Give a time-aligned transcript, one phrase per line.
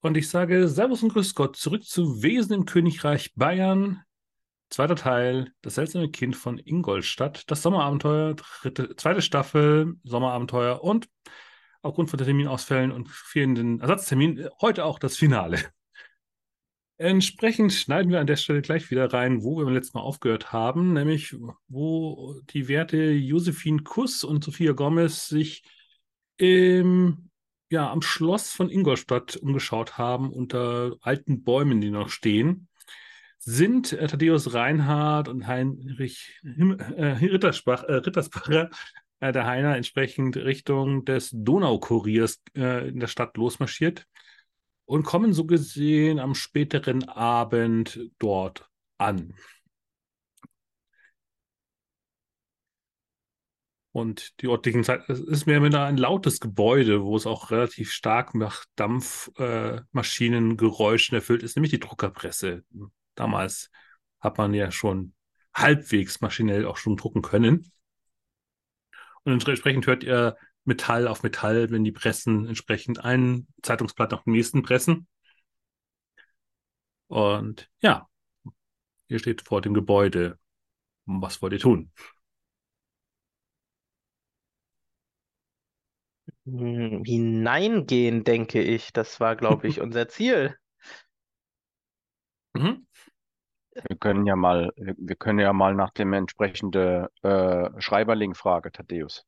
[0.00, 4.02] Und ich sage Servus und Grüß Gott zurück zu Wesen im Königreich Bayern.
[4.68, 11.08] Zweiter Teil, das seltsame Kind von Ingolstadt, das Sommerabenteuer, dritte, zweite Staffel, Sommerabenteuer und
[11.82, 15.60] aufgrund von Terminausfällen und fehlenden Ersatzterminen heute auch das Finale.
[16.98, 20.52] Entsprechend schneiden wir an der Stelle gleich wieder rein, wo wir beim letzten Mal aufgehört
[20.52, 21.36] haben, nämlich
[21.68, 25.62] wo die Werte Josephine Kuss und Sophia Gomez sich
[26.38, 27.30] im
[27.68, 32.68] ja, am Schloss von Ingolstadt umgeschaut haben, unter alten Bäumen, die noch stehen,
[33.38, 38.70] sind äh, Thaddeus Reinhardt und Heinrich Him äh, Ritterspach, äh, Rittersbacher,
[39.20, 44.06] äh, der Heiner, entsprechend Richtung des Donaukuriers äh, in der Stadt losmarschiert
[44.84, 49.34] und kommen so gesehen am späteren Abend dort an.
[53.96, 57.50] Und die örtlichen Zeit, es ist mehr oder weniger ein lautes Gebäude, wo es auch
[57.50, 62.62] relativ stark nach Dampfmaschinengeräuschen äh, erfüllt ist, nämlich die Druckerpresse.
[63.14, 63.70] Damals
[64.20, 65.14] hat man ja schon
[65.54, 67.72] halbwegs maschinell auch schon drucken können.
[69.22, 74.34] Und entsprechend hört ihr Metall auf Metall, wenn die Pressen entsprechend ein Zeitungsblatt nach dem
[74.34, 75.08] nächsten pressen.
[77.06, 78.10] Und ja,
[79.08, 80.38] ihr steht vor dem Gebäude.
[81.06, 81.90] Was wollt ihr tun?
[86.46, 88.92] Hineingehen, denke ich.
[88.92, 90.56] Das war, glaube ich, unser Ziel.
[92.54, 92.86] Mhm.
[93.88, 99.26] Wir können ja mal, wir können ja mal nach dem entsprechenden äh, Schreiberling fragen, Thaddeus.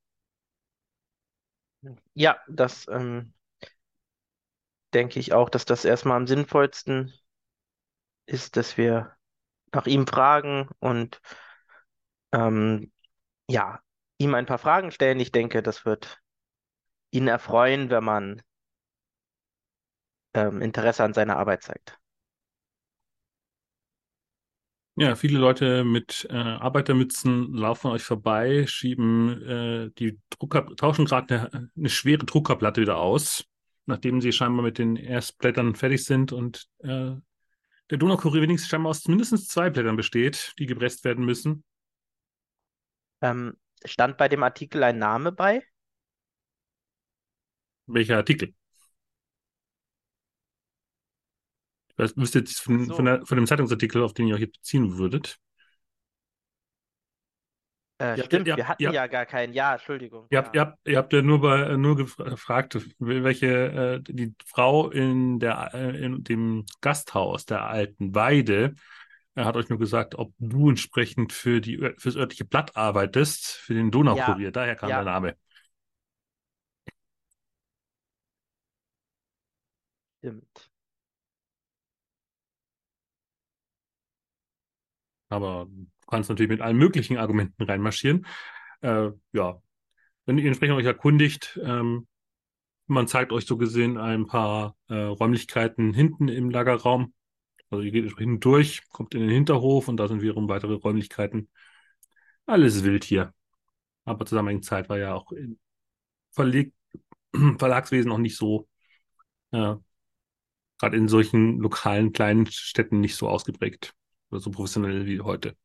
[2.13, 3.33] Ja, das ähm,
[4.93, 7.13] denke ich auch, dass das erstmal am sinnvollsten
[8.25, 9.15] ist, dass wir
[9.71, 11.21] nach ihm fragen und
[12.31, 12.91] ähm,
[13.47, 13.79] ja,
[14.17, 15.19] ihm ein paar Fragen stellen.
[15.19, 16.19] Ich denke, das wird
[17.11, 18.41] ihn erfreuen, wenn man
[20.33, 21.99] ähm, Interesse an seiner Arbeit zeigt.
[24.95, 31.51] Ja, viele Leute mit äh, Arbeitermützen laufen euch vorbei, schieben äh, die Drucker, tauschen gerade
[31.53, 33.45] eine, eine, schwere Druckerplatte wieder aus,
[33.85, 37.11] nachdem sie scheinbar mit den Erstblättern fertig sind und äh,
[37.89, 41.63] der Donaukurier wenigstens scheinbar aus mindestens zwei Blättern besteht, die gepresst werden müssen.
[43.21, 43.55] Ähm,
[43.85, 45.63] stand bei dem Artikel ein Name bei?
[47.89, 48.53] Welcher Artikel?
[51.97, 52.95] Ich wüsste jetzt von, so.
[52.95, 55.37] von, der, von, dem Zeitungsartikel, auf den ihr euch beziehen würdet.
[58.01, 59.51] Äh, ja, stimmt, ja, wir hatten ja, ja, gar keinen.
[59.51, 60.25] Ja, Entschuldigung.
[60.29, 64.89] Ihr habt, ihr habt, ihr habt ja nur, bei, nur gefragt, welche äh, die Frau
[64.89, 68.75] in, der, äh, in dem Gasthaus der alten Weide
[69.39, 73.73] er hat euch nur gesagt, ob du entsprechend für die fürs örtliche Blatt arbeitest, für
[73.73, 74.51] den Donaukurier.
[74.51, 75.35] Daher kam der Name.
[80.19, 80.69] Stimmt.
[85.29, 88.25] Aber du kannst natürlich mit allen möglichen Argumenten reinmarschieren.
[88.81, 89.61] Äh, ja,
[90.25, 92.07] wenn ihr entsprechend euch erkundigt, ähm,
[92.87, 97.13] man zeigt euch so gesehen ein paar äh, Räumlichkeiten hinten im Lagerraum.
[97.69, 101.49] Also ihr geht entsprechend durch, kommt in den Hinterhof und da sind wiederum weitere Räumlichkeiten.
[102.45, 103.33] Alles wild hier.
[104.05, 105.31] Aber zur damaligen Zeit war ja auch
[106.31, 106.73] Verleg
[107.59, 108.67] Verlagswesen noch nicht so
[109.51, 109.75] äh,
[110.79, 113.93] gerade in solchen lokalen kleinen Städten nicht so ausgeprägt
[114.31, 115.55] oder so professionell wie heute.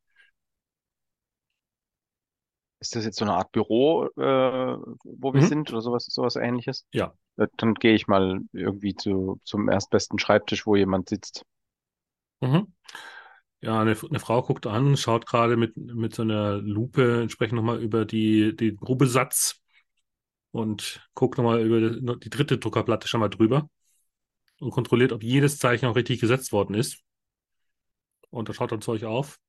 [2.79, 5.47] Ist das jetzt so eine Art Büro, äh, wo wir mhm.
[5.47, 6.85] sind oder sowas, sowas ähnliches?
[6.93, 7.13] Ja.
[7.37, 11.45] Äh, dann gehe ich mal irgendwie zu, zum erstbesten Schreibtisch, wo jemand sitzt.
[12.41, 12.73] Mhm.
[13.61, 17.81] Ja, eine, eine, Frau guckt an, schaut gerade mit, mit so einer Lupe entsprechend nochmal
[17.81, 19.61] über die, den Grubesatz
[20.51, 23.69] und guckt nochmal über die, die dritte Druckerplatte schon mal drüber
[24.59, 27.03] und kontrolliert, ob jedes Zeichen auch richtig gesetzt worden ist.
[28.29, 29.39] Und da schaut zu euch auf.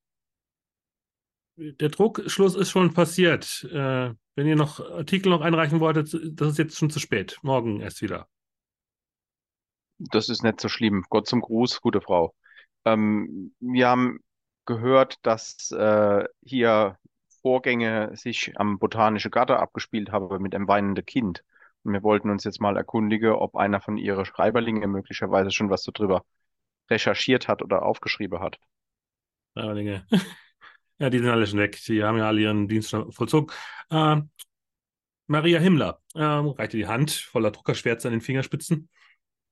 [1.56, 3.64] Der Druckschluss ist schon passiert.
[3.64, 7.38] Äh, wenn ihr noch Artikel noch einreichen wolltet, das ist jetzt schon zu spät.
[7.42, 8.28] Morgen erst wieder.
[9.98, 11.04] Das ist nicht so schlimm.
[11.08, 12.34] Gott zum Gruß, gute Frau.
[12.84, 14.20] Ähm, wir haben
[14.66, 16.98] gehört, dass äh, hier
[17.40, 21.42] Vorgänge sich am Botanischen Garten abgespielt haben mit einem weinenden Kind.
[21.92, 26.24] Wir wollten uns jetzt mal erkundigen, ob einer von Ihren Schreiberlingen möglicherweise schon was darüber
[26.90, 28.58] recherchiert hat oder aufgeschrieben hat.
[29.54, 30.06] Schreiberlinge.
[30.98, 31.80] ja, die sind alle schon weg.
[31.86, 33.52] Die haben ja alle ihren Dienst schon vollzogen.
[33.90, 34.20] Äh,
[35.26, 38.88] Maria Himmler äh, reichte die Hand voller Druckerschwärze an den Fingerspitzen.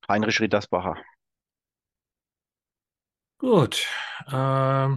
[0.08, 0.96] Heinrich Riedersbacher.
[3.38, 3.86] Gut.
[4.26, 4.96] Äh,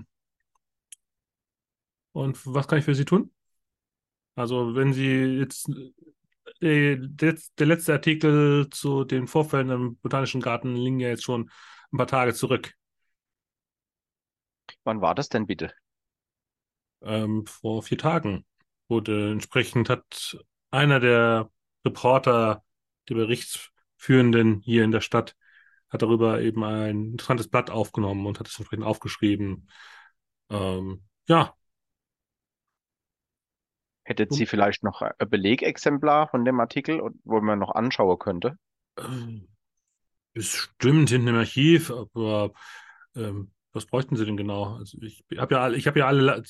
[2.12, 3.32] und was kann ich für Sie tun?
[4.36, 5.70] Also, wenn Sie jetzt
[6.62, 11.50] der, der letzte Artikel zu den Vorfällen im Botanischen Garten liegen ja jetzt schon
[11.92, 12.74] ein paar Tage zurück.
[14.84, 15.72] Wann war das denn bitte?
[17.02, 18.46] Ähm, vor vier Tagen
[18.88, 20.38] wurde entsprechend hat
[20.72, 21.50] einer der
[21.86, 22.64] Reporter,
[23.10, 25.36] der Berichtsführenden hier in der Stadt,
[25.90, 29.70] hat darüber eben ein interessantes Blatt aufgenommen und hat es entsprechend aufgeschrieben.
[30.50, 31.54] Ähm, ja,
[34.08, 38.58] Hättet Sie vielleicht noch ein Belegexemplar von dem Artikel, wo man noch anschauen könnte?
[38.98, 39.48] ähm,
[40.34, 42.52] es stimmt hinten im Archiv, aber
[43.16, 44.76] ähm, was bräuchten Sie denn genau?
[44.78, 46.44] Also ich habe ja, ich habe ja alle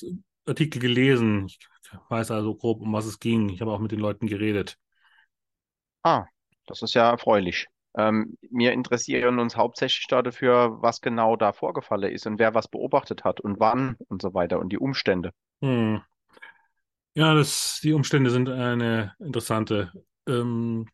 [0.46, 1.46] Artikel gelesen.
[1.46, 1.58] Ich
[2.08, 3.48] weiß also grob, um was es ging.
[3.48, 4.78] Ich habe auch mit den Leuten geredet.
[6.02, 6.26] Ah,
[6.66, 7.68] das ist ja erfreulich.
[7.96, 13.24] Ähm, wir interessieren uns hauptsächlich dafür, was genau da vorgefallen ist und wer was beobachtet
[13.24, 15.32] hat und wann und so weiter und die Umstände.
[15.62, 16.00] Hm.
[17.18, 19.92] Ja, das, die Umstände sind eine interessante.
[20.28, 20.86] Ähm,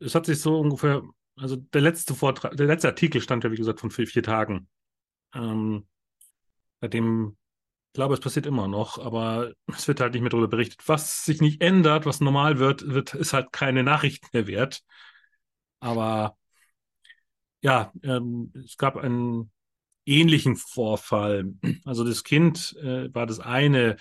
[0.00, 1.02] es hat sich so ungefähr,
[1.36, 4.68] also der letzte Vortrag, der letzte Artikel stand ja, wie gesagt, von vier, vier Tagen.
[5.34, 5.88] Ähm,
[6.80, 7.36] seitdem,
[7.88, 10.82] ich glaube, es passiert immer noch, aber es wird halt nicht mehr darüber berichtet.
[10.88, 14.82] Was sich nicht ändert, was normal wird, wird, ist halt keine Nachricht mehr wert.
[15.80, 16.36] Aber
[17.60, 19.50] ja, ähm, es gab einen
[20.06, 21.54] ähnlichen Vorfall.
[21.84, 23.96] Also das Kind äh, war das eine,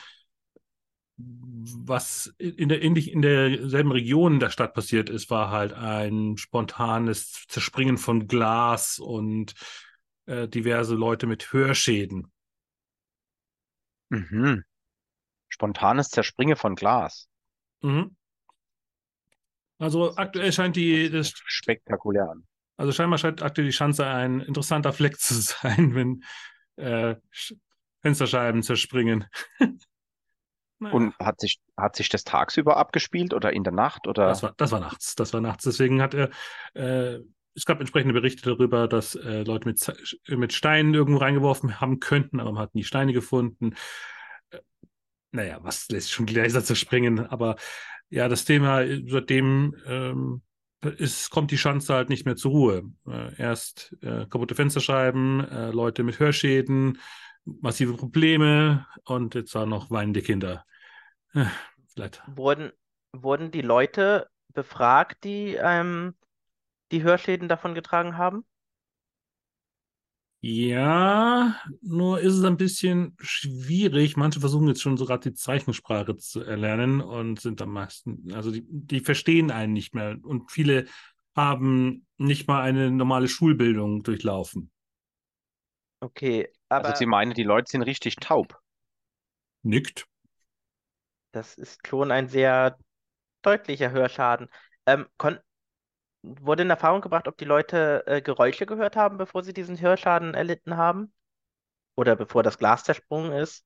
[1.18, 7.46] was in der, ähnlich in derselben Region der Stadt passiert ist, war halt ein spontanes
[7.48, 9.54] Zerspringen von Glas und
[10.28, 12.32] äh, diverse Leute mit Hörschäden.
[14.10, 14.64] Mhm.
[15.50, 17.30] Spontanes Zerspringen von Glas.
[17.82, 18.16] Mhm.
[19.80, 22.48] Also aktuell scheint die, das, spektakulär an.
[22.78, 26.24] also scheinbar scheint aktuell die Schanze ein interessanter Fleck zu sein, wenn
[26.78, 27.58] äh, Sch-
[28.02, 29.26] Fensterscheiben zerspringen.
[30.80, 30.94] Naja.
[30.94, 34.28] Und hat sich, hat sich das tagsüber abgespielt oder in der Nacht oder?
[34.28, 35.16] Das war, das war nachts.
[35.16, 35.64] Das war nachts.
[35.64, 36.30] Deswegen hat er,
[36.76, 37.20] äh,
[37.56, 42.40] es gab entsprechende Berichte darüber, dass äh, Leute mit, mit Steinen irgendwo reingeworfen haben könnten,
[42.40, 43.74] aber man hat nie Steine gefunden.
[44.52, 44.60] Äh,
[45.32, 47.26] naja, was lässt schon Gläser zerspringen?
[47.26, 47.56] Aber
[48.10, 50.44] ja, das Thema, äh, seitdem ähm,
[50.98, 52.84] ist, kommt die Schanze halt nicht mehr zur Ruhe.
[53.08, 57.00] Äh, erst äh, kaputte Fensterscheiben, äh, Leute mit Hörschäden,
[57.62, 60.66] massive Probleme und jetzt auch noch weinende Kinder.
[61.34, 61.46] Äh,
[61.88, 62.72] vielleicht Wurden,
[63.14, 66.16] wurden die Leute befragt, die ähm,
[66.92, 68.46] die Hörschäden davon getragen haben?
[70.40, 74.18] Ja, nur ist es ein bisschen schwierig.
[74.18, 78.64] Manche versuchen jetzt schon sogar die Zeichensprache zu erlernen und sind am meisten, also die,
[78.70, 80.18] die verstehen einen nicht mehr.
[80.22, 80.86] Und viele
[81.36, 84.72] haben nicht mal eine normale Schulbildung durchlaufen.
[86.02, 88.58] Okay, Also aber Sie meinen, die Leute sind richtig taub.
[89.64, 90.08] Nickt.
[91.32, 92.78] das ist schon ein sehr
[93.42, 94.50] deutlicher Hörschaden.
[94.86, 95.40] Ähm, kon
[96.24, 100.34] wurde in Erfahrung gebracht, ob die Leute äh, Geräusche gehört haben, bevor sie diesen Hörschaden
[100.34, 101.14] erlitten haben?
[101.96, 103.64] Oder bevor das Glas zersprungen ist?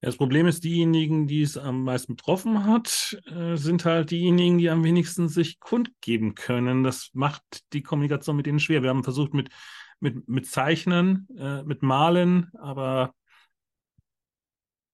[0.00, 4.70] Das Problem ist, diejenigen, die es am meisten betroffen hat, äh, sind halt diejenigen, die
[4.70, 6.84] am wenigsten sich kundgeben können.
[6.84, 7.42] Das macht
[7.72, 8.82] die Kommunikation mit ihnen schwer.
[8.82, 9.50] Wir haben versucht mit,
[10.00, 13.14] mit, mit Zeichnen, äh, mit Malen, aber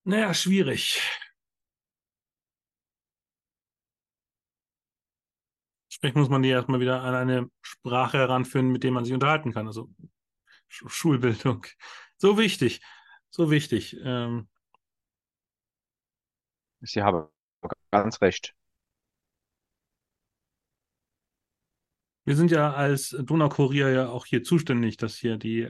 [0.03, 1.01] naja, schwierig.
[5.89, 9.53] Sprich, muss man die erstmal wieder an eine Sprache heranführen, mit der man sich unterhalten
[9.53, 9.67] kann.
[9.67, 9.89] Also
[10.69, 11.65] Sch Schulbildung.
[12.17, 12.81] So wichtig.
[13.29, 13.97] So wichtig.
[14.01, 14.47] Ähm,
[16.79, 17.27] Sie haben
[17.91, 18.55] ganz recht.
[22.25, 25.69] Wir sind ja als Donaukurier ja auch hier zuständig, dass hier die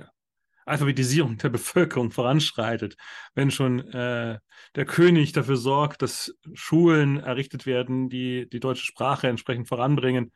[0.66, 2.98] Alphabetisierung der Bevölkerung voranschreitet.
[3.34, 4.40] Wenn schon äh,
[4.76, 10.32] der König dafür sorgt, dass Schulen errichtet werden, die die deutsche Sprache entsprechend voranbringen.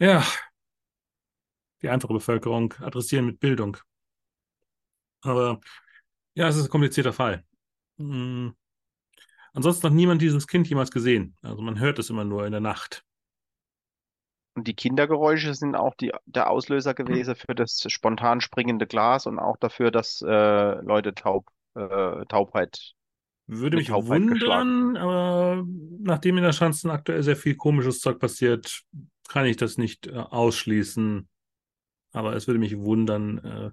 [0.00, 0.26] Ja,
[1.82, 3.76] die einfache Bevölkerung adressieren mit Bildung.
[5.22, 5.60] Aber
[6.34, 7.44] ja, es ist ein komplizierter Fall.
[7.98, 8.54] Hm.
[9.52, 11.36] Ansonsten hat niemand dieses Kind jemals gesehen.
[11.42, 13.04] Also man hört es immer nur in der Nacht.
[14.54, 19.38] Und die Kindergeräusche sind auch die, der Auslöser gewesen für das spontan springende Glas und
[19.38, 22.92] auch dafür, dass äh, Leute taub, äh, Taubheit,
[23.46, 25.64] Würde mich Taubheit wundern, aber
[26.00, 28.82] nachdem in der Schanzen aktuell sehr viel komisches Zeug passiert,
[29.28, 31.28] kann ich das nicht äh, ausschließen.
[32.12, 33.70] Aber es würde mich wundern, äh,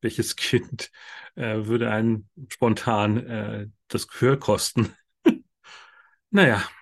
[0.00, 0.90] welches Kind
[1.34, 4.94] äh, würde einen spontan äh, das Gehör kosten.
[6.32, 6.79] Naja, Ja,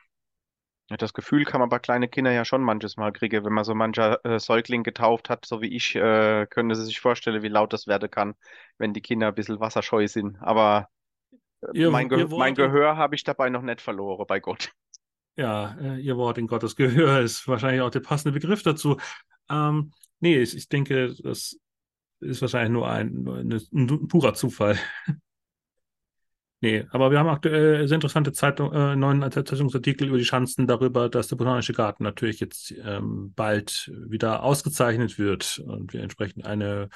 [0.97, 3.75] Das Gefühl kann man bei kleinen Kindern ja schon manches Mal kriegen, wenn man so
[3.75, 7.75] mancher äh, Säugling getauft hat, so wie ich, äh, können Sie sich vorstellen, wie laut
[7.75, 8.35] das werden kann,
[8.79, 10.39] wenn die Kinder ein bisschen wasserscheu sind.
[10.41, 10.89] Aber
[11.61, 14.73] äh, ihr, mein, Ge mein Gehör habe ich dabei noch nicht verloren, bei Gott.
[15.37, 18.97] ja, äh, Ihr Wort in Gottes Gehör ist wahrscheinlich auch der passende Begriff dazu.
[19.51, 21.59] Ähm, nee, ich, ich denke, das
[22.21, 24.79] ist wahrscheinlich nur ein, nur eine, ein purer Zufall.
[26.61, 31.09] Nee, aber wir haben aktuell sehr interessante Zeitung, äh, neuen Zeitungsartikel über die Chancen darüber,
[31.09, 36.89] dass der Botanische Garten natürlich jetzt ähm, bald wieder ausgezeichnet wird und wir entsprechend eine,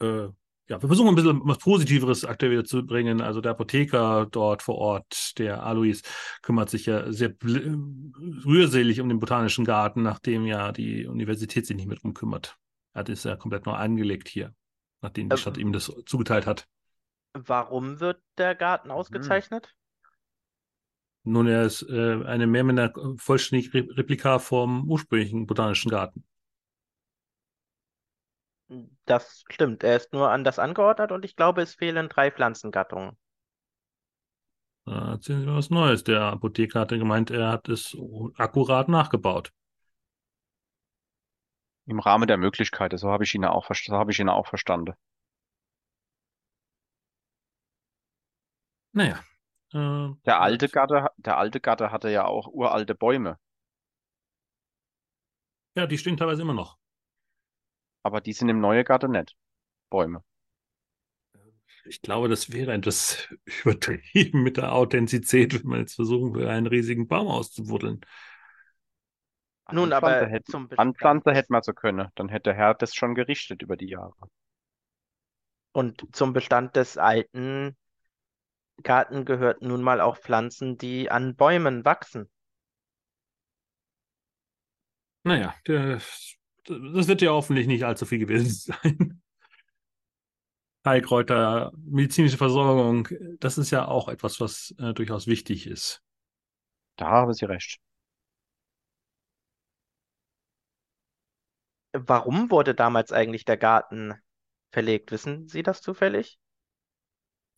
[0.00, 0.28] äh,
[0.68, 3.20] ja, wir versuchen ein bisschen was Positiveres aktuell wieder zu bringen.
[3.20, 6.02] Also der Apotheker dort vor Ort, der Alois,
[6.40, 11.88] kümmert sich ja sehr rührselig um den Botanischen Garten, nachdem ja die Universität sich nicht
[11.88, 12.56] mehr drum kümmert.
[12.92, 14.54] Er hat es ja komplett neu angelegt hier,
[15.00, 16.68] nachdem die Stadt ihm das zugeteilt hat.
[17.34, 19.40] Warum wird der Garten Mhm.
[19.40, 19.74] ausgezeichnet?
[21.24, 26.24] Nun, er ist äh, eine mehr oder minder vollständige Re Replika vom ursprünglichen Botanischen Garten.
[29.04, 33.16] Das stimmt, er ist nur anders angeordnet und ich glaube, es fehlen drei Pflanzengattungen.
[34.84, 36.04] Da erzählen Sie mir was Neues.
[36.04, 37.96] Der Apotheker hatte gemeint, er hat es
[38.36, 39.52] akkurat nachgebaut.
[41.86, 44.94] Im Rahmen der Möglichkeiten, so habe ich ihn auch, so habe ich ihn auch verstanden.
[48.92, 49.24] Naja.
[49.74, 53.38] Äh, Der alte Gatte, der alte Gatte hatte ja auch uralte Bäume,
[55.76, 56.78] Ja, die stehen teilweise immer noch.
[58.04, 59.36] aber die sind im neuen Gatte nicht.
[59.90, 60.24] Bäume.
[61.84, 63.28] Ich glaube, das wäre etwas
[63.64, 68.00] übertrieben mit der Authentizität, wenn man jetzt versuchen will, einen riesigen Baum auszubuddeln.
[69.70, 72.08] Nun, Anpflanze aber hätte, zum Bestand Anpflanze hätte man so können.
[72.14, 74.14] Dann hätte der Herr das schon gerichtet über die Jahre.
[75.72, 77.76] Und zum Bestand des alten
[78.82, 82.30] Garten gehörten nun mal auch Pflanzen, die an Bäumen wachsen.
[85.24, 86.36] Naja, das
[86.66, 88.48] wird ja hoffentlich nicht allzu viel gewesen
[88.82, 89.22] sein.
[90.84, 96.02] Heilkräuter, medizinische Versorgung, das ist ja auch etwas, was äh, durchaus wichtig ist.
[96.96, 97.80] Da haben Sie recht.
[101.92, 104.14] Warum wurde damals eigentlich der Garten
[104.72, 105.12] verlegt?
[105.12, 106.38] Wissen Sie das zufällig?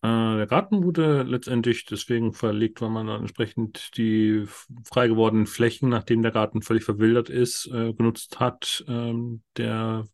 [0.04, 4.44] Äh, der Garten wurde letztendlich deswegen verlegt, weil man dann entsprechend die
[4.84, 10.06] frei gewordenen Flächen, nachdem der Garten völlig verwildert ist, äh, genutzt hat, ähm, der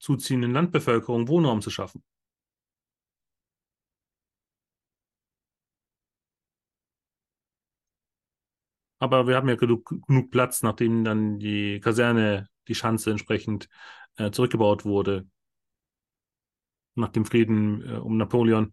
[0.00, 2.02] zuziehenden Landbevölkerung Wohnraum zu schaffen.
[8.98, 13.68] Aber wir haben ja genug, genug Platz, nachdem dann die Kaserne, die Schanze entsprechend
[14.16, 15.26] äh, zurückgebaut wurde.
[16.94, 18.72] Nach dem Frieden äh, um Napoleon.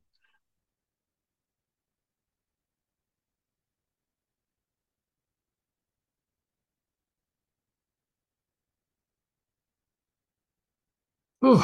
[11.49, 11.63] Oh,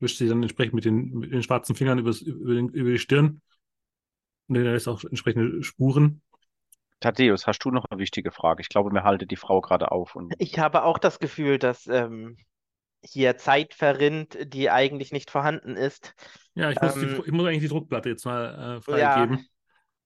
[0.00, 2.98] wischt sie dann entsprechend mit den, mit den schwarzen Fingern übers, über, den, über die
[2.98, 3.40] Stirn.
[4.48, 6.22] Und da ist auch entsprechende Spuren.
[7.00, 8.60] Thaddeus, hast du noch eine wichtige Frage?
[8.60, 11.86] Ich glaube, mir halte die Frau gerade auf und Ich habe auch das Gefühl, dass
[11.86, 12.36] ähm,
[13.04, 16.14] hier Zeit verrinnt, die eigentlich nicht vorhanden ist.
[16.54, 19.48] Ja, ich muss, die, Ähm, ich muss eigentlich die Druckplatte jetzt mal äh, Ja, freigeben.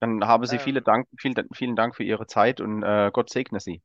[0.01, 0.61] dann haben Sie Ähm.
[0.61, 3.83] viele Dank, vielen, vielen Dank für Ihre Zeit und äh, Gott segne Sie.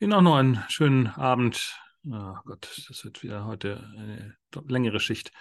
[0.00, 1.78] Ihnen auch noch einen schönen Abend.
[2.08, 4.36] Oh Gott, das wird wieder heute eine
[4.68, 5.32] längere Schicht.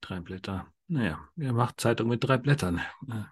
[0.00, 0.66] Drei Blätter.
[0.88, 2.80] Naja, wer macht Zeitung mit drei Blättern?
[3.08, 3.24] Äh,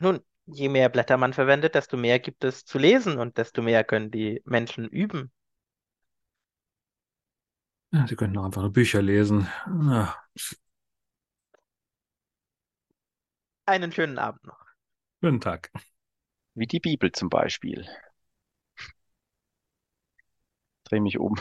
[0.00, 3.84] nun, je mehr Blätter man verwendet, desto mehr gibt es zu lesen und desto mehr
[3.84, 5.32] können die Menschen üben.
[7.92, 9.46] Ja, Sie könnten auch einfach nur Bücher lesen.
[9.66, 10.14] Ja,
[13.66, 14.64] Einen schönen Abend noch.
[15.20, 15.70] guten Tag.
[16.54, 17.86] Wie die Bibel zum Beispiel.
[20.92, 21.36] Dreh mich um.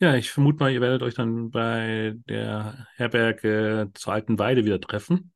[0.00, 4.80] Ja, ich vermute mal, ihr werdet euch dann bei der Herberge zur Alten Weide wieder
[4.80, 5.32] treffen.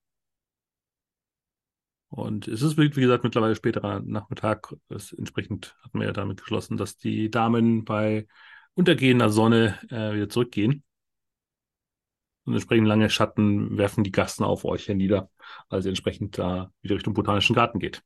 [2.08, 4.74] Und es ist, wie gesagt, mittlerweile späterer Nachmittag.
[4.88, 8.26] Das, entsprechend hatten wir ja damit geschlossen, dass die Damen bei
[8.74, 10.82] untergehender Sonne äh, wieder zurückgehen.
[12.44, 15.30] Und entsprechend lange Schatten werfen die Gasten auf euch hernieder,
[15.68, 18.02] als ihr entsprechend da wieder Richtung Botanischen Garten geht.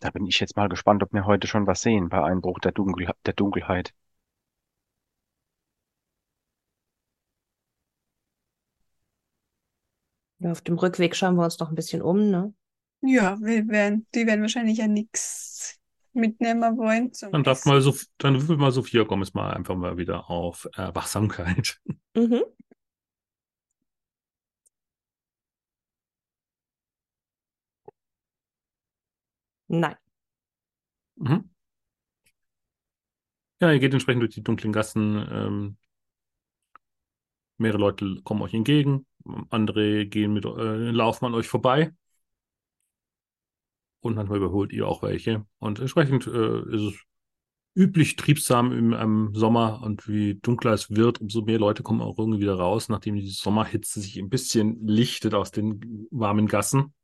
[0.00, 2.72] Da bin ich jetzt mal gespannt, ob wir heute schon was sehen bei Einbruch der
[2.72, 3.94] Dunkel der Dunkelheit.
[10.38, 12.52] Ja, auf dem Rückweg schauen wir uns noch ein bisschen um, ne?
[13.00, 15.78] Ja, wir werden, die werden wahrscheinlich ja nichts
[16.12, 19.96] mitnehmen wollen zum Dann darf mal so, dann würfel mal Sophia Gomez mal einfach mal
[19.96, 21.78] wieder auf äh, Wachsamkeit.
[22.14, 22.42] Mhm.
[29.68, 29.96] Nein.
[31.16, 31.50] Mhm.
[33.60, 35.26] Ja, ihr geht entsprechend durch die dunklen Gassen.
[35.30, 35.76] Ähm,
[37.56, 39.06] mehrere Leute kommen euch entgegen,
[39.50, 41.92] andere gehen mit, äh, laufen an euch vorbei.
[44.00, 45.46] Und manchmal überholt ihr auch welche.
[45.58, 47.06] Und entsprechend äh, ist es
[47.74, 52.18] üblich triebsam im, im Sommer und wie dunkler es wird, umso mehr Leute kommen auch
[52.18, 56.94] irgendwie wieder raus, nachdem die Sommerhitze sich ein bisschen lichtet aus den warmen Gassen.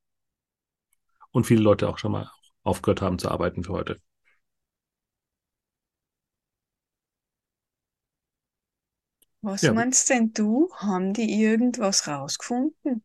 [1.30, 2.30] Und viele Leute auch schon mal
[2.64, 4.00] aufgehört haben zu arbeiten für heute.
[9.40, 9.72] Was Ja.
[9.72, 10.68] meinst denn du?
[10.74, 13.04] Haben die irgendwas rausgefunden?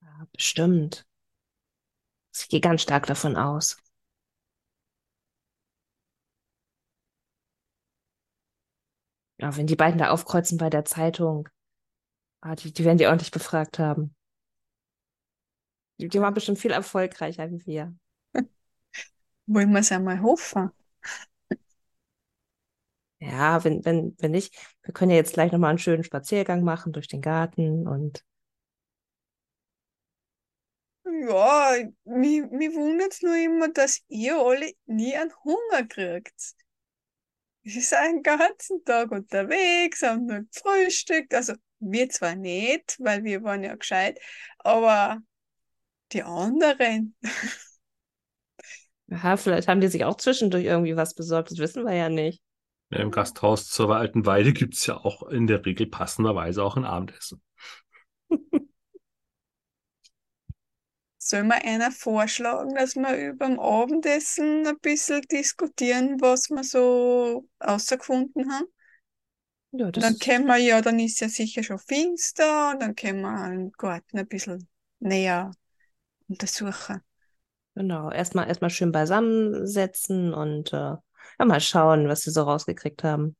[0.00, 1.04] Ja, bestimmt.
[2.36, 3.78] Ich gehe ganz stark davon aus.
[9.38, 11.48] Ja, wenn die beiden da aufkreuzen bei der Zeitung,
[12.42, 14.14] ah, die, die werden die ordentlich befragt haben.
[16.00, 17.94] Die, die waren bestimmt viel erfolgreicher wie wir.
[19.46, 20.70] Wollen wir es einmal hoffen?
[23.20, 26.92] Ja, wenn, wenn, wenn nicht, wir können ja jetzt gleich nochmal einen schönen Spaziergang machen
[26.92, 28.22] durch den Garten und
[31.04, 36.34] Ja, mich, mich wundert es nur immer, dass ihr alle nie einen Hunger kriegt.
[37.62, 41.34] Wir sind den ganzen Tag unterwegs, haben nur gefrühstückt.
[41.34, 44.18] Also wir zwar nicht, weil wir waren ja gescheit,
[44.58, 45.20] aber
[46.12, 47.16] die anderen.
[49.12, 52.42] Ja, vielleicht haben die sich auch zwischendurch irgendwie was besorgt, das wissen wir ja nicht.
[52.90, 56.76] Ja, Im Gasthaus zur Alten Weide gibt es ja auch in der Regel passenderweise auch
[56.76, 57.42] ein Abendessen.
[61.18, 67.48] Soll mir einer vorschlagen, dass wir über dem Abendessen ein bisschen diskutieren, was wir so
[67.64, 68.66] rausgefunden haben?
[69.70, 72.94] Ja, das Dann ist, können wir ja, dann ist ja sicher schon finster und dann
[72.94, 75.52] können wir den Garten ein bisschen näher
[76.28, 77.00] untersuchen.
[77.74, 78.10] Genau.
[78.10, 80.76] Erstmal, erstmal schön beisammensetzen und äh,
[81.38, 83.36] ja, mal schauen, was sie so rausgekriegt haben.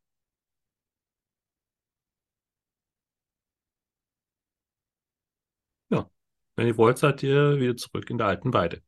[5.91, 6.11] Ja,
[6.57, 8.83] wenn ihr wollt, seid ihr wieder zurück in der Alten Weide.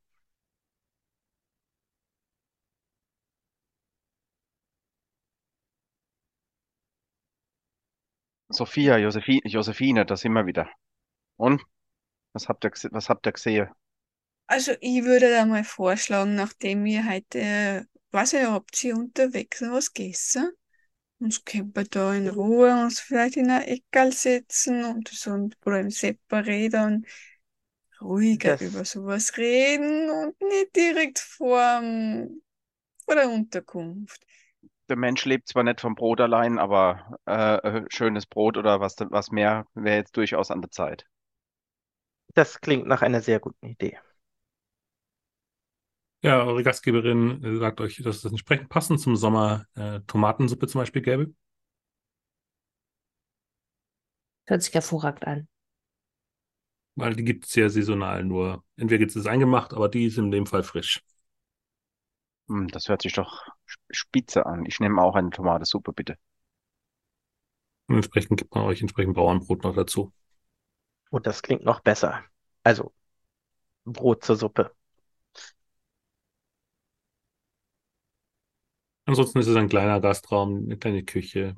[8.50, 10.68] Sophia, Josephi Josephine, da sind wir wieder.
[11.36, 11.62] Und?
[12.34, 13.68] Was habt ihr, was habt ihr gesehen?
[14.46, 19.72] Also ich würde da mal vorschlagen, nachdem wir heute, weiß ich habt ihr unterwegs noch
[19.72, 20.50] was gegessen?
[21.20, 25.54] Uns können wir da in Ruhe uns vielleicht in ein Eckerl setzen und so ein
[25.66, 27.06] oder im Separé dann
[28.00, 31.82] ruhiger Das- über sowas reden und nicht direkt vor,
[33.06, 34.24] vor der Unterkunft.
[34.88, 38.96] Der Mensch lebt zwar nicht vom Brot allein, aber äh, äh, schönes Brot oder was,
[39.10, 41.04] was mehr wäre jetzt durchaus an der Zeit.
[42.34, 43.98] Das klingt nach einer sehr guten Idee.
[46.24, 51.02] Ja, eure Gastgeberin sagt euch, dass das entsprechend passend zum Sommer äh, Tomatensuppe zum Beispiel
[51.02, 51.34] gäbe.
[54.46, 55.48] Hört sich hervorragend an.
[56.96, 58.64] Weil die gibt es ja saisonal nur.
[58.76, 61.00] Entweder gibt es eingemacht, aber die ist in dem Fall frisch.
[62.48, 64.64] Hm, das hört sich doch sp- spitze an.
[64.66, 66.16] Ich nehme auch eine Tomatensuppe, bitte.
[67.88, 70.12] Und entsprechend gibt man euch entsprechend Bauernbrot noch dazu.
[71.10, 72.22] Und das klingt noch besser.
[72.62, 72.92] Also
[73.86, 74.74] Brot zur Suppe.
[79.06, 81.56] Ansonsten ist es ein kleiner Gastraum, eine kleine Küche.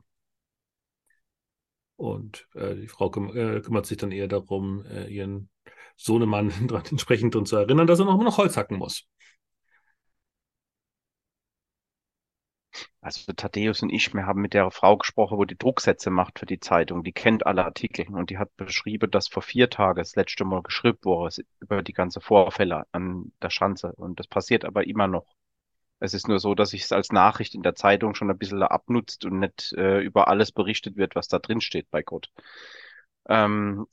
[1.97, 5.49] Und äh, die Frau küm äh, kümmert sich dann eher darum, äh, ihren
[5.97, 6.51] Sohnemann
[6.91, 9.07] entsprechend daran zu erinnern, dass er noch, noch Holz hacken muss.
[13.01, 16.45] Also Thaddeus und ich, wir haben mit der Frau gesprochen, wo die Drucksätze macht für
[16.47, 17.05] die Zeitung.
[17.05, 20.63] Die kennt alle Artikel und die hat beschrieben, dass vor vier Tagen das letzte Mal
[20.63, 23.93] geschrieben wurde über die ganze Vorfälle an der Schanze.
[23.93, 25.36] Und das passiert aber immer noch.
[25.99, 28.63] Es ist nur so, dass sich es als Nachricht in der Zeitung schon ein bisschen
[28.63, 32.31] abnutzt und nicht äh, über alles berichtet wird, was da drin steht bei Gott.
[33.29, 33.87] Ähm,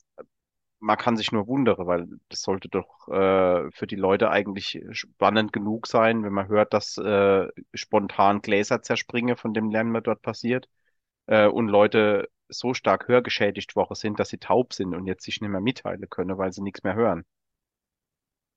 [0.80, 5.52] man kann sich nur wundern, weil das sollte doch äh, für die Leute eigentlich spannend
[5.52, 10.22] genug sein, wenn man hört, dass äh, spontan Gläser zerspringen von dem Lärm, der dort
[10.22, 10.68] passiert,
[11.26, 15.40] äh, und Leute so stark hörgeschädigt worden sind, dass sie taub sind und jetzt sich
[15.40, 17.24] nicht mehr mitteilen können, weil sie nichts mehr hören.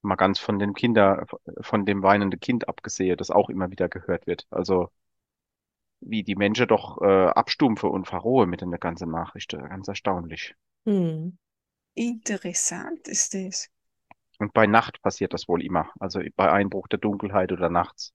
[0.07, 1.25] Mal ganz von den Kinder,
[1.61, 4.47] von dem weinenden Kind abgesehen, das auch immer wieder gehört wird.
[4.49, 4.89] Also
[5.99, 9.51] wie die Menschen doch äh, abstumpfe und verrohe mit in der ganzen Nachricht.
[9.51, 10.55] Ganz erstaunlich.
[10.85, 11.37] Hm.
[11.95, 13.69] Interessant ist das.
[14.39, 15.89] Und bei Nacht passiert das wohl immer.
[15.99, 18.13] Also bei Einbruch der Dunkelheit oder nachts.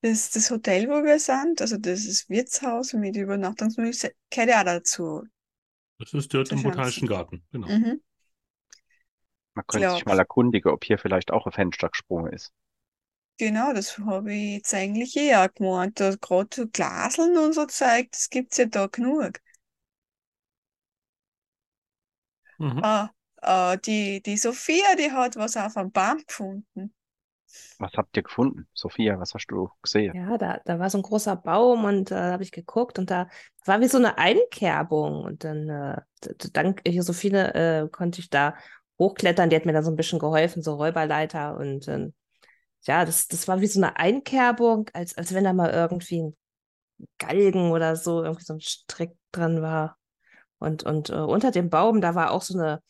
[0.00, 4.64] Das, das Hotel, wo wir sind, also das ist Wirtshaus mit Übernachtungsmöglichkeit, gehört ja auch
[4.64, 5.24] dazu.
[5.98, 7.08] Das ist direkt im Botanischen.
[7.08, 7.42] Garten.
[7.52, 7.68] Genau.
[7.68, 8.02] Mhm.
[9.54, 10.14] Man könnte sich Glaub.
[10.14, 12.52] mal erkundigen, ob hier vielleicht auch ein Fenster gesprungen ist.
[13.38, 15.98] Genau, das habe ich jetzt eigentlich eh auch gemeint.
[15.98, 19.40] Da Gerade Glaseln und so Zeug, das gibt's ja da genug.
[22.58, 22.80] Mhm.
[22.82, 23.10] Ah,
[23.42, 26.94] ah, die, die Sophia, die hat was auf einem Baum gefunden.
[27.78, 28.66] Was habt ihr gefunden?
[28.72, 30.14] Sophia, was hast du gesehen?
[30.14, 33.10] Ja, da, da war so ein großer Baum und äh, da habe ich geguckt und
[33.10, 33.28] da
[33.64, 36.00] war wie so eine Einkerbung und dann, äh,
[36.52, 38.54] dank Josephine, äh, konnte ich da
[38.98, 39.50] hochklettern.
[39.50, 42.14] Die hat mir dann so ein bisschen geholfen, so Räuberleiter und ähm,
[42.86, 46.36] ja, das, das war wie so eine Einkerbung, als, als wenn da mal irgendwie ein
[47.18, 49.98] Galgen oder so, irgendwie so ein Strick dran war.
[50.58, 52.82] Und, und äh, unter dem Baum, da war auch so eine,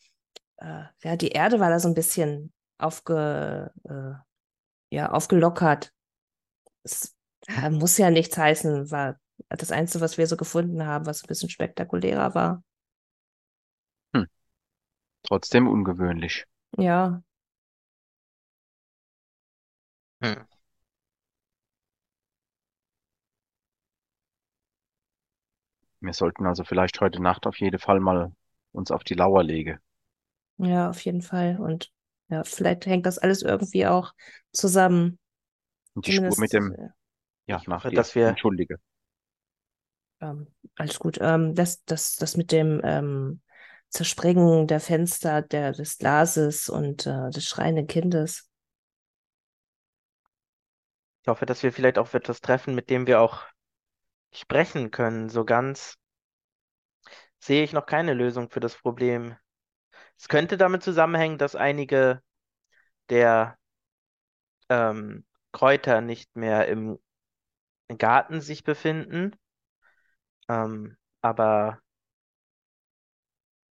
[0.57, 5.91] äh, ja, die Erde war da so ein bisschen aufge, äh, ja, aufgelockert.
[6.83, 7.15] Es
[7.47, 11.27] ja, muss ja nichts heißen, war das Einzige, was wir so gefunden haben, was ein
[11.27, 12.63] bisschen spektakulärer war.
[15.27, 16.45] Trotzdem ungewöhnlich.
[16.77, 17.21] Ja,
[20.21, 20.45] Hm.
[25.99, 28.31] Wir sollten also vielleicht heute Nacht auf jeden Fall mal
[28.71, 29.77] uns auf die Lauer legen.
[30.57, 31.57] ja, auf jeden Fall.
[31.59, 31.91] Und
[32.29, 34.13] ja, vielleicht hängt das alles irgendwie auch
[34.51, 35.19] zusammen.
[35.93, 36.89] Und die Spur mit Zumindest, dem, äh,
[37.47, 38.03] ja, nach hoffe, dir.
[38.03, 38.79] dass wir- Entschuldige.
[40.21, 41.17] ähm, alles gut.
[41.21, 43.41] Ähm, das, das, das mit dem ähm,
[43.89, 48.49] Zersprengen der Fenster, der, des Glases und äh, des schreienden Kindes.
[51.21, 53.45] Ich hoffe, dass wir vielleicht auch etwas treffen, mit dem wir auch
[54.33, 55.29] sprechen können.
[55.29, 55.95] So ganz
[57.39, 59.35] sehe ich noch keine Lösung für das Problem.
[60.17, 62.21] Es könnte damit zusammenhängen, dass einige
[63.09, 63.57] der
[64.69, 66.99] ähm, Kräuter nicht mehr im
[67.97, 69.35] Garten sich befinden.
[70.47, 71.79] Ähm, aber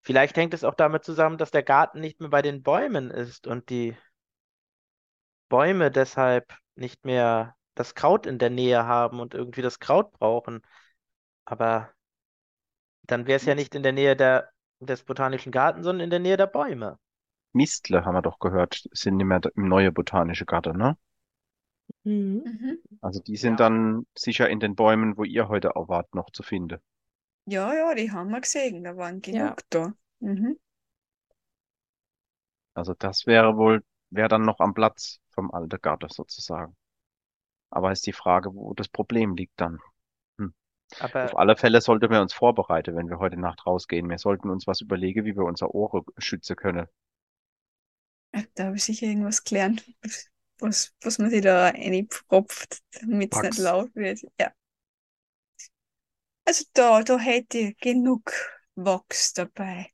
[0.08, 3.46] vielleicht hängt es auch damit zusammen, dass der Garten nicht mehr bei den Bäumen ist
[3.46, 3.94] und die
[5.50, 10.62] Bäume deshalb nicht mehr das Kraut in der Nähe haben und irgendwie das Kraut brauchen.
[11.46, 11.92] Aber
[13.08, 16.20] dann wäre es ja nicht in der Nähe der, des Botanischen Gartens, sondern in der
[16.20, 16.98] Nähe der Bäume.
[17.52, 20.96] Mistle, haben wir doch gehört, sind nicht mehr im neue botanische Garten, ne?
[22.04, 22.42] Mhm.
[22.44, 22.78] Mhm.
[23.00, 23.66] Also die sind Ja.
[23.66, 26.80] dann sicher in den Bäumen, wo ihr heute auch wart, noch zu finden.
[27.48, 29.56] Ja, ja, die haben wir gesehen, da waren Ja.
[29.56, 29.92] genug da.
[30.20, 30.56] Mhm.
[32.72, 36.74] Also das wäre wohl, wäre dann noch am Platz vom alten Garten sozusagen.
[37.70, 39.80] Aber ist die Frage, wo das Problem liegt dann.
[41.00, 44.10] Aber Auf alle Fälle sollten wir uns vorbereiten, wenn wir heute Nacht rausgehen.
[44.10, 46.88] Wir sollten uns was überlegen, wie wir unser Ohr schützen können.
[48.54, 49.84] Da habe ich sicher irgendwas gelernt,
[50.58, 54.20] was, was man sich da reinpropft, damit es nicht laut wird.
[54.40, 54.52] Ja.
[56.48, 58.32] Also da, da hätte ich genug
[58.74, 59.92] Wachs dabei.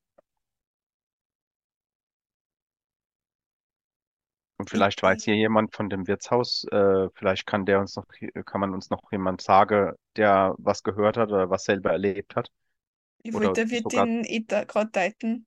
[4.56, 8.06] Und vielleicht weiß hier jemand von dem Wirtshaus, äh, vielleicht kann der uns noch,
[8.46, 12.50] kann man uns noch jemand sagen, der was gehört hat oder was selber erlebt hat.
[13.24, 14.22] Ich Oder wollte, da wird sogar- den
[14.68, 15.46] gerade deuten.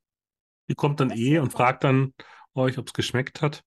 [0.69, 2.13] Die kommt dann Was eh und fragt dann
[2.55, 3.63] euch, ob es geschmeckt hat.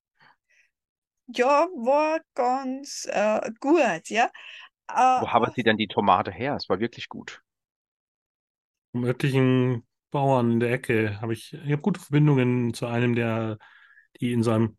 [1.33, 4.31] Ja, war ganz äh, gut, ja.
[4.95, 6.57] Äh, Wo haben Sie denn die Tomate her?
[6.57, 7.43] Es war wirklich gut.
[8.93, 13.59] Vom örtlichen Bauern in der Ecke habe ich, ich habe gute Verbindungen zu einem, der
[14.21, 14.77] die in seinem,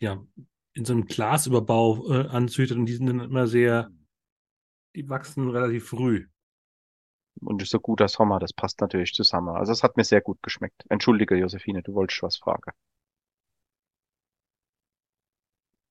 [0.00, 0.22] ja,
[0.74, 3.90] in so einem Glasüberbau äh, anzüchtet und die sind dann immer sehr,
[4.94, 6.26] die wachsen relativ früh.
[7.42, 9.56] Und ist so guter Sommer, das passt natürlich zusammen.
[9.56, 10.84] Also es hat mir sehr gut geschmeckt.
[10.90, 12.72] Entschuldige, Josephine, du wolltest was fragen.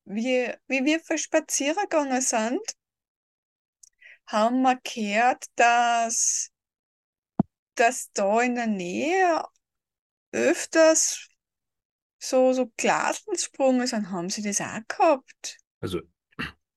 [0.10, 2.62] wie, wie wir für spazieren gegangen sind,
[4.32, 6.50] haben gehört, dass,
[7.76, 9.44] dass da in der Nähe
[10.32, 11.28] öfters
[12.20, 14.12] so, so Glasensprünge sind.
[14.12, 15.58] Haben sie das auch gehabt?
[15.82, 16.02] Also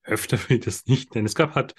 [0.04, 1.26] öfter will ich das nicht nennen.
[1.26, 1.74] Es gab halt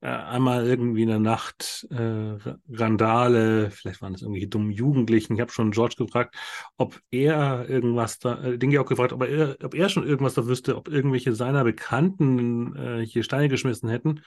[0.00, 5.34] äh, einmal irgendwie in der Nacht äh, Ra- Randale, vielleicht waren es irgendwelche dummen Jugendlichen.
[5.34, 6.34] Ich habe schon George gefragt,
[6.76, 10.46] ob er irgendwas da, äh, den Georg gefragt, ob er, ob er schon irgendwas da
[10.46, 14.22] wüsste, ob irgendwelche seiner Bekannten äh, hier Steine geschmissen hätten.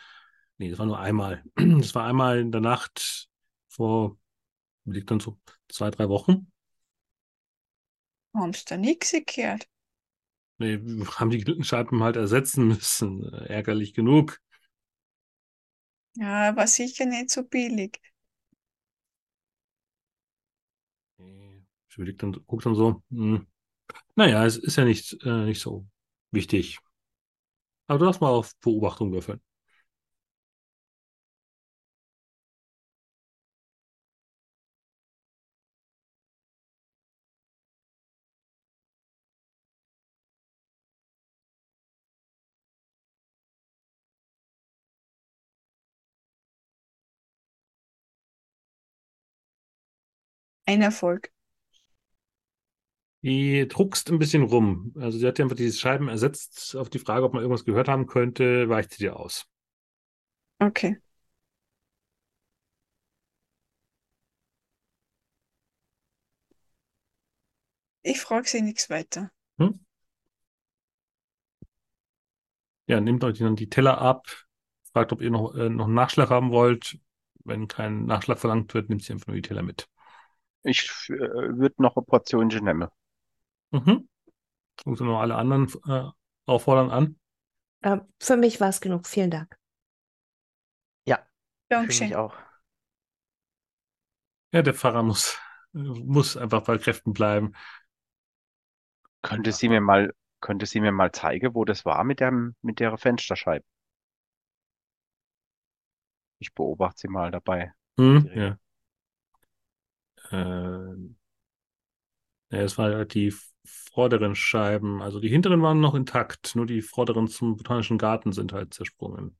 [0.57, 1.43] Nee, das war nur einmal.
[1.55, 3.29] Das war einmal in der Nacht
[3.67, 4.17] vor,
[4.85, 5.39] liegt dann so
[5.69, 6.51] zwei, drei Wochen.
[8.35, 9.67] Haben sie da nichts gehört?
[10.57, 13.23] Nee, wir haben die Scheiben halt ersetzen müssen.
[13.33, 14.39] Äh, ärgerlich genug.
[16.17, 18.01] Ja, war sicher nicht so billig.
[21.89, 23.47] Ich überleg dann, guck dann so, hm,
[24.15, 25.87] naja, es ist ja nicht, äh, nicht so
[26.31, 26.79] wichtig.
[27.87, 29.41] Aber du darfst mal auf Beobachtung würfeln.
[50.65, 51.31] Ein Erfolg.
[53.21, 54.93] Die druckst ein bisschen rum.
[54.99, 56.75] Also sie hat ja einfach diese Scheiben ersetzt.
[56.75, 59.47] Auf die Frage, ob man irgendwas gehört haben könnte, weicht sie dir aus.
[60.61, 60.97] Okay.
[68.03, 69.31] Ich frage sie nichts weiter.
[69.57, 69.79] Hm?
[72.87, 74.27] Ja, nehmt euch dann die Teller ab,
[74.93, 76.99] fragt, ob ihr noch, äh, noch einen Nachschlag haben wollt.
[77.43, 79.89] Wenn kein Nachschlag verlangt wird, nimmt sie einfach nur die Teller mit.
[80.65, 82.89] Ich äh, würde noch eine Portion nehmen.
[83.71, 84.09] Mhm.
[84.83, 86.09] Guckst du noch alle anderen äh,
[86.47, 87.19] auffordern an?
[87.81, 89.07] Äh, für mich war es genug.
[89.07, 89.57] Vielen Dank.
[91.05, 92.07] Ja, für Dankeschön.
[92.07, 92.33] mich auch.
[94.51, 95.37] Ja, der Pfarrer muss,
[95.73, 97.53] muss einfach bei Kräften bleiben.
[99.21, 102.79] Könnte sie mir mal, könnte sie mir mal zeigen, wo das war mit dem, mit
[102.79, 103.65] der Fensterscheibe?
[106.39, 107.73] Ich beobachte sie mal dabei.
[107.97, 108.29] Hm?
[108.33, 108.57] Ja.
[110.31, 111.15] Äh,
[112.49, 113.33] es waren halt die
[113.65, 115.01] vorderen Scheiben.
[115.01, 119.37] Also die hinteren waren noch intakt, nur die vorderen zum Botanischen Garten sind halt zersprungen.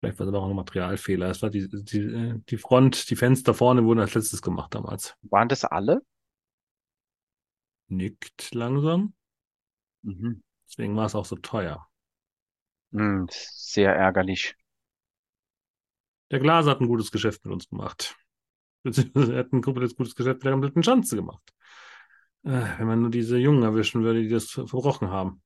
[0.00, 1.30] Vielleicht war es aber auch ein Materialfehler.
[1.30, 5.14] Es war die, die, äh, die Front, die Fenster vorne wurden als letztes gemacht damals.
[5.22, 6.02] Waren das alle?
[7.88, 9.14] Nickt langsam.
[10.02, 10.42] Mhm.
[10.68, 11.88] Deswegen war es auch so teuer.
[12.92, 14.56] Hm, sehr ärgerlich.
[16.30, 18.16] Der Glaser hat ein gutes Geschäft mit uns gemacht.
[18.82, 21.52] Beziehungsweise er hat ein gutes Geschäft mit der kompletten Schanze gemacht.
[22.44, 25.42] Äh, wenn man nur diese Jungen erwischen würde, die das verbrochen haben.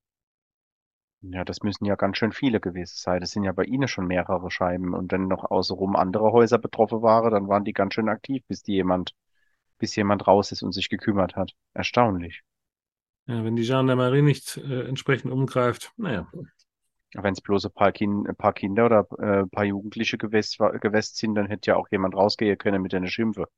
[1.22, 3.20] Ja, das müssen ja ganz schön viele gewesen sein.
[3.20, 4.94] Das sind ja bei Ihnen schon mehrere Scheiben.
[4.94, 8.62] Und wenn noch außenrum andere Häuser betroffen waren, dann waren die ganz schön aktiv, bis
[8.62, 9.14] die jemand,
[9.78, 11.52] bis jemand raus ist und sich gekümmert hat.
[11.74, 12.42] Erstaunlich.
[13.26, 16.30] Ja, wenn die Gendarmerie nicht äh, entsprechend umgreift, naja.
[17.14, 20.81] Wenn es bloß ein paar, Kin ein paar Kinder oder äh, ein paar Jugendliche gewesen,
[20.81, 23.49] gewesen sind, dann hätte ja auch jemand rausgehen können mit einer Schimpfe.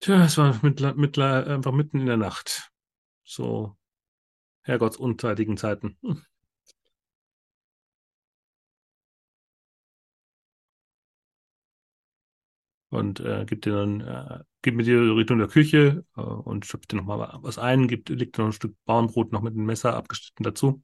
[0.00, 2.70] Tja, es war mittler, mittler, einfach mitten in der Nacht.
[3.24, 3.76] So
[4.64, 5.98] hergottsunzeitigen Zeiten.
[6.02, 6.22] Hm.
[12.90, 16.92] Und äh, gibt dir dann, äh, gibt mit dir Richtung der Küche äh, und schöpft
[16.92, 19.96] dir nochmal was ein, gibt, legt dir noch ein Stück Bauernbrot noch mit einem Messer
[19.96, 20.82] abgeschnitten dazu.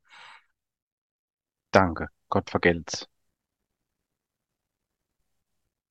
[1.71, 2.09] Danke.
[2.29, 3.09] Gott vergelt's.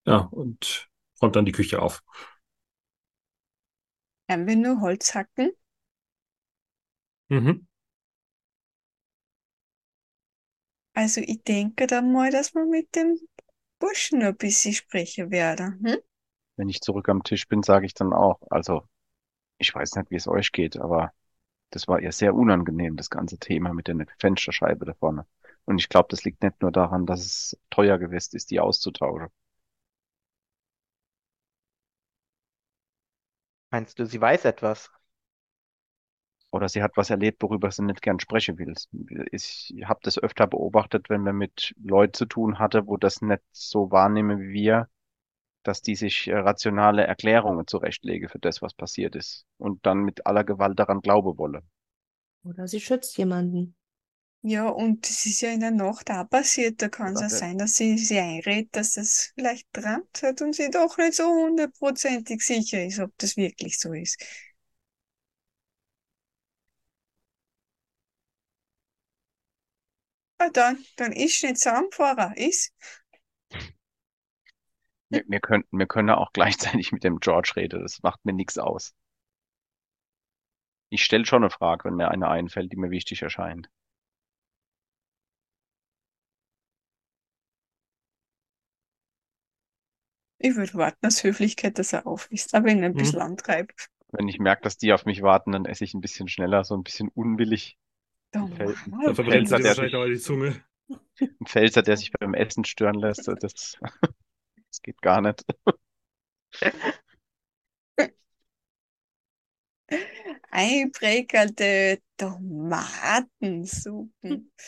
[0.05, 0.89] Ja, und
[1.21, 2.01] räumt dann die Küche auf.
[4.29, 5.51] Haben wir nur Holz hacken?
[7.29, 7.65] Mhm.
[10.93, 13.17] Also ich denke dann mal, dass wir mit dem
[13.79, 15.79] Burschen ein bisschen sprechen werden.
[15.85, 15.97] Hm?
[16.57, 18.83] Wenn ich zurück am Tisch bin, sage ich dann auch, also
[19.57, 21.13] ich weiß nicht, wie es euch geht, aber
[21.69, 25.25] das war ihr sehr unangenehm, das ganze Thema mit der Fensterscheibe da vorne.
[25.69, 29.27] Und ich glaube, das liegt nicht nur daran, dass es teuer gewesen ist, die auszutauschen.
[33.69, 34.89] Meinst du, sie weiß etwas?
[36.49, 38.73] Oder sie hat was erlebt, worüber sie nicht gern sprechen will.
[39.31, 43.43] Ich habe das öfter beobachtet, wenn man mit Leuten zu tun hatte, wo das nicht
[43.51, 44.89] so wahrnehmen wie wir,
[45.61, 50.25] dass die sich äh, rationale Erklärungen zurechtlegen für das, was passiert ist und dann mit
[50.25, 51.61] aller Gewalt daran glauben wolle.
[52.43, 53.75] Oder sie schützt jemanden.
[54.41, 56.81] Ja, und das ist ja in der Nacht auch passiert.
[56.81, 60.53] Da kann es ja sein, dass sie sich einredet, dass das vielleicht drammt hat und
[60.55, 64.17] sie doch nicht so hundertprozentig sicher ist, ob das wirklich so ist.
[70.37, 72.73] Ah, dann, dann ist nicht Zusammenfahrer, ist.
[75.09, 77.81] Wir, wir könnten, wir können auch gleichzeitig mit dem George reden.
[77.81, 78.93] Das macht mir nichts aus.
[80.91, 83.69] Ich stelle schon eine Frage, wenn mir eine einfällt, die mir wichtig erscheint.
[90.39, 92.97] Ich würde warten aus Höflichkeit, dass er auf ist, aber ihn ein Mhm.
[92.97, 93.89] bisschen antreibt.
[94.11, 96.75] Wenn ich merke, dass die auf mich warten, dann esse ich ein bisschen schneller, so
[96.75, 97.77] ein bisschen unwillig.
[98.31, 99.05] Da Fällt- mal.
[99.07, 100.63] Da verbrennt sie Pfälzer, dir der wahrscheinlich sich- auch die Zunge.
[101.21, 103.77] Ein Pfälzer, der sich beim Essen stören lässt, das,
[104.71, 105.43] das geht gar nicht.
[110.51, 114.51] Eingeprägelte Tomatensuppen.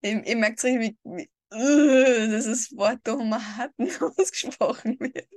[0.00, 5.28] Ich, ich merke richtig, wie, wie dass das Wort Tomaten ausgesprochen wird.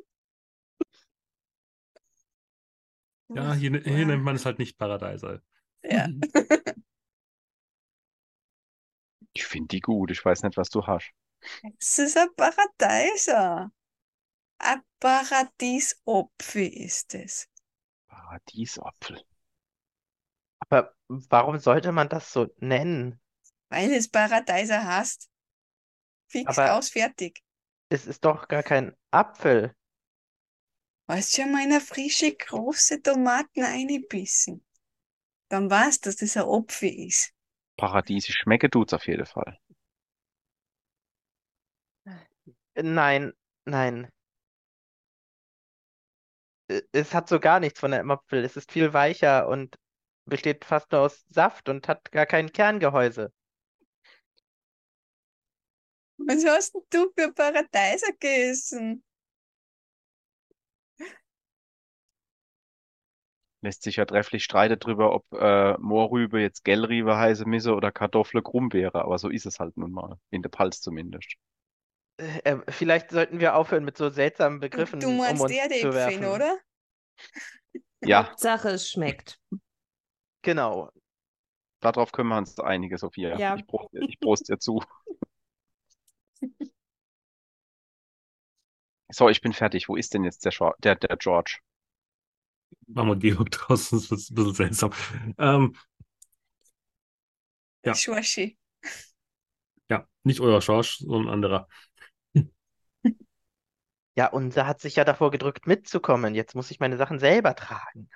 [3.29, 5.41] Ja, hier, hier nennt man es halt nicht Paradeiser.
[5.83, 6.07] Ja.
[9.33, 10.11] Ich finde die gut.
[10.11, 11.09] Ich weiß nicht, was du hast.
[11.79, 13.71] Es ist ein Paradeiser.
[14.57, 17.47] Ein Paradiesopfer ist es.
[18.07, 19.23] Paradiesapfel.
[20.59, 23.19] Aber warum sollte man das so nennen?
[23.69, 25.30] Weil es Paradeiser heißt.
[26.31, 27.41] Fix Aber- aus, fertig.
[27.89, 29.75] es ist doch gar kein Apfel.
[31.09, 34.65] Hast schon mal in eine frische, große Tomaten eingebissen?
[35.49, 37.33] Dann weißt du, dass das ein Apfel ist.
[37.77, 39.59] Paradiesisch schmecke tut's auf jeden Fall.
[42.75, 43.33] Nein,
[43.65, 44.09] nein.
[46.93, 48.45] Es hat so gar nichts von einem Apfel.
[48.45, 49.75] Es ist viel weicher und
[50.25, 53.33] besteht fast nur aus Saft und hat gar kein Kerngehäuse.
[56.27, 59.03] Was hast denn du für Paradeiser gegessen?
[63.63, 68.41] Lässt sich ja trefflich streiten drüber, ob äh, Mohrrübe jetzt Gellrübe heiße Misse oder Kartoffel
[68.41, 70.17] krumm wäre, aber so ist es halt nun mal.
[70.31, 71.35] In der Palz zumindest.
[72.17, 75.59] Äh, äh, vielleicht sollten wir aufhören mit so seltsamen Du Begriffen, um meinst uns zu
[75.59, 76.25] Erdäpfel, werfen.
[76.25, 76.57] oder?
[78.03, 79.39] Ja, Hauptsache, es schmeckt.
[80.41, 80.89] Genau.
[81.81, 83.37] darauf können wir uns einigen, Sophia.
[83.37, 83.55] Ja.
[83.55, 84.81] Ich prost, ich prost dir zu.
[89.11, 89.87] So, ich bin fertig.
[89.89, 91.59] Wo ist denn jetzt der, Schor- der, der George?
[92.87, 94.91] Machen wir Georg draußen, das ist ein bisschen seltsam.
[95.37, 95.75] Ähm,
[97.83, 98.01] Ja.
[98.01, 98.57] Schwaschi.
[99.89, 101.67] ja, nicht euer Schorsch, sondern ein anderer.
[104.15, 106.33] Ja, unser hat sich ja davor gedrückt, mitzukommen.
[106.35, 108.09] Jetzt muss ich meine Sachen selber tragen.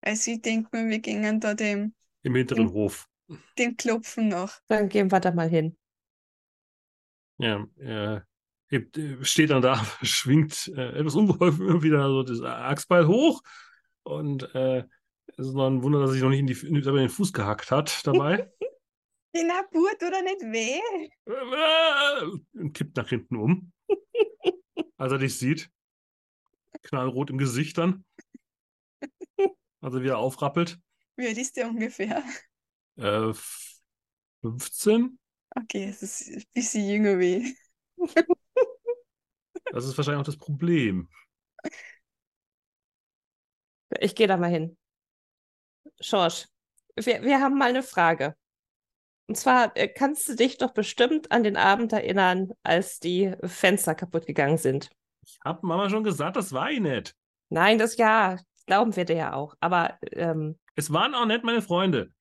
[0.00, 2.72] Also ich denke mir, wir gingen da dem, Im hinteren.
[2.72, 3.08] Hof.
[3.58, 4.60] dem Klopfen nach.
[4.66, 5.76] Dann gehen wir da mal hin.
[7.38, 8.26] Ja, er
[8.68, 13.42] hebt, äh, steht dann da, schwingt äh, etwas unbeholfen immer wieder so das Axtbeil hoch
[14.02, 14.84] und äh,
[15.36, 17.32] es ist noch ein Wunder, dass er sich noch nicht in die, in, den Fuß
[17.32, 18.50] gehackt hat dabei.
[19.34, 20.78] In der Burt oder nicht weh?
[22.52, 23.72] und kippt nach hinten um,
[24.98, 25.70] als er dich sieht.
[26.82, 28.04] Knallrot im Gesicht dann.
[29.80, 30.78] Als er wieder aufrappelt.
[31.16, 32.22] Wie alt ist der ungefähr?
[32.96, 33.32] Äh,
[34.42, 35.18] 15?
[35.54, 37.56] Okay, es ist ein bisschen jünger wie.
[39.70, 41.08] Das ist wahrscheinlich auch das Problem.
[44.00, 44.76] Ich gehe da mal hin.
[46.00, 46.46] Schorsch,
[46.96, 48.36] wir, wir haben mal eine Frage.
[49.28, 53.94] Und zwar äh, kannst du dich doch bestimmt an den Abend erinnern, als die Fenster
[53.94, 54.90] kaputt gegangen sind.
[55.24, 57.14] Ich hab Mama schon gesagt, das war ich nicht.
[57.48, 59.54] Nein, das ja, glauben wir dir ja auch.
[59.60, 62.12] Aber, ähm, Es waren auch nicht meine Freunde.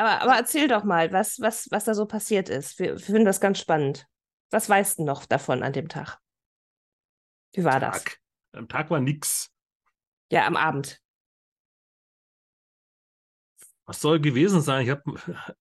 [0.00, 2.78] Aber, aber erzähl doch mal, was, was, was da so passiert ist.
[2.78, 4.06] Wir, wir finden das ganz spannend.
[4.50, 6.18] Was weißt du noch davon an dem Tag?
[7.52, 8.04] Wie war das?
[8.04, 8.18] Tag.
[8.52, 9.50] Am Tag war nix.
[10.30, 11.00] Ja, am Abend.
[13.84, 14.84] Was soll gewesen sein?
[14.84, 15.02] Ich hab,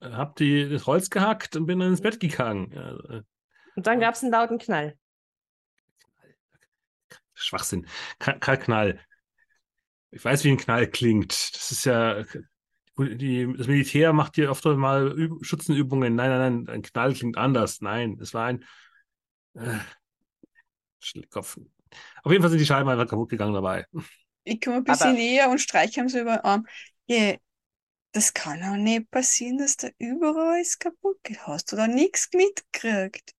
[0.02, 2.72] hab die, das Holz gehackt und bin dann ins Bett gegangen.
[2.72, 3.22] Äh,
[3.76, 4.98] Und dann gab es einen lauten Knall.
[7.34, 7.88] Schwachsinn.
[8.20, 9.00] Kein Knall.
[10.12, 11.32] Ich weiß, wie ein Knall klingt.
[11.56, 12.24] Das ist ja.
[13.00, 16.16] Die, das Militär macht hier oft mal Üb Schützenübungen.
[16.16, 17.82] Nein, nein, nein, ein Knall klingt anders.
[17.82, 18.66] Nein, es war ein
[19.56, 19.78] äh,
[21.30, 21.58] Kopf.
[22.24, 23.86] Auf jeden Fall sind die Scheiben einfach kaputt gegangen dabei.
[24.44, 26.68] Ich komme ein bisschen Aber- näher und streiche ihm so über den Arm.
[27.08, 27.36] Ja,
[28.12, 31.46] das kann auch nicht passieren, dass da überall alles kaputt geht.
[31.48, 33.34] Hast du da nichts mitgekriegt?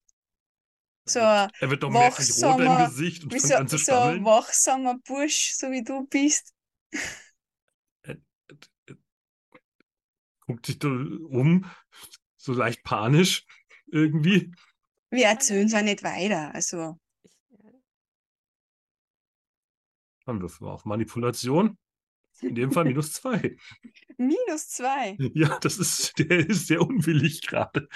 [1.05, 4.23] So Er wird doch merklich roter im wachsamer- Gesicht und so, an zu so ein
[4.23, 6.53] wachsamer Bursch, so wie du bist.
[10.51, 11.65] Guckt sich um,
[12.35, 13.45] so leicht panisch
[13.87, 14.51] irgendwie.
[15.09, 16.53] Wir erzählen es auch nicht weiter.
[16.53, 16.97] Also,
[20.25, 21.77] Dann würfeln wir auf Manipulation.
[22.41, 23.55] In dem Fall minus zwei.
[24.17, 25.15] minus zwei.
[25.33, 27.87] Ja, das ist, der ist sehr unwillig gerade.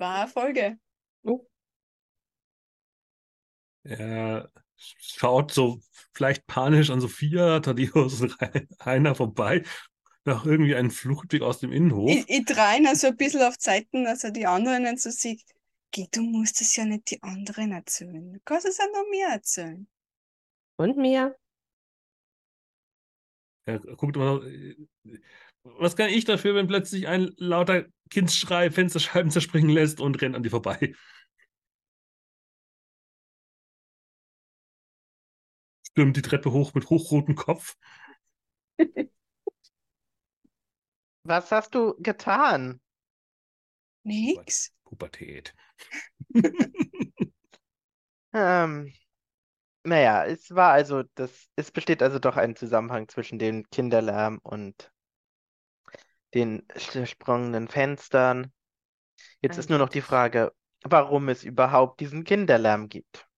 [0.00, 0.78] War Erfolge.
[3.82, 5.80] Er schaut so
[6.12, 8.36] vielleicht panisch an Sophia, Thaddeus und
[8.80, 9.62] Rainer vorbei,
[10.24, 12.10] nach irgendwie einem Fluchtweg aus dem Innenhof.
[12.10, 15.00] Ich, ich drehe ihn so ein bisschen auf die Seiten, dass er die anderen nicht
[15.00, 15.42] so sieht.
[15.90, 18.32] Geh, du musst es ja nicht die anderen erzählen.
[18.32, 19.86] Du kannst es ja noch mir erzählen.
[20.76, 21.36] Und mir?
[23.66, 24.76] Er guckt immer so, äh,
[25.64, 30.42] was kann ich dafür, wenn plötzlich ein lauter Kindsschrei Fensterscheiben zerspringen lässt und rennt an
[30.42, 30.94] dir vorbei?
[35.82, 37.76] Stürmt die Treppe hoch mit hochrotem Kopf.
[41.24, 42.80] Was hast du getan?
[44.04, 44.72] Nix.
[44.84, 45.54] Pubertät.
[48.32, 48.92] Ähm,
[49.84, 54.92] naja, es war also das, es besteht also doch ein Zusammenhang zwischen dem Kinderlärm und
[56.34, 58.52] den zersprungenen Fenstern.
[59.42, 60.00] Jetzt ist nur noch die.
[60.02, 60.52] Frage,
[60.84, 63.28] warum es überhaupt diesen Kinderlärm gibt.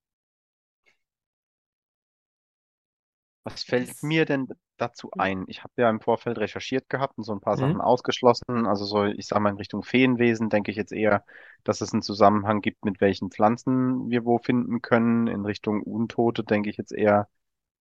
[3.45, 5.20] Was fällt Das- mir denn dazu Hm.
[5.20, 5.45] ein?
[5.49, 7.59] Ich habe ja im Vorfeld recherchiert gehabt und so ein paar Mhm.
[7.59, 8.66] Sachen ausgeschlossen.
[8.66, 11.24] Also so, ich sage mal in Richtung Feenwesen denke ich jetzt eher,
[11.64, 15.26] dass es einen Zusammenhang gibt, mit welchen Pflanzen wir wo finden können.
[15.26, 17.28] In Richtung Untote denke ich jetzt eher,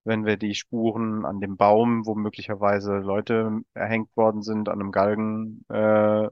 [0.03, 4.91] wenn wir die Spuren an dem Baum, wo möglicherweise Leute erhängt worden sind, an einem
[4.91, 6.27] Galgen, äh,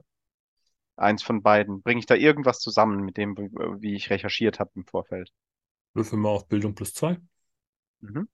[0.96, 1.82] eins von beiden.
[1.82, 5.32] Bringe ich da irgendwas zusammen mit dem, wie, ich recherchiert habe im Vorfeld?
[5.94, 7.20] Würfel mal auf Bildung plus zwei,
[8.02, 8.24] Mhm.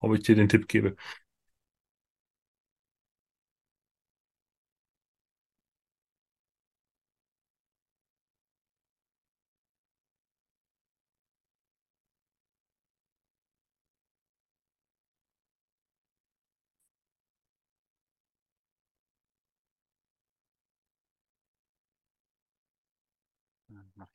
[0.00, 0.96] ob ich dir den Tipp gebe.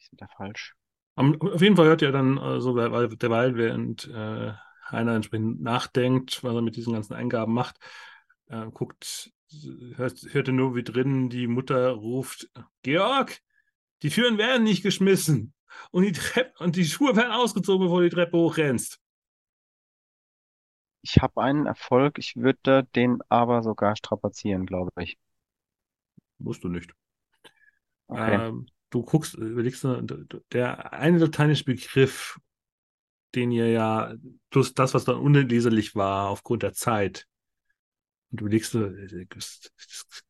[0.06, 0.76] Es wieder falsch?
[1.16, 4.54] Am, auf jeden Fall hört ihr dann äh, so weil, weil, derweil, während äh,
[4.90, 7.78] Heiner entsprechend nachdenkt, was er mit diesen ganzen Eingaben macht,
[8.48, 9.32] äh, guckt,
[9.96, 12.50] hört, hört er nur, wie drinnen die Mutter ruft,
[12.84, 13.40] Georg,
[14.04, 15.54] die Türen werden nicht geschmissen
[15.92, 19.00] und die Treppe und die Schuhe werden ausgezogen, bevor du die Treppe hochrennst.
[21.02, 25.18] Ich habe einen Erfolg, ich würde den aber sogar strapazieren, glaube ich.
[26.38, 26.92] Musst du nicht.
[28.08, 28.48] Okay.
[28.48, 32.40] Ähm, du guckst, überlegst, du, der eine lateinische Begriff,
[33.36, 34.14] den ihr ja,
[34.50, 37.28] plus das, was dann unleserlich war aufgrund der Zeit.
[38.32, 40.24] Und du überlegst, du, das, das,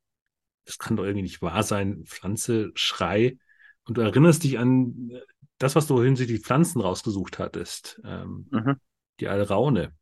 [0.66, 2.04] das kann doch irgendwie nicht wahr sein.
[2.06, 3.38] Pflanze, Schrei.
[3.86, 5.12] Und du erinnerst dich an
[5.60, 8.02] das, was du hinsichtlich Pflanzen rausgesucht hattest.
[8.04, 8.76] Ähm, Mhm.
[9.20, 9.94] die Alraune.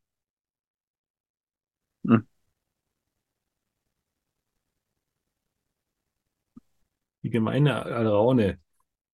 [7.24, 8.60] Die gemeine Alraune,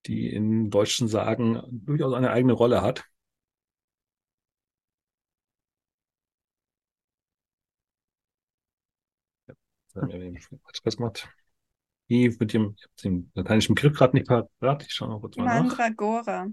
[0.06, 3.06] die in deutschen Sagen durchaus eine eigene Rolle hat.
[12.10, 15.38] Die mit dem, ich habe den lateinischen Begriff gerade nicht parat, ich schaue noch kurz
[15.38, 15.62] mal nach.
[15.62, 16.48] Mandragora.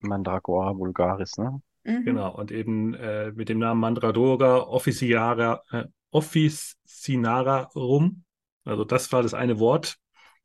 [0.00, 1.62] Mandragora vulgaris, ne?
[1.84, 2.04] Mhm.
[2.04, 8.24] Genau, und eben äh, mit dem Namen Mandradora officinara, äh, officinarum.
[8.64, 9.98] Also das war das eine Wort,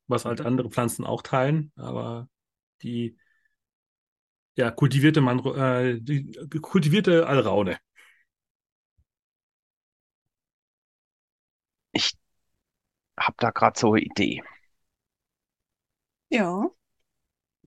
[0.08, 2.30] was halt andere Pflanzen auch teilen, aber
[2.84, 3.18] die
[4.56, 6.32] ja, kultivierte Mandro, äh, die
[6.62, 7.78] kultivierte Alraune.
[11.92, 12.14] Ich
[13.20, 14.44] habe da gerade so eine Idee.
[16.30, 16.70] Ja.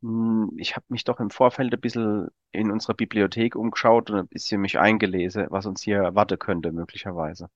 [0.02, 4.28] Hm, Ich habe mich doch im Vorfeld ein bisschen in unserer Bibliothek umgeschaut und ein
[4.28, 7.48] bisschen mich eingelesen, was uns hier erwarten könnte, möglicherweise.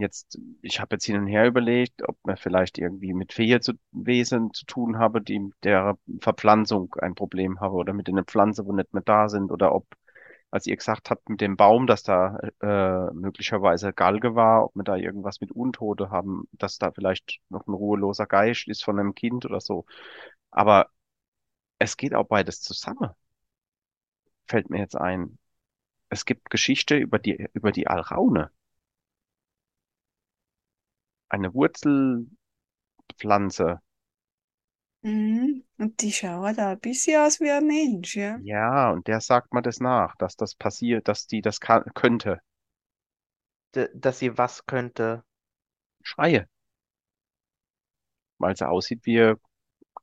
[0.00, 4.66] Jetzt, ich habe jetzt hin und her überlegt, ob man vielleicht irgendwie mit Feenwesen zu
[4.66, 8.92] tun habe, die mit der Verpflanzung ein Problem haben oder mit den Pflanzen, wo nicht
[8.94, 9.86] mehr da sind, oder ob,
[10.50, 14.84] als ihr gesagt habt, mit dem Baum, dass da äh, möglicherweise Galge war, ob wir
[14.84, 19.14] da irgendwas mit Untote haben, dass da vielleicht noch ein ruheloser Geist ist von einem
[19.14, 19.84] Kind oder so.
[20.50, 20.88] Aber
[21.78, 23.10] es geht auch beides zusammen,
[24.46, 25.38] fällt mir jetzt ein.
[26.08, 28.50] Es gibt Geschichte über die, über die Alraune.
[31.28, 33.80] Eine Wurzelpflanze.
[35.02, 35.64] Mhm.
[35.78, 38.38] Und die schauen da ein bisschen aus wie ein Mensch, ja.
[38.42, 42.40] Ja, und der sagt man das nach, dass das passiert, dass die das kann, könnte.
[43.74, 45.22] D dass sie was könnte.
[46.02, 46.48] Schreie.
[48.38, 49.36] Weil sie aussieht wie ein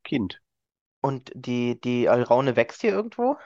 [0.04, 0.40] Kind.
[1.00, 3.36] Und die, die Alraune wächst hier irgendwo?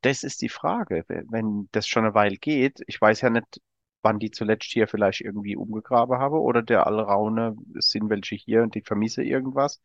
[0.00, 1.04] Das ist die Frage.
[1.06, 3.60] Wenn das schon eine Weile geht, ich weiß ja nicht,
[4.02, 8.62] wann die zuletzt hier vielleicht irgendwie umgegraben habe oder der Alraune, es sind welche hier
[8.62, 9.80] und die vermisse irgendwas.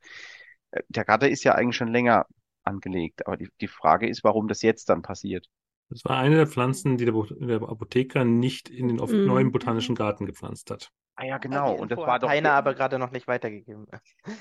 [0.72, 2.26] Äh, Der Gatter ist ja eigentlich schon länger
[2.63, 5.47] angelegt, aber die, die Frage ist, warum das jetzt dann passiert.
[5.89, 9.26] Das war eine der Pflanzen, die der, der Apotheker nicht in den Mhm.
[9.26, 10.91] neuen botanischen Garten gepflanzt hat.
[11.15, 11.74] Ah ja, genau.
[11.74, 13.88] Und das war doch Heiner die, aber gerade noch nicht weitergegeben.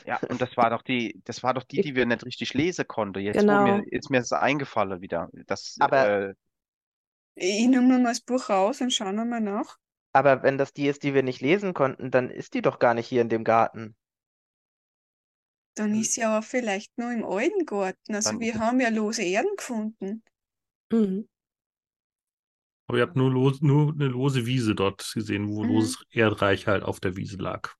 [0.07, 2.87] ja, und das war doch die, das war doch die, die wir nicht richtig lesen
[2.87, 3.21] konnten.
[3.21, 3.63] Jetzt Genau.
[3.63, 5.31] mir, ist mir das eingefallen wieder.
[5.47, 6.35] Das, Aber- äh,
[7.39, 9.77] Ich nehme mal das Buch raus und schaue nochmal nach.
[10.13, 12.95] Aber wenn das die ist, die wir nicht lesen konnten, dann ist die doch gar
[12.95, 13.95] nicht hier in dem Garten.
[15.75, 18.15] Dann ist sie aber vielleicht nur im alten Garten.
[18.15, 20.23] Also Dann- wir haben ja lose Erden gefunden.
[20.91, 21.29] Mhm.
[22.89, 25.69] Aber ihr habt nur, los, nur eine lose Wiese dort gesehen, wo Mhm.
[25.71, 27.75] loses Erdreich halt auf der Wiese lag.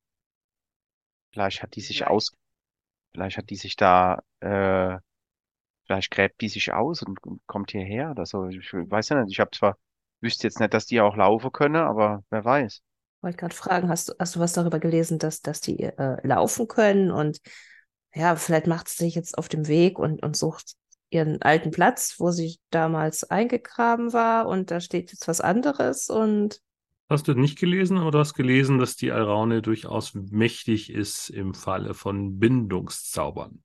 [1.33, 2.11] vielleicht hat die sich Vielleicht.
[2.11, 2.31] aus,
[3.13, 4.99] vielleicht hat die sich da, äh,
[5.87, 8.47] vielleicht gräbt die sich aus und, kommt hierher oder so.
[8.49, 9.33] Ich weiß ja nicht.
[9.33, 9.77] Ich habe zwar,
[10.21, 12.83] wüsste jetzt nicht, dass die auch laufen können, aber wer weiß.
[13.21, 16.67] wollte gerade fragen, hast, du- hast du was darüber gelesen, dass, dass die äh, laufen
[16.67, 17.39] können und
[18.13, 20.75] ja, vielleicht macht sie sich jetzt auf dem Weg und, und sucht
[21.09, 26.61] ihren alten Platz, wo sie damals eingegraben war und da steht jetzt was anderes und
[27.09, 31.53] Hast du nicht gelesen, aber du hast gelesen, dass die Alraune durchaus mächtig ist im
[31.53, 33.61] Falle von Bindungszaubern.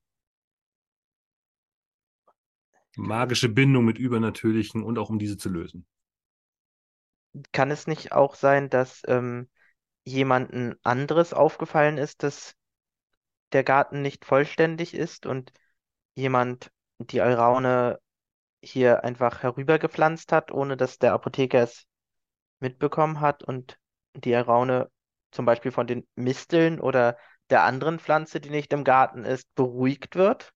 [2.95, 5.85] Magische Bindung mit Übernatürlichen und auch um diese zu lösen.
[7.51, 9.49] Kann es nicht auch sein, dass ähm,
[10.05, 12.55] jemandem anderes aufgefallen ist, dass
[13.53, 15.51] der Garten nicht vollständig ist und
[16.15, 17.99] jemand die Alraune
[18.61, 21.85] hier einfach herübergepflanzt hat, ohne dass der Apotheker es
[22.59, 23.77] mitbekommen hat und
[24.15, 24.89] die Alraune
[25.31, 27.17] zum Beispiel von den Misteln oder
[27.49, 30.53] der anderen Pflanze, die nicht im Garten ist, beruhigt wird?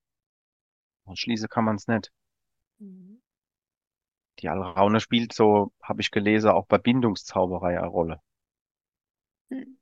[1.13, 2.11] Schließen kann man es nicht.
[4.39, 8.21] Die Alraune spielt, so habe ich gelesen, auch bei Bindungszauberei eine Rolle.
[9.49, 9.77] Hm.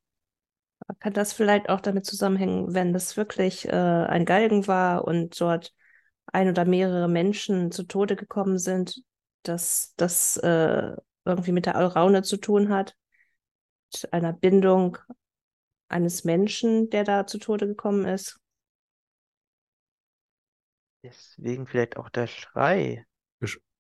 [1.00, 5.74] kann das vielleicht auch damit zusammenhängen, wenn das wirklich äh, ein Galgen war und dort
[6.28, 9.02] ein oder mehrere Menschen zu Tode gekommen sind,
[9.44, 10.92] dass das äh,
[11.26, 12.96] irgendwie mit der Alraune zu tun hat,
[13.92, 14.98] mit einer Bindung
[15.88, 18.40] eines Menschen, der da zu Tode gekommen ist.
[21.06, 23.06] Deswegen vielleicht auch der Schrei.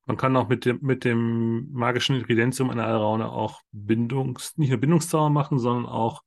[0.05, 4.80] Man kann auch mit dem, mit dem magischen Ingredienzium einer Alraune auch Bindungs, nicht nur
[4.80, 6.21] Bindungszauber machen, sondern auch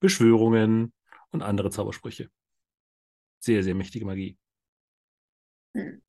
[0.00, 0.92] Beschwörungen
[1.30, 2.30] und andere Zaubersprüche.
[3.40, 4.38] Sehr, sehr mächtige Magie.
[5.74, 6.00] Hm.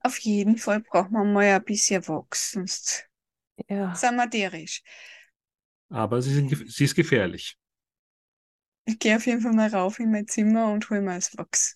[0.00, 3.08] Auf jeden Fall braucht man mal ein bisschen Wachs, sonst
[3.68, 4.82] Ja, sind wir derisch.
[5.88, 7.58] Aber sie, sind, sie ist gefährlich.
[8.84, 11.74] Ich gehe auf jeden Fall mal rauf in mein Zimmer und hole mir das Wachs.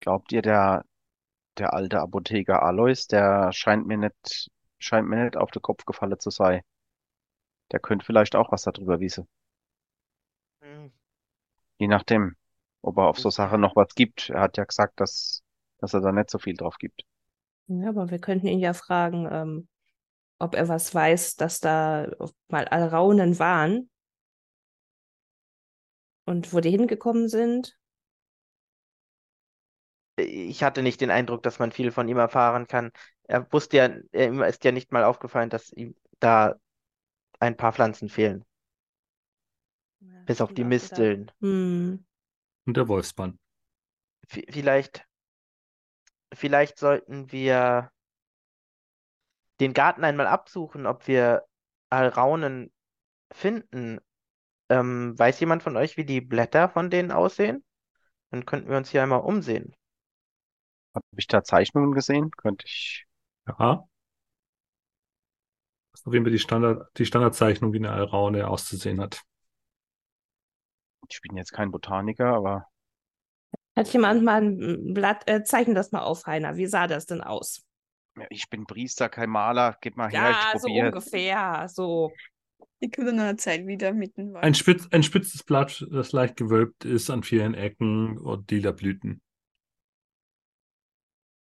[0.00, 0.84] Glaubt ihr, der,
[1.58, 6.20] der alte Apotheker Alois, der scheint mir nicht, scheint mir nicht auf den Kopf gefallen
[6.20, 6.62] zu sein.
[7.72, 9.26] Der könnte vielleicht auch was darüber wissen.
[10.62, 10.90] Hm,
[11.80, 12.36] Je nachdem,
[12.80, 14.30] ob er auf so Sachen noch was gibt.
[14.30, 15.42] Er hat ja gesagt, dass,
[15.78, 17.02] dass er da nicht so viel drauf gibt.
[17.68, 19.68] ja, aber wir könnten ihn ja fragen, ähm,
[20.38, 22.08] ob er was weiß, dass da
[22.48, 23.90] mal Alraunen waren
[26.24, 27.78] und wo die hingekommen sind.
[30.22, 32.90] Ich hatte nicht den Eindruck, dass man viel von ihm erfahren kann.
[33.24, 36.56] Er wusste ja, er, ist ja nicht mal aufgefallen, dass ihm da
[37.38, 38.44] ein paar Pflanzen fehlen.
[40.00, 40.64] Ja, Bis auf die.
[40.64, 41.30] Misteln.
[41.40, 42.04] Hm.
[42.66, 43.38] Und der Wolfsbann.
[44.28, 45.04] V vielleicht,
[46.32, 47.90] vielleicht sollten wir
[49.60, 51.44] den Garten einmal absuchen, ob wir
[51.90, 52.72] Alraunen
[53.32, 54.00] finden.
[54.68, 57.64] Ähm, weiß jemand von euch, wie die Blätter von denen aussehen?
[58.30, 59.74] Dann könnten wir uns hier einmal umsehen.
[60.94, 62.30] Habe ich da Zeichnungen gesehen?
[62.32, 63.06] Könnte ich.
[63.46, 63.86] Ja.
[65.92, 69.22] Das ist auf jeden Fall die Standard, die Standardzeichnung, wie eine Alraune auszusehen hat.
[71.08, 72.66] Ich bin jetzt kein Botaniker, aber
[73.76, 76.56] Hat jemand mal ein Blatt, äh, zeichne das mal auf, Heiner.
[76.56, 77.64] Wie sah das denn aus?
[78.28, 79.76] ich bin Priester, kein Maler.
[79.80, 80.86] Gib mal her, Ja, ich so probiere.
[80.88, 81.66] ungefähr.
[81.68, 82.12] So.
[82.80, 86.12] Ich komme dann nach einer Zeit wieder mit dem Ein, spitz, ein spitzes Blatt, das
[86.12, 89.20] leicht gewölbt ist an vielen Ecken und lila Blüten.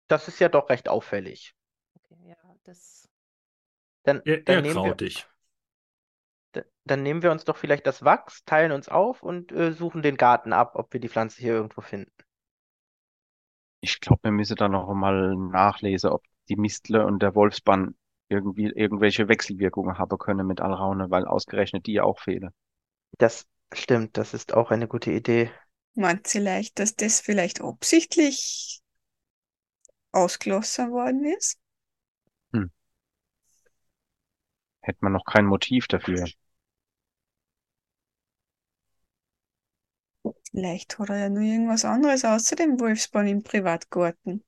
[0.09, 1.55] Das ist ja doch recht auffällig.
[1.95, 3.07] Okay, ja, das.
[4.03, 5.27] Dann, dann eher nehmen wir, krautig.
[6.55, 10.01] d- dann nehmen wir uns doch vielleicht das Wachs, teilen uns auf und äh, suchen
[10.01, 12.11] den Garten ab, ob wir die Pflanze hier irgendwo finden.
[13.81, 17.95] Ich glaube, wir müssen da noch mal nachlesen, ob die Mistle und der Wolfsbann
[18.29, 22.51] irgendwie irgendwelche Wechselwirkungen haben können mit Alraune, weil ausgerechnet die auch fehlen.
[23.19, 25.51] Das stimmt, das ist auch eine gute Idee.
[25.95, 28.81] Meint vielleicht, dass das vielleicht absichtlich
[30.11, 31.59] ausgelassen worden ist?
[34.81, 36.25] Hätte man noch kein Motiv dafür.
[40.51, 44.43] Vielleicht hat er ja nur irgendwas anderes außer dem Wolfsbahn im Privatgarten.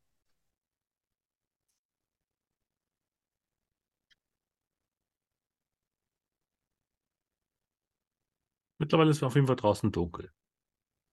[8.78, 10.32] Mittlerweile ist es auf jeden Fall draußen dunkel.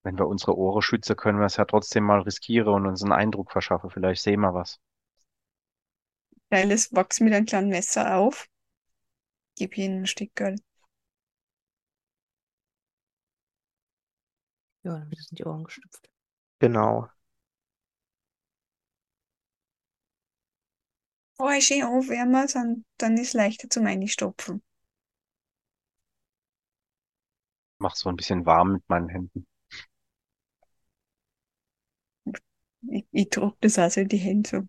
[0.07, 3.11] Wenn wir unsere Ohren schützen, können wir es ja trotzdem mal riskieren und uns einen
[3.11, 3.89] Eindruck verschaffen.
[3.89, 4.79] Vielleicht sehen wir was.
[6.49, 8.47] Teile das Wachs mit einem kleinen Messer auf.
[9.57, 10.61] Gib ihnen ein Stück Geld.
[14.83, 16.09] Ja, dann wird es in die Ohren gestopft.
[16.59, 17.09] Genau.
[21.35, 24.63] Vorher schön aufwärmen, dann, dann ist es leichter zum Einstopfen.
[27.79, 29.45] Mach so ein bisschen warm mit meinen Händen.
[32.91, 34.67] Ich, ich drücke das also in die Hände so.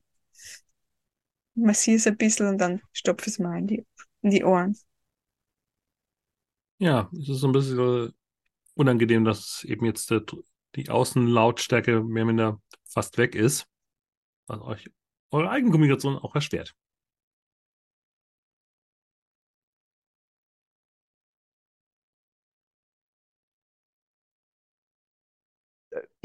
[1.56, 3.86] Massiere es ein bisschen und dann stopfe es mal in die,
[4.22, 4.78] in die Ohren.
[6.78, 8.12] Ja, es ist so ein bisschen
[8.74, 10.22] unangenehm, dass eben jetzt der,
[10.76, 13.66] die Außenlautstärke mehr oder minder fast weg ist,
[14.48, 14.90] was euch
[15.32, 16.74] eure Eigenkommunikation auch erschwert.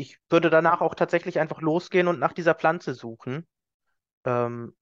[0.04, 3.48] Ich würde danach auch tatsächlich einfach losgehen und nach dieser Pflanze suchen.
[4.26, 4.76] Ähm,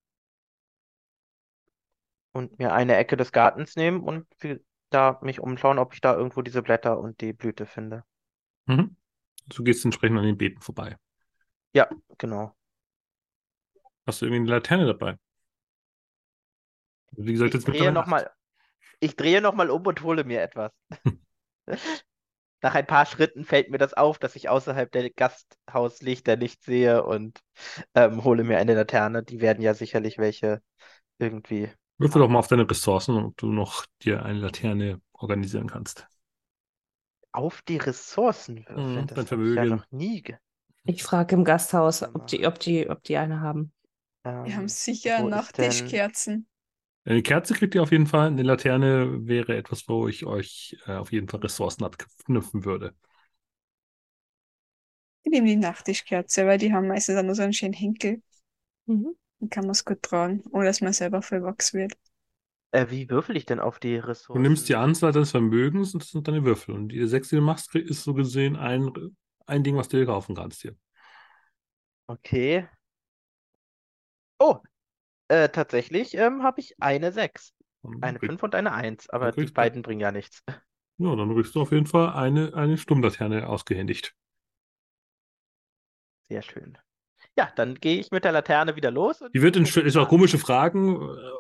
[2.32, 4.26] und mir eine Ecke des Gartens nehmen und
[4.90, 8.04] da mich umschauen, ob ich da irgendwo diese Blätter und die Blüte finde.
[8.66, 8.96] Mhm.
[9.50, 10.98] Du gehst entsprechend an den Beeten vorbei.
[11.74, 12.56] Ja, genau.
[14.06, 15.18] Hast du irgendwie eine Laterne dabei?
[17.18, 18.32] Wie gesagt, Ich jetzt drehe noch mal,
[19.00, 20.72] ich drehe noch mal um und hole mir etwas.
[22.62, 27.04] Nach ein paar Schritten fällt mir das auf, dass ich außerhalb der Gasthauslichter nicht sehe
[27.04, 27.40] und
[27.96, 29.24] ähm, hole mir eine Laterne.
[29.24, 30.62] Die werden ja sicherlich welche
[31.20, 31.70] irgendwie.
[32.00, 36.06] Würfel doch mal auf deine Ressourcen, ob du noch dir eine Laterne organisieren kannst.
[37.34, 39.06] Auf die Ressourcen würfeln.
[39.06, 40.24] Mhm, Das habe ich ja noch nie.
[40.84, 43.72] Ich frage im Gasthaus, ob die, ob die, ob die eine haben.
[44.44, 46.48] Wir haben ähm, sicher wo ist Nachttischkerzen.
[47.06, 48.28] Eine Kerze kriegt ihr auf jeden Fall.
[48.28, 52.94] Eine Laterne wäre etwas, wo ich euch äh, auf jeden Fall Ressourcen abknüpfen würde.
[55.24, 58.22] Ich nehme die Nachttischkerze, weil die haben meistens auch nur so einen schönen Henkel.
[58.88, 59.16] Mhm.
[59.40, 61.94] Dann kann man es gut tragen, ohne dass man selber voll wachs wird.
[62.72, 63.96] Äh, wie würfel ich denn auf die
[64.34, 64.40] Du Ressourcen?
[64.40, 66.76] nimmst die Anzahl deines Vermögens und das sind deine Würfel.
[66.76, 68.92] Und die sechs, die du machst, ist so gesehen ein,
[69.46, 70.76] ein Ding, was du dir kaufen kannst hier.
[72.10, 72.68] Okay.
[74.42, 74.62] Oh,
[75.32, 77.54] äh, tatsächlich ähm, habe ich eine 6.
[77.82, 80.44] Und Eine krieg- 5 und eine 1, aber die beiden bringen ja nichts.
[80.98, 84.14] Ja, dann kriegst du auf jeden Fall eine, eine Stummlaterne ausgehändigt.
[86.30, 86.78] Sehr schön.
[87.38, 89.24] Ja, dann gehe ich mit der Laterne wieder los.
[89.34, 90.96] Die wird in, ist auch komische Fragen,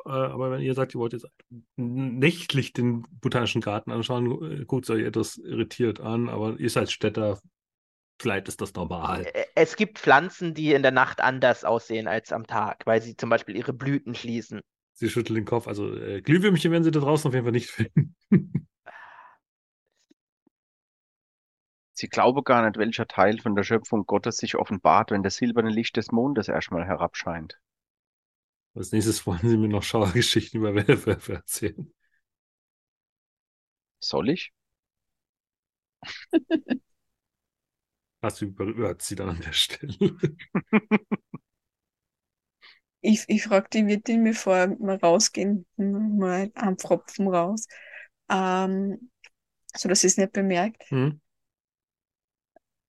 [0.06, 1.28] äh, aber wenn ihr sagt, ihr wollt jetzt
[1.76, 6.92] nächtlich den botanischen Garten anschauen, äh, guckt es euch etwas irritiert an, aber ihr seid
[6.92, 7.39] Städter,
[8.22, 9.24] vielleicht ist das normal.
[9.26, 13.15] Ä- Es gibt Pflanzen, die in der Nacht anders aussehen als am Tag, weil sie
[13.17, 14.61] zum Beispiel ihre Blüten schließen.
[14.93, 17.69] Sie schüttelt den Kopf, also äh, Glühwürmchen werden sie da draußen auf jeden Fall nicht
[17.69, 18.15] finden.
[21.93, 25.69] Sie glaube gar nicht, welcher Teil von der Schöpfung Gottes sich offenbart, wenn das silberne
[25.69, 27.61] Licht des Mondes erstmal herabscheint.
[28.76, 31.93] Als nächstes wollen sie mir noch Schauergeschichten über Werwölfe erzählen.
[34.01, 34.51] Soll ich?
[38.22, 39.97] Das überhört sie dann an der Stelle.
[43.03, 47.65] Ich, ich frage die Wirtin, bevor wir rausgehen, mal einen Pfropfen raus,
[48.30, 49.09] ähm,
[49.76, 50.84] so dass sie es nicht bemerkt.
[50.89, 51.19] Hm?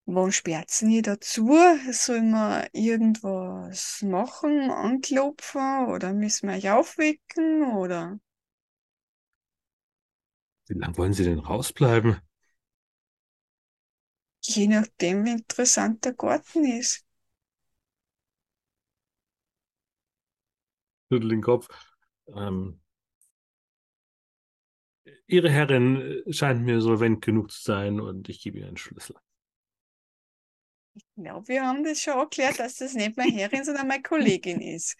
[0.04, 1.56] Wann sperzen ihr dazu?
[1.90, 8.18] Sollen wir irgendwas machen, anklopfen oder müssen wir euch aufwecken oder?
[10.66, 12.20] Wie lange wollen sie denn rausbleiben?
[14.43, 17.05] Je nachdem, wie interessant der Garten ist.
[21.11, 21.68] Schüttelt den Kopf.
[22.34, 22.80] Ähm,
[25.26, 29.16] ihre Herrin äh, scheint mir solvent genug zu sein und ich gebe ihr einen Schlüssel.
[30.95, 34.61] Ich glaube, wir haben das schon erklärt, dass das nicht meine Herrin, sondern meine Kollegin
[34.61, 34.97] ist.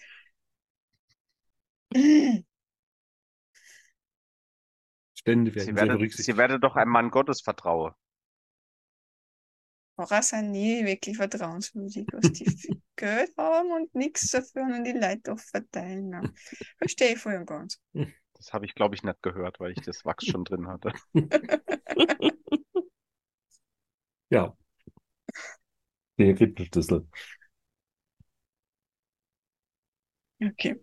[5.14, 6.26] Stände werden Sie werde, berücksichtigt.
[6.26, 7.93] sie werde doch einem Mann Gottes vertrauen.
[10.07, 14.92] Pfarrer sind nie wirklich vertrauenswürdig, was die viel Geld haben und nichts dafür und die
[14.92, 16.11] Leute auch verteilen.
[16.11, 16.32] Ne?
[16.78, 17.80] Verstehe ich voll und ganz.
[18.34, 20.92] Das habe ich, glaube ich, nicht gehört, weil ich das Wachs schon drin hatte.
[24.30, 24.57] Ja.
[26.18, 27.07] Der kriegt den Schlüssel.
[30.42, 30.80] Okay.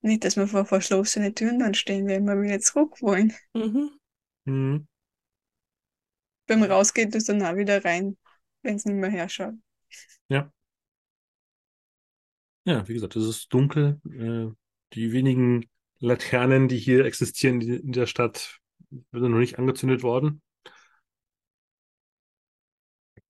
[0.00, 3.34] Nicht, dass wir vor verschlossenen Türen dann stehen, wenn wir wieder zurück wollen.
[3.54, 3.90] Mhm.
[4.46, 4.86] Hm.
[6.46, 8.16] Beim Rausgehen tust du dann auch wieder rein,
[8.62, 9.54] wenn es nicht mehr herschaut.
[10.28, 10.50] Ja.
[12.64, 14.00] Ja, wie gesagt, es ist dunkel.
[14.04, 14.52] Äh,
[14.92, 15.66] die wenigen
[15.98, 20.42] Laternen, die hier existieren in der Stadt, sind noch nicht angezündet worden.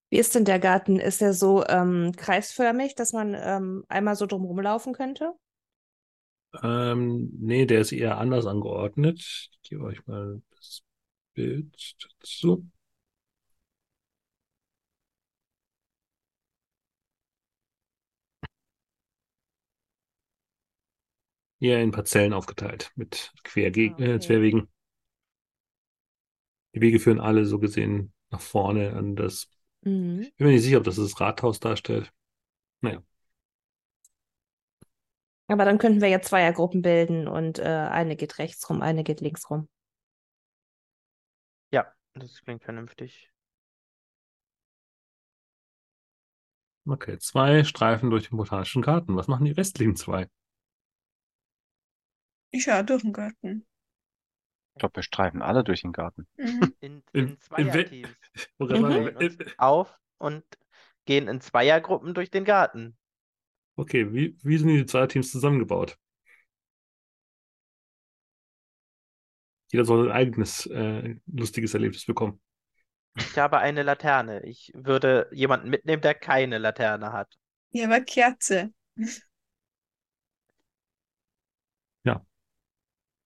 [0.08, 0.98] Wie ist denn der Garten?
[0.98, 5.32] Ist er so ähm, kreisförmig, dass man ähm, einmal so drumherum laufen könnte?
[6.62, 9.18] Ähm, nee, der ist eher anders angeordnet.
[9.20, 10.82] Ich gebe euch mal das
[11.34, 12.66] Bild dazu.
[21.60, 24.16] Eher in Parzellen aufgeteilt mit Querge Ah, okay.
[24.16, 24.68] äh, Querwegen.
[26.74, 29.50] Die Wege führen alle so gesehen nach vorne an das.
[29.84, 30.30] Mhm.
[30.32, 32.12] Ich bin mir nicht sicher, ob das das Rathaus darstellt.
[32.82, 33.02] Naja,
[35.48, 39.20] Aber dann könnten wir ja Zweiergruppen bilden und äh, eine geht rechts rum, eine geht
[39.20, 39.68] links rum.
[41.70, 43.30] Ja, das klingt vernünftig.
[46.88, 49.14] Okay, zwei Streifen durch den Botanischen Garten.
[49.16, 50.28] Was machen die restlichen zwei?
[52.56, 53.66] Ich schaue durch den Garten.
[54.74, 56.26] Ich glaube, wir streifen alle durch den Garten.
[56.38, 56.74] Mhm.
[56.80, 58.16] In, In- in Zweierteams.
[58.60, 60.44] Äh, auf und
[61.04, 62.96] gehen in Zweiergruppen durch den Garten.
[63.78, 65.96] Okay, wie, wie sind die zwei Teams zusammengebaut?
[69.72, 72.40] Jeder soll ein eigenes äh, lustiges Erlebnis bekommen.
[73.14, 74.42] Ich habe eine Laterne.
[74.44, 77.36] Ich würde jemanden mitnehmen, der keine Laterne hat.
[77.70, 78.72] Ja, aber Kerze.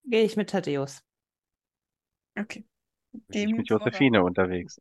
[0.04, 1.02] Gehe ich mit Thaddeus.
[2.36, 2.64] Okay.
[3.12, 3.68] Bin ich mit.
[3.68, 4.80] Josephine unterwegs.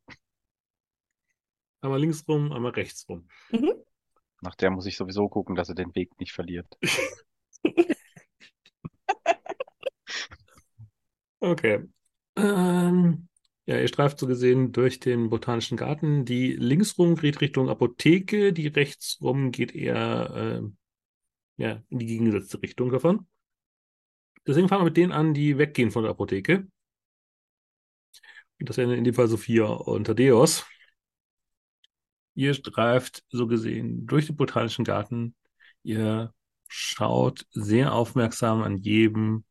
[1.81, 3.27] Einmal links rum, einmal rechts rum.
[3.51, 3.73] Mhm.
[4.41, 6.67] Nach der muss ich sowieso gucken, dass er den Weg nicht verliert.
[11.41, 11.85] Okay.
[12.35, 13.27] Ähm,
[13.65, 16.25] ja, ihr streift so gesehen durch den Botanischen Garten.
[16.25, 20.77] Die links rum geht Richtung Apotheke, die rechts rum geht eher ähm,
[21.57, 23.27] ja, in die gegengesetzte Richtung davon.
[24.49, 26.67] Deswegen fangen wir mit denen an, die weggehen von der Apotheke.
[28.57, 30.65] Das wären in dem Fall Sophia und Thaddeus.
[32.33, 35.35] Ihr streift so gesehen durch den Botanischen Garten.
[35.83, 36.33] Ihr
[36.67, 39.45] schaut sehr aufmerksam an jedem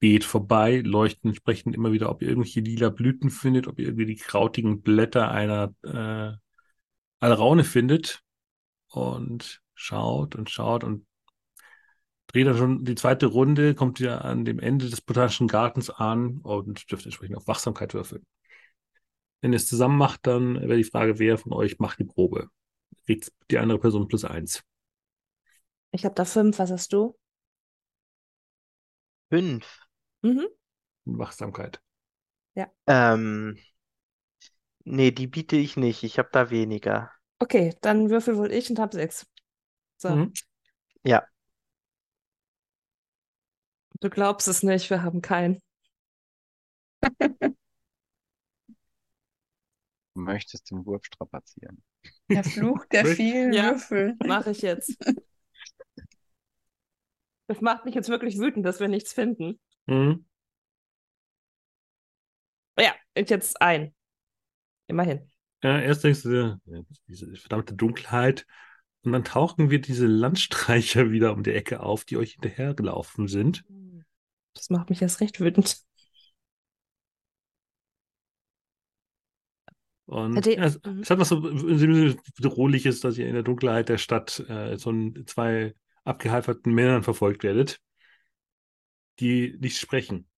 [0.00, 4.04] Beet vorbei, leuchten entsprechend immer wieder, ob ihr irgendwelche lila Blüten findet, ob ihr irgendwie
[4.04, 6.36] die krautigen Blätter einer äh,
[7.20, 8.20] Alraune findet
[8.88, 11.06] und schaut und schaut und
[12.36, 16.40] dreht dann schon die zweite Runde, kommt ihr an dem Ende des Botanischen Gartens an
[16.42, 18.26] und dürft entsprechend auf Wachsamkeit würfeln.
[19.40, 22.50] Wenn ihr es zusammen macht, dann wäre die Frage, wer von euch macht die Probe?
[23.06, 24.62] Kriegt die andere Person plus eins.
[25.92, 26.58] Ich habe da fünf.
[26.58, 27.16] Was hast du?
[29.30, 29.80] Fünf.
[30.20, 30.46] Mhm.
[31.06, 31.80] Wachsamkeit.
[32.86, 33.56] Ähm,
[34.84, 36.02] nee, die biete ich nicht.
[36.02, 37.10] Ich habe da weniger.
[37.38, 39.26] Okay, dann würfel wohl ich und habe sechs.
[39.96, 40.10] So.
[40.10, 40.34] Mhm.
[41.02, 41.26] Ja.
[44.00, 45.60] Du glaubst es nicht, wir haben keinen.
[50.14, 51.82] Du möchtest den Wurf strapazieren.
[52.30, 53.72] Der Fluch der vielen Ja.
[53.72, 54.16] Würfel.
[54.24, 54.96] Mache ich jetzt.
[57.48, 59.60] Das macht mich jetzt wirklich wütend, dass wir nichts finden.
[59.86, 60.26] Mhm.
[62.76, 63.94] Ja, und jetzt ein.
[64.88, 65.30] Immerhin.
[65.62, 68.46] Ja, erst denkst du dir, ja, diese verdammte Dunkelheit.
[69.02, 73.64] Und dann tauchen wir diese Landstreicher wieder um die Ecke auf, die euch hinterhergelaufen sind.
[74.56, 75.76] Das macht mich erst recht wütend.
[80.06, 81.00] Und Hat die- ja, es, Mhm.
[81.00, 85.74] es hat was so bedrohliches, dass ihr in der Dunkelheit der Stadt äh, von zwei
[86.04, 87.80] abgehalferten Männern verfolgt werdet,
[89.18, 90.28] die nicht sprechen.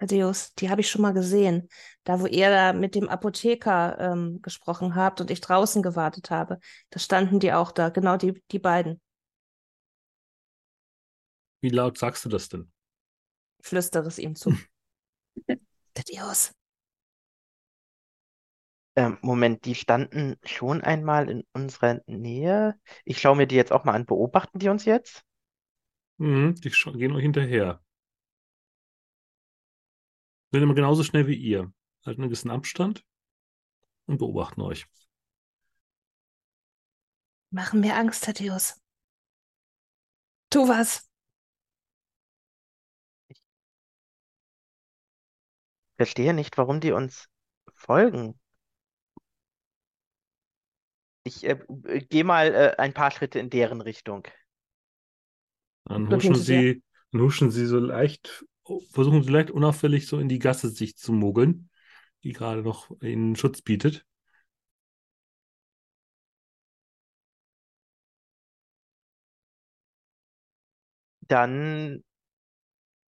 [0.00, 1.68] Thaddeus, die habe ich schon mal gesehen.
[2.04, 6.58] Da, wo ihr da mit dem Apotheker ähm, gesprochen habt und ich draußen gewartet habe.
[6.88, 9.00] Da standen die auch da, genau die, die beiden.
[11.60, 12.72] Wie laut sagst du das denn?
[13.62, 14.52] Flüstere es ihm zu.
[15.94, 16.52] Thaddeus.
[18.96, 22.78] Ähm, Moment, die standen schon einmal in unserer Nähe.
[23.04, 24.04] Ich schaue mir die jetzt auch mal an.
[24.06, 25.24] Beobachten die uns jetzt?
[26.18, 27.80] Mhm, die gehen euch hinterher.
[30.52, 31.72] Sind immer genauso schnell wie ihr.
[32.04, 33.04] Halten einen gewissen Abstand
[34.06, 34.86] und beobachten euch.
[37.50, 38.80] Machen mir Angst, Thaddeus.
[40.50, 41.09] Tu was.
[46.00, 47.28] Verstehe nicht, warum die uns
[47.74, 48.40] folgen.
[51.24, 54.26] Ich äh, äh, gehe mal äh, ein paar Schritte in deren Richtung.
[55.84, 56.82] Dann huschen sie,
[57.12, 58.46] dann huschen sie so leicht,
[58.92, 61.68] versuchen sie leicht unauffällig so in die Gasse sich zu mogeln,
[62.24, 64.06] die gerade noch ihnen Schutz bietet.
[71.28, 72.02] Dann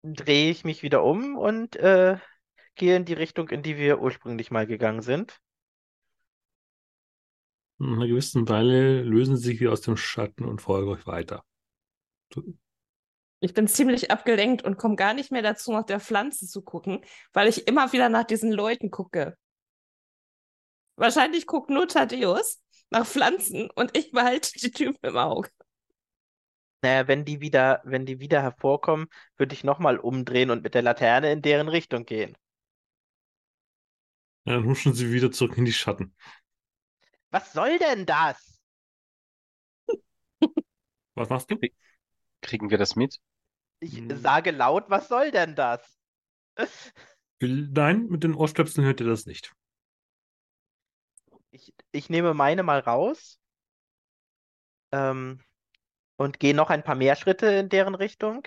[0.03, 2.17] drehe ich mich wieder um und äh,
[2.79, 5.39] gehe in die Richtung, in die wir ursprünglich mal gegangen sind.
[7.79, 11.45] Nach einer gewissen Weile lösen sie sich wieder aus dem Schatten und folgen euch weiter.
[13.41, 17.05] Ich bin ziemlich abgelenkt und komme gar nicht mehr dazu, nach der Pflanze zu gucken,
[17.33, 19.37] weil ich immer wieder nach diesen Leuten gucke.
[20.97, 22.61] Wahrscheinlich guckt nur Thaddeus
[22.91, 25.51] nach Pflanzen und ich behalte die Typen im Auge.
[26.83, 29.07] Naja, wenn die wieder, wenn die wieder hervorkommen,
[29.37, 32.37] würde ich nochmal umdrehen und mit der Laterne in deren Richtung gehen.
[34.45, 36.13] Ja, dann huschen sie wieder zurück in die Schatten.
[37.31, 38.61] Was soll denn das?
[41.15, 41.57] Was machst du?
[42.43, 43.21] Kriegen wir das mit?
[43.81, 44.09] Ich Hm.
[44.09, 45.99] sage laut, was soll denn das?
[47.41, 49.53] Nein, mit den Ohrstöpseln hört ihr das nicht.
[51.51, 53.39] Ich, ich nehme meine mal raus
[54.93, 55.41] ähm,
[56.19, 58.45] und gehe noch ein paar mehr Schritte in deren Richtung.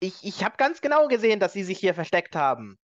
[0.00, 2.78] Ich, ich habe ganz genau gesehen, dass sie sich hier versteckt haben.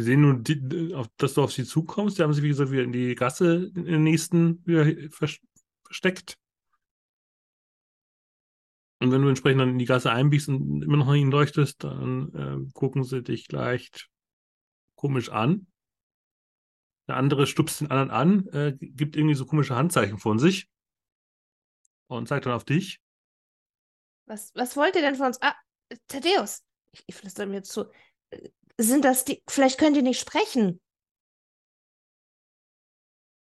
[0.00, 2.16] Wir sehen nur, die, auf, dass du auf sie zukommst.
[2.16, 5.40] Die haben sie, wie gesagt, wieder in die Gasse in den nächsten wieder vers-
[5.84, 6.38] versteckt.
[8.98, 11.84] Und wenn du entsprechend dann in die Gasse einbiegst und immer noch nach ihnen leuchtest,
[11.84, 14.08] dann äh, gucken sie dich leicht
[14.94, 15.66] komisch an.
[17.06, 20.70] Der andere stupst den anderen an, äh, gibt irgendwie so komische Handzeichen von sich
[22.06, 23.02] und zeigt dann auf dich.
[24.24, 25.42] Was, was wollt ihr denn von uns?
[25.42, 25.56] Ah,
[26.08, 27.84] Thaddeus, ich, ich flüstere mir zu.
[28.80, 30.80] Äh, Sind das die, vielleicht könnt ihr nicht sprechen.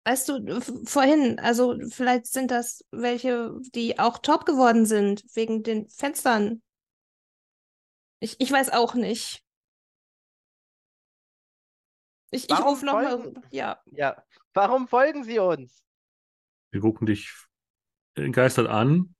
[0.04, 5.62] Weißt du, f- vorhin, also vielleicht sind das welche, die auch top geworden sind, wegen
[5.62, 6.60] den Fenstern.
[8.20, 9.44] Ich, ich weiß auch nicht.
[12.32, 13.20] Ich, ich Warum rufe nochmal.
[13.20, 14.24] folgen- Ja, Ja.
[14.54, 15.82] Warum folgen sie uns?
[16.72, 17.32] Wir gucken dich
[18.16, 19.14] entgeistert an,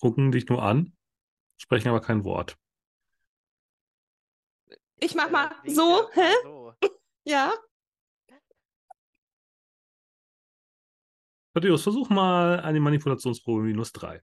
[0.00, 0.94] gucken dich nur an,
[1.58, 2.58] sprechen aber kein Wort.
[5.00, 6.30] Ich mach mal so, hä?
[6.42, 6.74] so.
[7.24, 7.52] Ja.
[11.52, 14.22] Thaddeus, versuch mal eine Manipulationsprobe minus drei.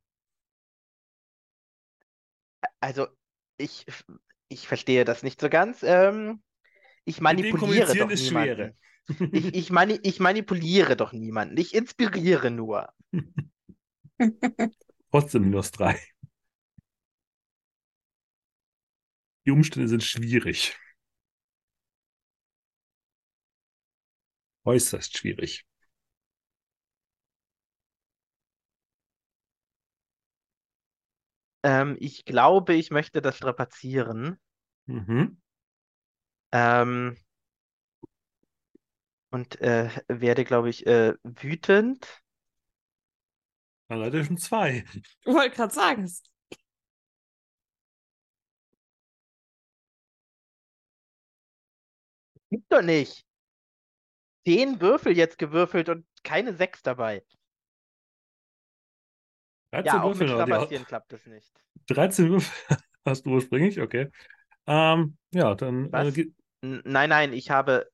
[2.80, 3.08] Also,
[3.58, 3.86] ich,
[4.48, 5.84] ich verstehe das nicht so ganz.
[5.84, 6.42] Ähm,
[7.04, 8.78] ich manipuliere doch ist niemanden.
[9.32, 11.58] Ich, ich, mani ich manipuliere doch niemanden.
[11.58, 12.90] Ich inspiriere nur.
[15.12, 16.00] Trotzdem minus drei.
[19.46, 20.78] Die Umstände sind schwierig.
[24.66, 25.66] Äußerst schwierig.
[31.64, 34.40] Ähm, ich glaube, ich möchte das strapazieren.
[34.88, 35.38] Mhm.
[36.52, 37.18] Ähm,
[39.32, 42.24] und äh, werde, glaube ich, äh, wütend.
[43.88, 44.86] Dann leider schon zwei.
[45.26, 46.04] Ich wollte gerade sagen.
[46.04, 46.24] es-
[52.50, 53.26] Gibt doch nicht.
[54.46, 57.24] Zehn Würfel jetzt gewürfelt und keine sechs dabei.
[59.72, 61.52] 13 Ja, auch mit Würfel, aber die- Strapazieren klappt das nicht.
[61.88, 62.54] 13 Würfel
[63.06, 64.10] hast du ursprünglich, okay.
[64.68, 66.26] Ähm, ja, dann äh,
[66.62, 67.88] nein, nein, ich habe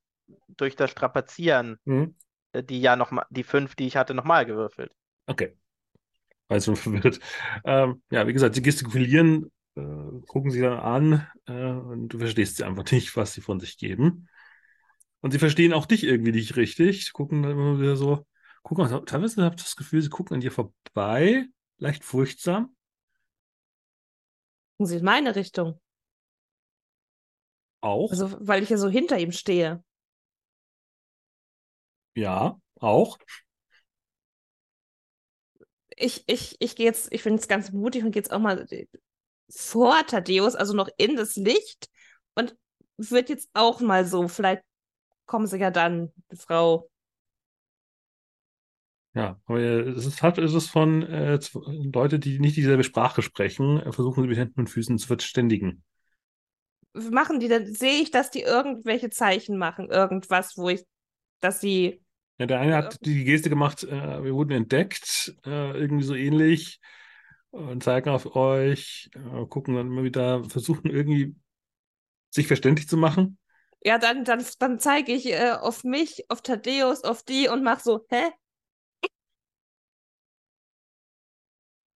[0.58, 2.16] durch das Strapazieren mhm.
[2.54, 4.92] äh, die ja noch mal, die fünf, die ich hatte, nochmal gewürfelt.
[5.28, 5.56] Okay.
[6.50, 7.20] Jetzt schon verwirrt.
[7.66, 9.82] Ähm, ja, wie gesagt, sie gestikulieren, äh,
[10.28, 13.78] gucken sie dann an äh, und du verstehst sie einfach nicht, was sie von sich
[13.78, 14.28] geben.
[15.22, 18.26] Und sie verstehen auch dich irgendwie nicht richtig, gucken dann immer wieder so,
[18.64, 21.46] gucken, teilweise habe ich das Gefühl, sie gucken an dir vorbei,
[21.78, 22.76] leicht furchtsam.
[24.80, 25.80] Sie in meine Richtung.
[27.82, 29.84] Auch, Also, weil ich ja so hinter ihm stehe.
[32.16, 33.18] ja, auch.
[35.98, 38.66] Ich, ich, ich gehe jetzt, ich bin jetzt ganz mutig und gehe jetzt auch mal
[39.50, 41.90] vor Thaddeus, also noch in das Licht
[42.36, 42.56] und
[42.98, 44.64] wird jetzt auch mal so, vielleicht
[45.32, 46.90] kommen sie ja dann, Frau.
[49.14, 51.40] Ja, aber äh, es ist, hat, es ist von äh,
[51.94, 55.84] Leute, die nicht dieselbe Sprache sprechen, äh, versuchen sie mit Händen und Füßen zu verständigen.
[56.94, 60.86] Machen die denn, sehe ich, dass die irgendwelche Zeichen machen, irgendwas, wo ich,
[61.42, 62.04] dass sie,
[62.40, 66.80] Ja, der eine hat die Geste gemacht, äh, wir wurden entdeckt, äh, irgendwie so ähnlich,
[67.52, 71.36] und zeigen auf euch, äh, gucken dann immer wieder, versuchen irgendwie
[72.32, 73.40] sich verständlich zu machen.
[73.84, 77.80] Ja, dann, dann, dann zeige ich äh, auf mich, auf Thaddeus, auf die und mach
[77.80, 78.32] so, hä?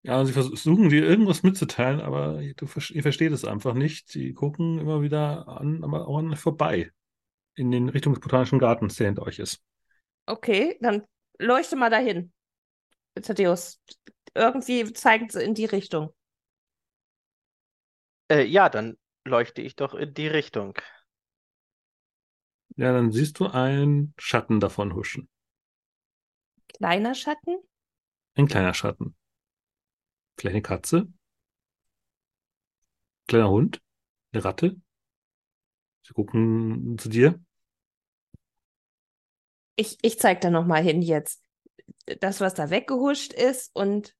[0.02, 4.08] Ja, und sie versuchen dir irgendwas mitzuteilen, aber du, ihr versteht es einfach nicht.
[4.10, 6.90] Sie gucken immer wieder an, aber auch an vorbei.
[7.54, 9.62] In den Richtung des Botanischen Gartens, der hinter euch ist.
[10.26, 11.04] Okay, dann
[11.38, 12.32] leuchte mal dahin.
[13.14, 13.80] Thaddeus,
[14.34, 16.12] irgendwie zeigt sie in die Richtung.
[18.30, 20.74] Äh, ja, dann leuchte ich doch in die Richtung.
[22.76, 25.28] Ja, dann siehst du einen Schatten davon huschen.
[26.76, 27.58] Kleiner Schatten?
[28.36, 29.16] Ein kleiner Schatten.
[30.38, 31.08] Vielleicht eine Katze?
[33.26, 33.82] Kleiner Hund?
[34.32, 34.76] Eine Ratte?
[36.02, 37.40] Sie gucken zu dir.
[39.76, 41.42] Ich, ich zeig da noch mal hin jetzt.
[42.20, 44.14] Das, was da weggehuscht ist und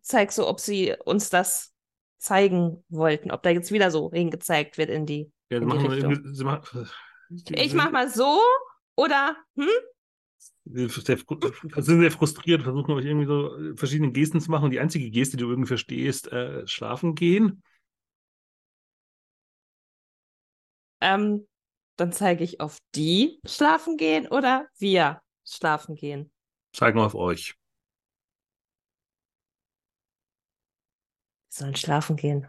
[0.00, 1.74] zeig so, ob sie uns das
[2.18, 5.30] zeigen wollten, ob da jetzt wieder so hingezeigt wird in die.
[5.50, 6.12] Ja, In die machen Richtung.
[6.12, 6.88] irgendwie, sie machen,
[7.30, 8.40] Ich mach mal so
[8.96, 9.68] oder hm?
[10.64, 11.38] Sie sind sehr, fru-
[11.80, 14.70] sind sehr frustriert, versuchen euch irgendwie so verschiedene Gesten zu machen.
[14.70, 17.62] Die einzige Geste, die du irgendwie verstehst, äh, schlafen gehen.
[21.00, 21.46] Ähm,
[21.96, 26.30] dann zeige ich auf die schlafen gehen oder wir schlafen gehen.
[26.72, 27.54] Zeig mal auf euch.
[31.50, 32.46] Wir sollen schlafen gehen.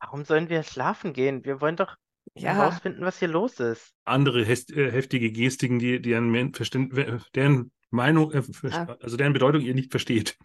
[0.00, 1.44] Warum sollen wir schlafen gehen?
[1.44, 1.96] Wir wollen doch
[2.34, 3.94] Ja, herausfinden, was hier los ist.
[4.04, 4.44] Andere äh,
[4.92, 8.96] heftige Gestiken, die deren, Verständ- deren Meinung, äh, Ah.
[9.00, 10.36] also deren Bedeutung ihr nicht versteht.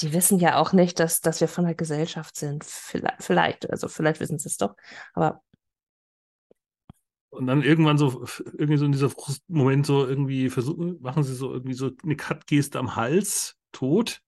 [0.00, 2.64] die wissen ja auch nicht, dass, dass wir von der Gesellschaft sind.
[2.64, 4.74] Vielleicht, vielleicht, also vielleicht wissen sie es doch.
[5.14, 5.42] Aber
[7.30, 11.52] Und dann irgendwann so, irgendwie so in dieser Frustmoment so irgendwie versuchen, machen sie so
[11.52, 14.20] irgendwie so eine Cut-Geste am Hals, tot.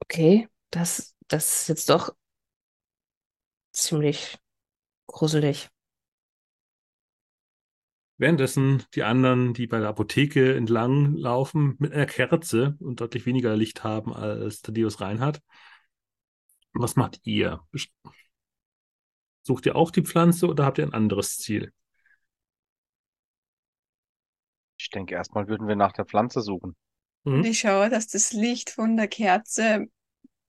[0.00, 2.14] okay, das, das ist jetzt doch
[3.78, 4.38] ziemlich
[5.06, 5.68] gruselig.
[8.16, 13.56] Währenddessen die anderen, die bei der Apotheke entlang laufen, mit einer Kerze und deutlich weniger
[13.56, 15.40] Licht haben als Thaddeus Reinhardt.
[16.72, 17.60] Was macht ihr?
[19.42, 21.72] Sucht ihr auch die Pflanze oder habt ihr ein anderes Ziel?
[24.78, 26.76] Ich denke, erstmal würden wir nach der Pflanze suchen.
[27.24, 27.44] Mhm.
[27.44, 29.86] Ich schaue, dass das Licht von der Kerze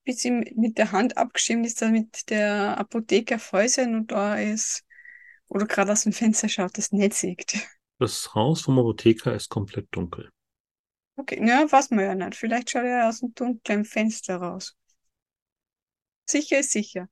[0.09, 4.83] bisschen mit der Hand abgestimmt ist, damit der Apotheker voll sein und da ist,
[5.47, 7.67] oder gerade aus dem Fenster schaut, das nicht sieht.
[7.99, 10.29] Das Haus vom Apotheker ist komplett dunkel.
[11.15, 12.35] Okay, ja, weiß man ja nicht.
[12.35, 14.75] Vielleicht schaut er aus dem dunklen Fenster raus.
[16.25, 17.09] Sicher ist sicher.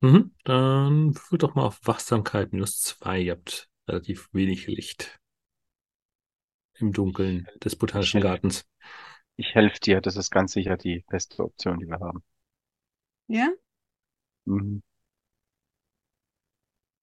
[0.00, 0.34] Mhm.
[0.44, 3.20] Dann würfel doch mal auf Wachsamkeit minus zwei.
[3.20, 5.18] Ihr habt relativ wenig Licht
[6.74, 8.20] im Dunkeln des Botanischen.
[8.20, 8.64] Gartens.
[9.36, 12.24] Ich helfe dir, das ist ganz sicher die beste Option, die wir haben.
[13.28, 13.54] Ja?
[14.46, 14.80] Mhm.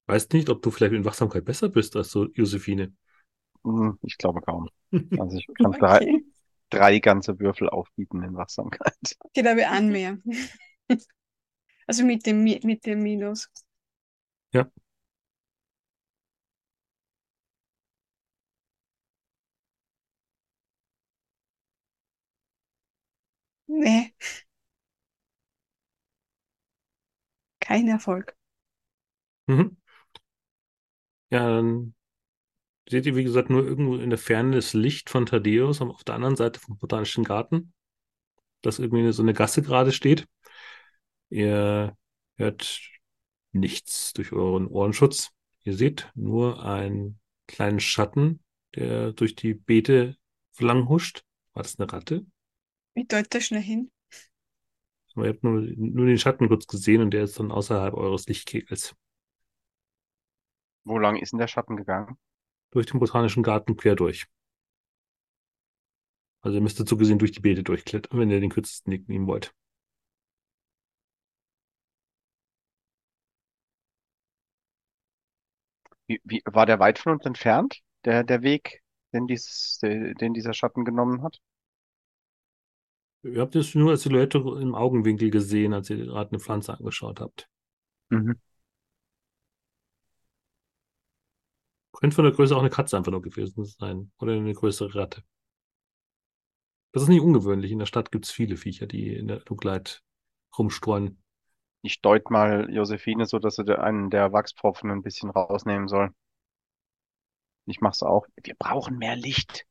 [0.08, 2.94] Weißt nicht, ob du vielleicht in Wachsamkeit besser bist als so Josephine.
[3.64, 4.70] Mhm, Ich glaube kaum.
[5.18, 6.24] Also ich kann drei, Okay.
[6.70, 9.18] drei ganze Würfel aufbieten in Wachsamkeit.
[9.26, 10.18] Okay, da ich einen mehr.
[11.86, 13.48] Also mit dem, Mi- mit dem Minus.
[14.54, 14.72] Ja.
[23.72, 24.14] Nee.
[27.62, 28.36] Kein Erfolg.
[29.48, 29.76] Mhm.
[31.30, 31.94] Ja, dann
[32.90, 36.16] seht ihr, wie gesagt, nur irgendwo in der Ferne das Licht von Thaddeus auf der
[36.16, 37.74] anderen Seite vom Botanischen Garten,
[38.62, 40.28] dass irgendwie so eine Gasse gerade steht.
[41.30, 41.98] Ihr
[42.38, 42.82] hört
[43.54, 45.32] nichts durch euren Ohrenschutz.
[45.64, 48.44] Ihr seht nur einen kleinen Schatten,
[48.76, 50.18] der durch die Beete
[50.60, 51.24] lang huscht.
[51.54, 52.26] War das eine Ratte?
[52.94, 53.92] Ich deute schnell hin.
[55.16, 58.96] Ihr habt nur, nur den Schatten kurz gesehen und der ist dann außerhalb eures Lichtkegels.
[60.84, 62.18] Wo lang ist denn der Schatten gegangen?
[62.72, 64.28] Durch den Botanischen Garten quer durch.
[66.42, 69.28] Also ihr müsstet so gesehen durch die Beete durchklettern, wenn ihr den kürzesten Weg nehmen
[69.28, 69.54] wollt.
[76.08, 78.82] Wie, wie, war der weit von uns entfernt, der, der Weg,
[79.14, 81.40] den, dieses, den dieser Schatten genommen hat?
[83.24, 87.20] Ihr habt es nur als Silhouette im Augenwinkel gesehen, als ihr gerade eine Pflanze angeschaut
[87.20, 87.48] habt.
[88.10, 88.40] Mhm.
[91.94, 94.12] Könnte von der Größe auch eine Katze einfach nur gewesen sein.
[94.18, 95.24] Oder eine größere Ratte.
[96.94, 97.72] Das ist nicht ungewöhnlich.
[97.72, 100.02] In der Stadt gibt es viele Viecher, die in der Dunkelheit
[100.58, 101.22] rumstreuen.
[101.84, 106.14] Ich deut mal Josephine so, dass sie einen der Wachspfropfen ein bisschen rausnehmen soll.
[107.66, 108.26] Ich mach's auch.
[108.44, 109.66] Wir brauchen mehr Licht.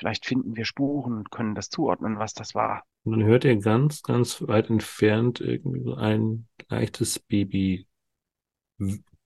[0.00, 2.84] Vielleicht finden wir Spuren und können das zuordnen, was das war.
[3.04, 7.86] Und dann hört ihr ganz, ganz weit entfernt irgendwie so ein leichtes Baby,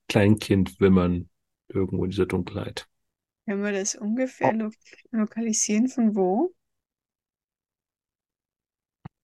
[0.09, 1.31] Kleinkind wimmern
[1.69, 2.89] irgendwo in dieser Dunkelheit.
[3.45, 4.73] Können wir das ungefähr lo
[5.13, 6.53] lokalisieren von wo?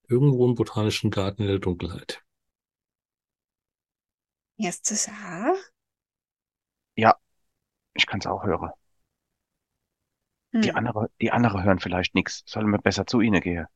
[0.07, 2.23] Irgendwo im Botanischen Garten in der Dunkelheit.
[4.57, 5.57] Erstes Haar?
[6.95, 8.71] Ich kann's auch hören.
[10.65, 10.75] Die Hm.
[10.75, 12.43] andere, die andere hören vielleicht nichts.
[12.47, 13.67] Sollen wir besser zu ihnen gehen?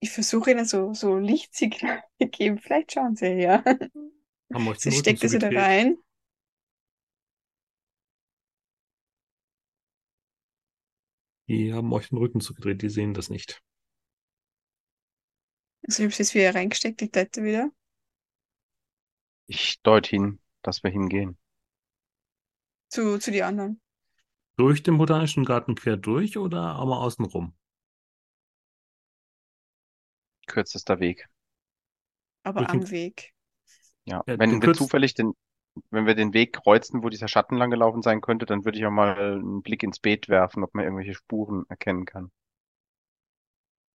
[0.00, 2.58] Ich versuche ihnen so, so Lichtsignale zu geben.
[2.58, 3.62] Vielleicht schauen sie ja.
[4.54, 5.54] Haben euch Sie den Rücken steckt es wieder zugedreht.
[5.54, 5.98] rein.
[11.46, 13.62] Die haben euch den Rücken zugedreht, die sehen das nicht.
[15.86, 17.70] Also ich habe es jetzt wieder reingesteckt, die Tette wieder.
[19.46, 21.38] Ich deut hin, dass wir hingehen.
[22.92, 23.80] Zu, zu die anderen.
[24.58, 27.54] Durch den Botanischen Garten quer durch oder aber außen rum?
[30.46, 31.26] Kürzester Weg.
[32.42, 33.32] Aber Durch den- am Weg.
[34.04, 35.32] Ja, Ja, wenn den wir kürz- zufällig den,
[35.90, 38.84] wenn wir den Weg kreuzen, wo dieser Schatten lang gelaufen sein könnte, dann würde ich
[38.84, 42.30] auch mal einen Blick ins Beet werfen, ob man irgendwelche Spuren erkennen kann.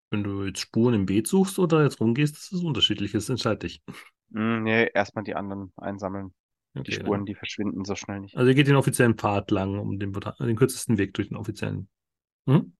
[0.09, 3.11] Wenn du jetzt Spuren im Beet suchst oder jetzt rumgehst, das ist unterschiedlich.
[3.11, 3.83] Das entscheid dich.
[4.31, 6.33] Hm, nee, erstmal die anderen einsammeln.
[6.85, 7.25] Die Okay, Spuren, dann.
[7.25, 8.35] die verschwinden so schnell nicht.
[8.35, 11.89] Also ihr geht den offiziellen Pfad lang, um den, den kürzesten Weg durch den offiziellen.
[12.47, 12.73] Hm?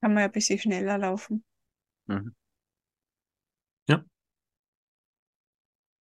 [0.00, 1.44] Kann man ja ein bisschen schneller laufen.
[2.08, 2.32] Mhm.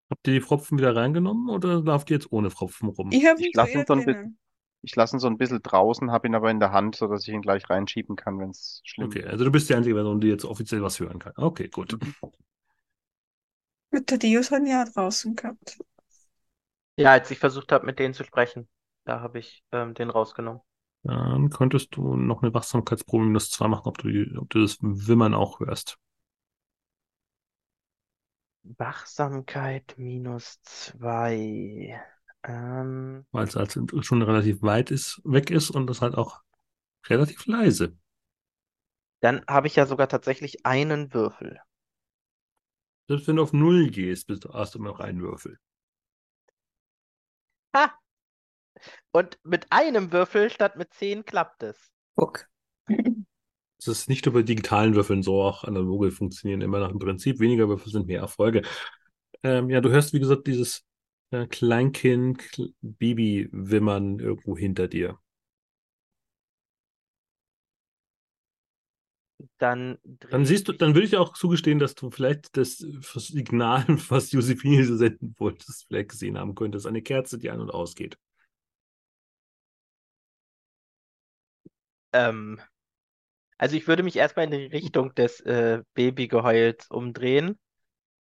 [0.09, 3.11] Habt ihr die Pfropfen wieder reingenommen oder lauft ihr jetzt ohne Pfropfen rum?
[3.11, 4.37] Ich Ich lasse ihn so ein
[4.81, 7.33] ich lasse ihn so ein bisschen draußen, habe ihn aber in der Hand, sodass ich
[7.33, 9.31] ihn gleich reinschieben kann, wenn es schlimm Okay, wird.
[9.33, 11.33] also du bist die einzige Person, die jetzt offiziell was hören kann.
[11.35, 11.97] Okay, gut.
[13.91, 15.77] Mit der Dios hat ihn ja draußen gehabt.
[16.99, 18.67] Ja, als ich versucht habe, mit denen zu sprechen,
[19.05, 20.61] da habe ich ähm, den rausgenommen.
[21.03, 24.77] Dann könntest du noch eine Wachsamkeitsprobe minus zwei machen, ob du, die, ob du das
[24.81, 25.97] Wimmern auch hörst.
[28.77, 32.01] Wachsamkeit minus zwei.
[32.43, 33.75] Ähm, Weil es halt
[34.05, 36.41] schon relativ weit ist, weg ist und das halt auch
[37.09, 37.97] relativ leise.
[39.21, 41.61] dann habe ich ja sogar tatsächlich einen Würfel.
[43.09, 45.59] Selbst wenn du auf Null gehst, bist du, hast du immer noch einen Würfel.
[47.75, 47.93] Ha!
[49.11, 51.91] Und mit einem Würfel statt mit zehn klappt es.
[52.15, 52.47] Guck.
[53.79, 57.39] Es ist nicht nur bei digitalen Würfeln so, auch analoge funktionieren immer nach dem Prinzip.
[57.39, 58.61] Weniger Würfel sind mehr Erfolge.
[59.43, 60.85] Ähm, ja, du hörst, wie gesagt, dieses
[61.31, 65.17] äh, Kleinkind, Kl Baby-Wimmern irgendwo hinter dir.
[69.57, 74.31] Dann Dann siehst du, dann würde ich auch zugestehen, dass du vielleicht das Signal, was
[74.31, 76.85] Josephine so senden wolltest, vielleicht gesehen haben könntest.
[76.85, 78.17] Eine Kerze, die an und ausgeht.
[82.11, 82.59] Ähm,
[83.57, 87.59] also ich würde mich erstmal in die Richtung des äh, Babygeheul's umdrehen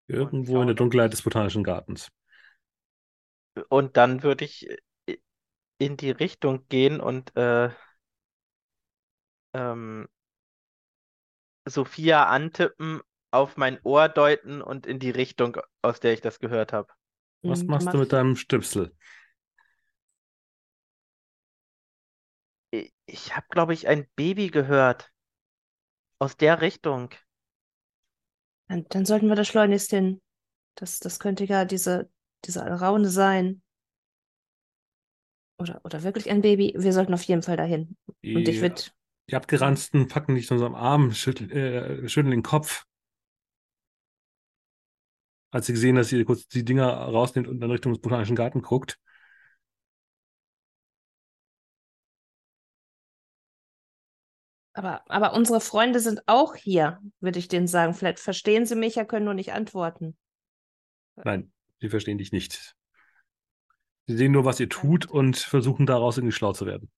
[0.06, 2.08] Irgendwo in der Dunkelheit des Botanischen Gartens.
[3.68, 4.68] und dann würde ich
[5.06, 5.18] äh,
[5.78, 7.70] in die Richtung gehen und äh,
[9.52, 10.08] ähm,
[11.68, 13.00] Sophia antippen,
[13.30, 16.92] auf mein Ohr deuten und in die Richtung, aus der ich das gehört habe.
[17.46, 18.94] Was Hm, machst mach du mit deinem Stöpsel?
[23.06, 25.10] Ich, habe, glaube ich, ein Baby gehört.
[26.20, 27.10] Aus der Richtung.
[28.68, 30.20] Dann, dann sollten wir da schleunigst hin.
[30.76, 32.10] Das, das könnte ja diese,
[32.44, 33.62] diese Alraune sein.
[35.58, 36.74] Oder, oder wirklich ein Baby.
[36.76, 37.96] Wir sollten auf jeden Fall dahin.
[38.32, 38.82] Und ich würde.
[39.28, 42.84] Die abgeranzten packen dich unter am Arm, schütteln, äh, schütteln den Kopf.
[45.50, 48.62] Als sie gesehen, dass sie kurz die Dinger rausnimmt und dann Richtung des Botanischen Garten
[48.62, 48.98] guckt.
[54.74, 57.94] Aber, aber unsere Freunde sind auch hier, würde ich denen sagen.
[57.94, 60.16] Vielleicht verstehen sie mich ja, können nur nicht antworten.
[61.16, 62.76] Nein, sie verstehen dich nicht.
[64.06, 66.90] Sie sehen nur, was ihr tut und versuchen daraus irgendwie schlau zu werden.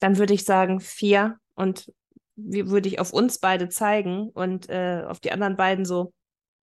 [0.00, 1.38] Dann würde ich sagen, vier.
[1.54, 1.92] Und
[2.36, 6.12] würde ich auf uns beide zeigen und äh, auf die anderen beiden so,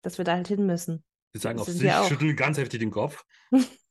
[0.03, 1.03] dass wir da halt hin müssen.
[1.33, 3.25] Sie sagen Das auf sich, schütteln ganz heftig den Kopf.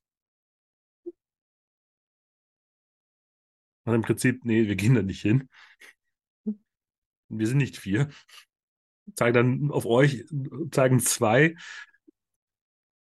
[3.88, 5.48] Und im Prinzip, nee, wir gehen da nicht hin.
[7.30, 8.10] Wir sind nicht vier.
[9.16, 10.26] Zeigen dann auf euch,
[10.72, 11.56] zeigen zwei.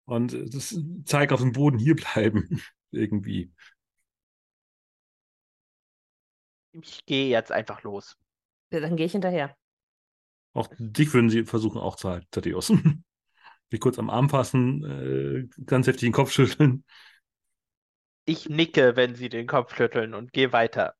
[0.06, 2.62] Und das zeigt auf dem Boden hier bleiben.
[2.92, 3.52] Irgendwie.
[6.82, 8.18] Ich gehe jetzt einfach los.
[8.72, 9.56] Ja, Dann gehe ich hinterher.
[10.54, 12.72] Auch dich würden sie versuchen auch zu halten, Thaddeus.
[13.74, 16.86] Dich kurz am Arm fassen, äh, ganz heftig den Kopf schütteln.
[18.26, 20.94] Ich nicke, wenn sie den Kopf schütteln und gehe weiter.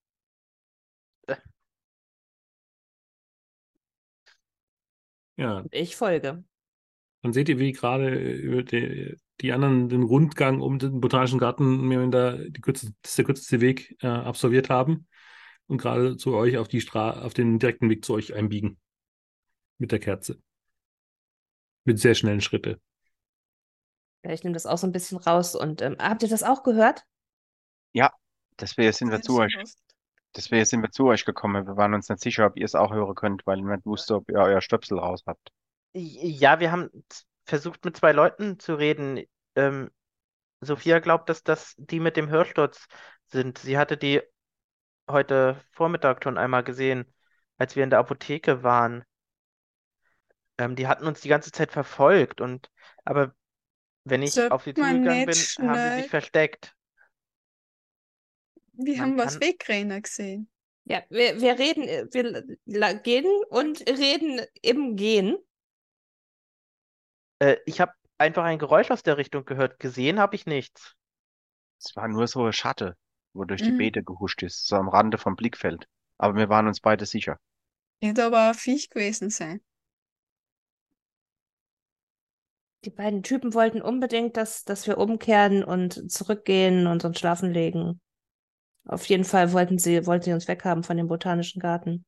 [5.38, 6.44] Ja, Ich folge.
[7.22, 11.88] dann seht ihr, wie gerade über die, die anderen den Rundgang um den Botanischen Garten
[11.88, 15.08] mehr oder die kürzeste, das ist der kürzeste Weg äh, absolviert haben
[15.68, 18.80] und gerade zu euch auf die Stra auf den direkten Weg zu euch einbiegen.
[19.78, 20.42] Mit der Kerze.
[21.84, 22.82] Mit sehr schnellen Schritte.
[24.24, 25.56] Ja, ich nehme das auch so ein bisschen raus.
[25.56, 27.06] Und ähm, habt ihr das auch gehört?
[28.60, 29.56] Deswegen sind wir zu euch,
[30.36, 31.68] deswegen sind wir zu euch gekommen.
[31.68, 34.30] Wir waren uns nicht sicher, ob ihr es auch hören könnt, weil niemand wusste, ob
[34.30, 35.52] ihr euer Stöpsel raus habt.
[35.94, 36.90] Ja, wir haben
[37.46, 39.24] versucht, mit zwei Leuten zu reden.
[39.56, 39.92] Ähm,
[40.62, 42.88] Sophia glaubt, dass das die mit dem Hörsturz
[43.28, 43.60] sind.
[43.60, 44.22] Sie hatte die
[45.10, 47.06] heute Vormittag schon einmal gesehen,
[47.58, 49.04] als wir in der Apotheke waren.
[50.58, 52.70] Ähm, die hatten uns die ganze Zeit verfolgt und
[53.06, 53.34] aber
[54.04, 56.74] wenn ich Sollte auf sie man zugegangen nicht bin, haben sie schnell- sich versteckt.
[58.74, 60.50] Wir Man haben was kann- wegrennen gesehen.
[60.86, 65.38] Ja, wir, wir reden, wir gehen und reden im Gehen.
[67.40, 69.80] Äh, ich habe einfach ein Geräusch aus der Richtung gehört.
[69.80, 70.96] Gesehen habe ich nichts.
[71.80, 72.96] Es war nur so eine Schatte,
[73.38, 73.74] wo durch die Mhm.
[73.74, 75.88] Beete gehuscht ist, so am Rande vom Blickfeld.
[76.18, 77.40] Aber wir waren uns beide sicher.
[78.02, 79.62] Wird aber ein Viech gewesen sein.
[82.86, 88.02] Die beiden Typen wollten unbedingt, dass, dass wir umkehren und zurückgehen und uns schlafen legen.
[88.86, 92.06] Auf jeden Fall wollten sie, wollten sie uns weghaben von dem botanischen Garten.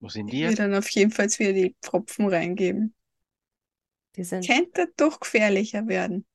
[0.00, 2.94] Wo sind die Ich will dann auf jeden Fall wieder die Pfropfen reingeben.
[4.16, 6.26] Die sind, Könnte doch gefährlicher werden.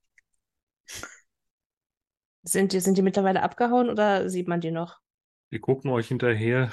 [2.48, 4.99] Sind, die, sind die mittlerweile abgehauen oder sieht man die noch?
[5.49, 6.72] Wir gucken euch hinterher,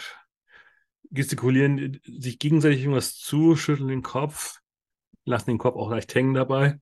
[1.11, 4.61] gestikulieren sich gegenseitig irgendwas zu, schütteln den Kopf,
[5.25, 6.79] lassen den Kopf auch leicht hängen dabei.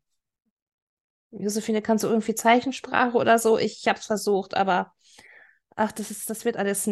[1.31, 3.59] Josephine, kannst du irgendwie Zeichensprache oder so?
[3.59, 4.93] Ich, hab's versucht, aber
[5.77, 6.91] ach, das ist, das wird alles.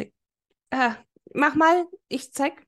[0.70, 0.96] Ah,
[1.34, 2.66] mach mal, ich zeig.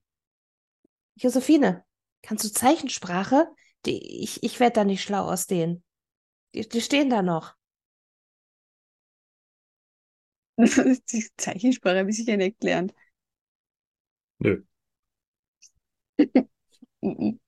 [1.15, 1.83] Josephine,
[2.21, 3.47] kannst du Zeichensprache?
[3.85, 5.83] Die, ich, ich werde da nicht schlau aus denen.
[6.53, 7.55] Die, die stehen da noch.
[11.11, 12.93] Die Zeichensprache habe ich sicher nicht gelernt.
[14.39, 14.63] Nö.
[17.03, 17.39] Mhm.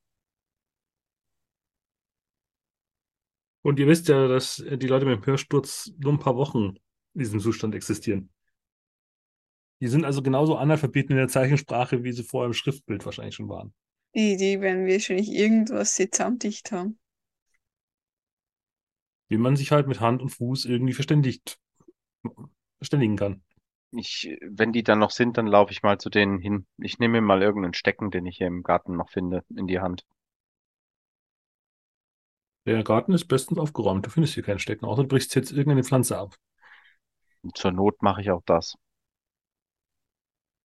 [3.64, 6.76] Und ihr wisst ja, dass die Leute mit dem Hörsturz nur ein paar Wochen
[7.16, 8.30] in diesem Zustand existieren.
[9.82, 13.50] Die sind also genauso Analphabeten in der Zeichensprache, wie sie vorher im Schriftbild wahrscheinlich schon
[13.50, 13.74] waren.
[14.16, 16.98] Die, die werden wahrscheinlich irgendwas zusammendicht haben.
[19.28, 21.60] Wie man sich halt mit Hand und Fuß irgendwie verständigt,
[22.86, 23.42] verständigen kann.
[23.92, 26.68] Ich, wenn die dann noch sind, dann laufe ich mal zu denen hin.
[26.78, 29.80] Ich nehme mir mal irgendeinen Stecken, den ich hier im Garten noch finde, in die
[29.80, 30.06] Hand.
[32.66, 34.06] Der Garten ist bestens aufgeräumt.
[34.06, 36.36] Du findest hier keinen Stecken, außer du brichst jetzt irgendeine Pflanze ab.
[37.42, 38.76] Und zur Not mache ich auch das.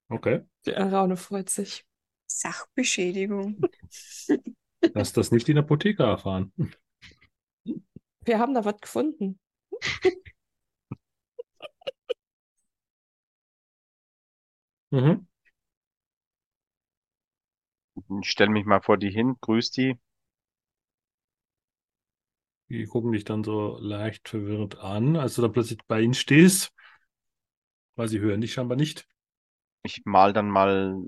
[0.09, 0.43] Okay.
[0.67, 1.85] Der Raune freut sich.
[2.27, 3.61] Sachbeschädigung.
[4.95, 6.53] Lass das nicht in der Apotheke erfahren.
[8.25, 9.39] Wir haben da was gefunden.
[14.93, 15.25] Mhm.
[18.21, 19.97] Ich stelle mich mal vor die hin, grüß die.
[22.71, 26.73] Die gucken dich dann so leicht verwirrt an, als du dann plötzlich bei ihnen stehst.
[27.97, 29.07] Weil sie hören dich scheinbar nicht.
[29.83, 31.05] Ich mal dann mal,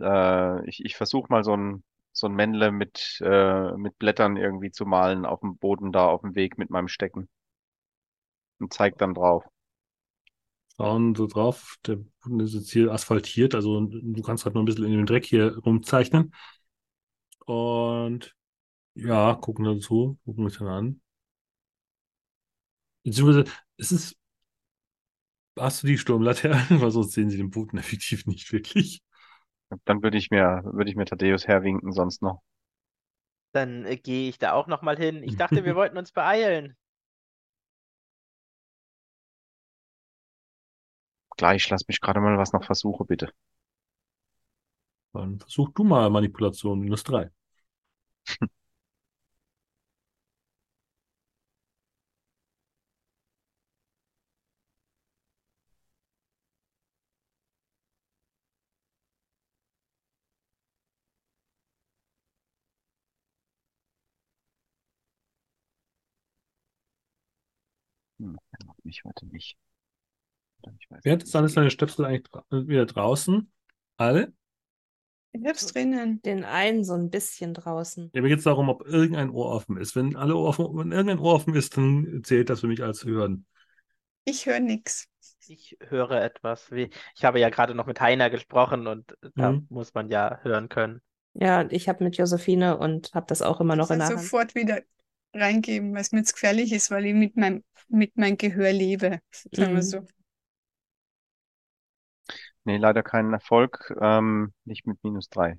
[0.65, 4.71] äh, ich, ich versuche mal so ein, so ein Männle mit, äh, mit Blättern irgendwie
[4.73, 7.29] zu malen auf dem Boden da auf dem Weg mit meinem Stecken.
[8.61, 9.45] Und zeig dann drauf.
[10.77, 14.67] Schauen so drauf, der Boden ist jetzt hier asphaltiert, also du kannst halt nur ein
[14.67, 16.33] bisschen in den Dreck hier rumzeichnen.
[17.47, 18.35] Und
[18.95, 21.03] ja, gucken dazu, gucken mich dann an.
[23.05, 23.45] Beziehungsweise,
[23.77, 24.17] es ist,
[25.59, 26.67] hast du die Sturmlaterne?
[26.83, 29.03] Weil sonst sehen sie den Boden effektiv nicht wirklich.
[29.87, 32.43] Dann würde ich mir, würde ich mir Thaddeus herwinken sonst noch.
[33.53, 35.23] Dann äh, gehe ich da auch noch mal hin.
[35.23, 36.77] Ich dachte, wir wollten uns beeilen.
[41.43, 43.35] Gleich, lass mich gerade mal was noch versuchen, bitte.
[45.15, 47.31] Dann versuch du mal Manipulation minus drei.
[68.19, 69.59] Hm, er macht mich heute nicht.
[71.03, 73.51] Wer hat jetzt alles seine Stöpsel eigentlich dra wieder draußen?
[73.97, 74.33] Alle?
[75.33, 76.21] Ich hab's drinnen.
[76.23, 78.11] Den einen so ein bisschen draußen.
[78.15, 79.97] Ja, mir geht es darum, ob irgendein Ohr offen ist.
[79.97, 83.05] Wenn alle Ohr offen, wenn irgendein Ohr offen ist, dann zählt das für mich als
[83.05, 83.47] Hören.
[84.25, 85.09] Ich höre nix.
[85.49, 86.71] Ich höre etwas.
[86.71, 89.67] Wie, ich habe ja gerade noch mit Heiner gesprochen und da Mhm.
[89.69, 91.01] muss man ja hören können.
[91.35, 94.17] Ja, und ich habe mit Josephine und habe das auch immer noch in der Also
[94.17, 94.25] Hand.
[94.25, 94.83] sofort wieder
[95.33, 99.21] reingeben, weil es mir jetzt gefährlich ist, weil ich mit meinem, mit meinem Gehör lebe.
[99.53, 99.83] Sagen wir Mhm.
[99.83, 100.07] so.
[102.65, 103.95] Nee, leider keinen Erfolg.
[104.01, 105.59] Ähm, nicht mit minus drei.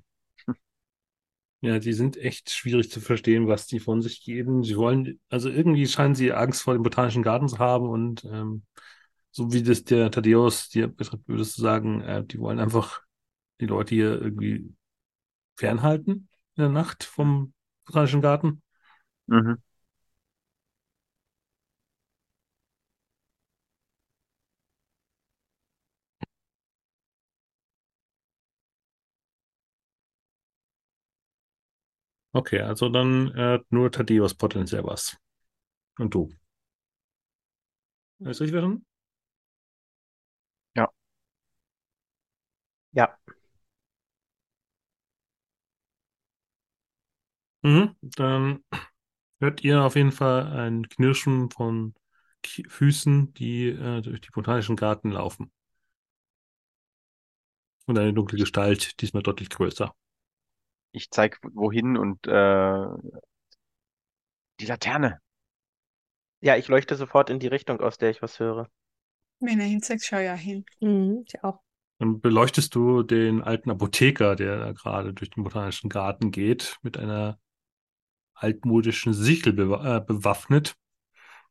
[1.60, 4.62] Ja, die sind echt schwierig zu verstehen, was die von sich geben.
[4.64, 8.64] Sie wollen, also irgendwie scheinen sie Angst vor dem Botanischen Garten zu haben und ähm,
[9.30, 13.02] so wie das der Thaddeus dir betrifft, würdest du sagen, äh, die wollen einfach
[13.60, 14.74] die Leute hier irgendwie
[15.56, 17.54] fernhalten in der Nacht vom
[17.86, 18.62] Botanischen Garten.
[19.26, 19.58] Mhm.
[32.34, 35.16] Okay, also dann äh, nur Thaddeus potenziell was.
[35.98, 36.30] Und du.
[38.18, 38.84] Ist richtig verstanden?
[40.74, 40.90] Ja,
[47.62, 47.96] Mhm.
[48.02, 48.62] Dann
[49.40, 51.94] hört ihr auf jeden Fall ein Knirschen von
[52.42, 55.52] Ki- Füßen, die äh, durch die Botanischen Garten laufen.
[57.86, 59.94] Und eine dunkle Gestalt, diesmal deutlich größer.
[60.94, 62.86] Ich zeig wohin und äh,
[64.60, 65.18] die Laterne.
[66.40, 68.68] Ja, ich leuchte sofort in die Richtung, aus der ich was höre.
[69.40, 70.64] Wenn er hinzeigt, schau ja hin.
[70.80, 71.60] Mhm, ich auch.
[71.98, 76.96] Dann beleuchtest du den alten Apotheker, der da gerade durch den botanischen Garten geht, mit
[76.96, 77.40] einer
[78.34, 80.76] altmodischen Sichel bewa äh, bewaffnet.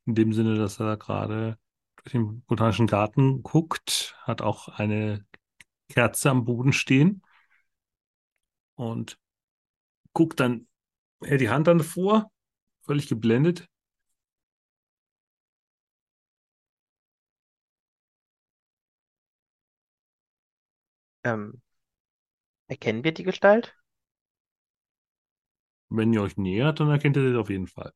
[0.06, 1.58] In dem Sinne, dass er gerade
[1.98, 5.26] durch den botanischen Garten guckt, hat auch eine
[5.90, 7.24] Kerze am Boden stehen
[8.76, 9.18] und
[10.14, 10.68] guckt dann,
[11.24, 12.32] hält die Hand dann vor,
[12.84, 13.68] völlig geblendet.
[21.24, 21.62] Ähm,
[22.68, 23.74] erkennen wir die Gestalt?
[25.88, 27.94] Wenn ihr euch nähert, dann erkennt ihr das auf jeden Fall.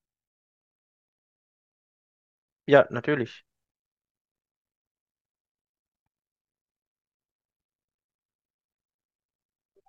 [2.65, 3.45] Ja, natürlich.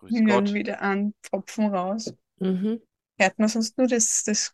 [0.01, 0.53] Grüß dann Gott.
[0.55, 2.15] wieder einen Tropfen raus.
[2.39, 2.81] Mhm.
[3.19, 4.53] Hört man sonst nur das, das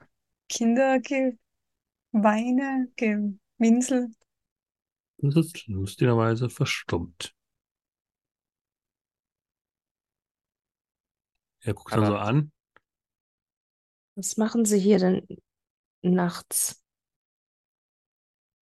[0.49, 1.39] Kindergeweine,
[2.97, 4.11] Gewinsel?
[5.19, 7.35] Das ist lustigerweise verstummt.
[11.61, 12.53] Er guckt dann so an.
[14.17, 15.27] Was machen Sie hier denn
[16.03, 16.83] nachts?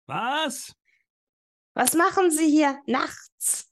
[0.06, 0.74] Was?
[1.74, 3.70] Was machen Sie hier nachts?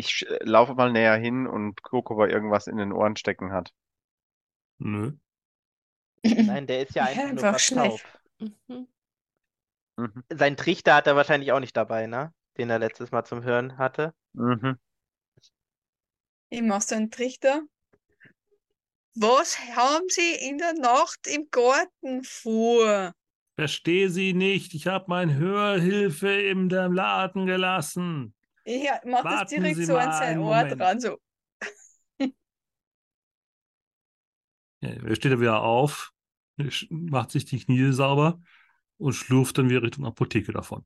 [0.00, 3.52] Ich äh, laufe mal näher hin und gucke, ob er irgendwas in den Ohren stecken
[3.52, 3.74] hat.
[4.78, 5.12] Nö.
[6.24, 8.06] Nein, der ist ja Ja, einfach nur einfach fast schlecht.
[8.38, 8.88] Mhm.
[9.98, 10.24] Mhm.
[10.32, 12.32] Seinen Trichter hat er wahrscheinlich auch nicht dabei, ne?
[12.56, 14.14] Den er letztes Mal zum Hören hatte.
[14.32, 14.78] Mhm.
[16.48, 17.62] Ich mach so einen Trichter.
[19.14, 23.12] Was haben Sie in der Nacht im Garten vor?
[23.56, 24.72] Verstehe sie nicht.
[24.72, 28.34] Ich habe mein Hörhilfe in dem Laden gelassen.
[28.64, 31.00] Ich mach das direkt Sie so an sein Ohr dran.
[31.00, 31.18] So.
[34.82, 36.12] Ja, er steht dann wieder auf,
[36.88, 38.40] macht sich die Knie sauber
[38.98, 40.84] und schlurft dann wieder Richtung Apotheke davon.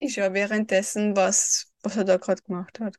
[0.00, 2.96] Ich schau währenddessen, was, was er da gerade gemacht hat.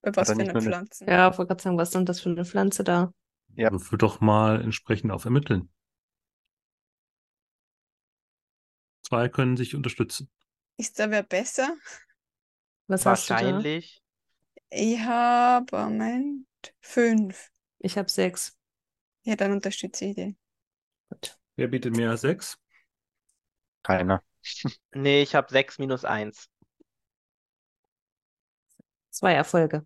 [0.00, 1.04] Bei was er für eine nur eine- Pflanze.
[1.04, 3.12] Ja, ich wollte gerade sagen, was ist denn das für eine Pflanze da?
[3.54, 3.70] Ja.
[3.70, 5.68] Würfel doch mal entsprechend auf Ermitteln.
[9.02, 10.30] Zwei können sich unterstützen.
[10.76, 11.76] Ist da wer besser?
[12.88, 13.64] Was hast du da?
[13.64, 14.02] Wahrscheinlich.
[14.70, 16.46] Ich habe, Moment,
[16.80, 17.50] fünf.
[17.78, 18.56] Ich habe sechs.
[19.24, 20.38] Ja, dann unterstütze ich den.
[21.10, 21.38] Gut.
[21.56, 22.58] Wer bietet mehr als sechs?
[23.82, 24.22] Keiner.
[24.94, 26.48] Nee, ich habe sechs minus eins.
[29.10, 29.84] Zwei Erfolge.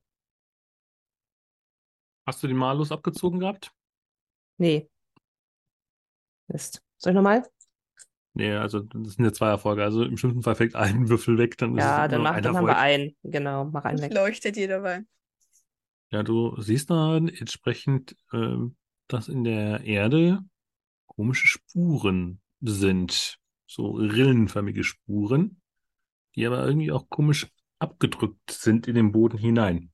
[2.27, 3.73] Hast du den Malus abgezogen gehabt?
[4.59, 4.89] Nee.
[6.49, 6.81] Mist.
[6.99, 7.43] Soll ich nochmal?
[8.35, 9.85] Nee, also das sind ja zwei Erfolge.
[9.85, 12.31] Also im schlimmsten Fall fällt ein Würfel weg, dann ist es Ja, immer dann, noch
[12.31, 12.79] mach, ein dann haben wir Erfolg.
[12.79, 13.17] einen.
[13.23, 14.13] Genau, mach einen weg.
[14.15, 15.05] leuchtet dir dabei.
[16.11, 18.77] Ja, du siehst da entsprechend, ähm,
[19.09, 20.45] dass in der Erde
[21.07, 23.39] komische Spuren sind.
[23.67, 25.61] So rillenförmige Spuren,
[26.37, 27.49] die aber irgendwie auch komisch
[27.81, 29.93] abgedrückt sind in den Boden hinein.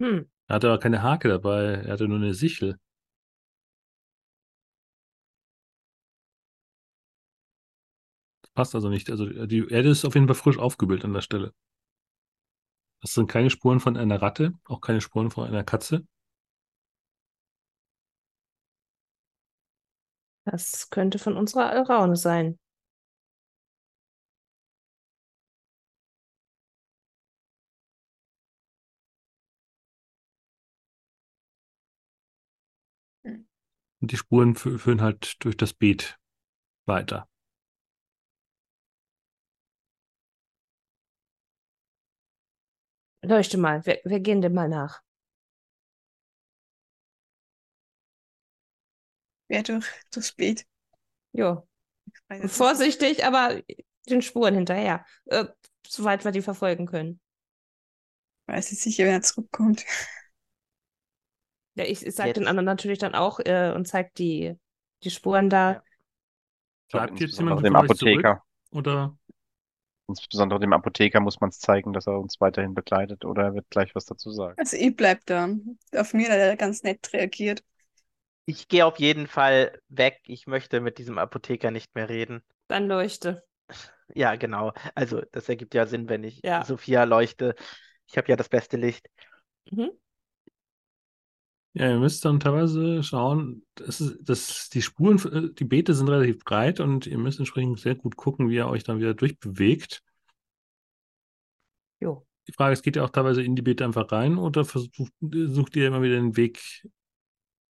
[0.00, 0.22] Hm.
[0.48, 2.78] Er hatte aber keine Hake dabei, er hatte nur eine Sichel.
[8.42, 9.10] Das passt also nicht.
[9.10, 11.52] Also die Erde ist auf jeden Fall frisch aufgewühlt an der Stelle.
[13.00, 16.06] Das sind keine Spuren von einer Ratte, auch keine Spuren von einer Katze.
[20.44, 22.58] Das könnte von unserer Alraune sein.
[34.00, 36.18] Und die Spuren fü- führen halt durch das Beet
[36.86, 37.28] weiter.
[43.22, 45.02] Leuchte mal, wir, wir gehen dem mal nach.
[49.48, 50.66] Wer durch, durchs Beet.
[51.32, 51.68] Jo.
[52.28, 53.62] Das Vorsichtig, aber
[54.08, 55.06] den Spuren hinterher.
[55.26, 55.46] Äh,
[55.86, 57.20] soweit wir die verfolgen können.
[58.46, 59.84] Weiß ich sicher, wenn er zurückkommt.
[61.78, 64.56] Ja, ich, ich sage den anderen natürlich dann auch äh, und zeige die,
[65.04, 65.72] die Spuren da.
[65.72, 65.82] Ja.
[66.90, 68.24] Bleibt jetzt insbesondere jemand dem euch zurück?
[68.24, 68.42] Apotheker.
[68.72, 69.16] Oder
[70.08, 73.68] Insbesondere dem Apotheker muss man es zeigen, dass er uns weiterhin begleitet oder er wird
[73.68, 74.54] gleich was dazu sagen.
[74.56, 75.50] Also ich bleib da.
[75.94, 77.62] Auf mir hat er ganz nett reagiert.
[78.46, 80.20] Ich gehe auf jeden Fall weg.
[80.26, 82.42] Ich möchte mit diesem Apotheker nicht mehr reden.
[82.68, 83.44] Dann leuchte.
[84.14, 84.72] Ja, genau.
[84.94, 86.64] Also, das ergibt ja Sinn, wenn ich Ja.
[86.64, 87.54] Sophia leuchte.
[88.06, 89.06] Ich habe ja das beste Licht.
[89.70, 89.90] Mhm.
[91.78, 96.08] Ja, ihr müsst dann teilweise schauen, das ist, das, die Spuren, äh, die Beete sind
[96.08, 100.02] relativ breit und ihr müsst entsprechend sehr gut gucken, wie ihr euch dann wieder durchbewegt.
[102.00, 102.26] Jo.
[102.48, 105.76] Die Frage ist, geht ihr auch teilweise in die Beete einfach rein oder versucht, sucht
[105.76, 106.82] ihr immer wieder den Weg?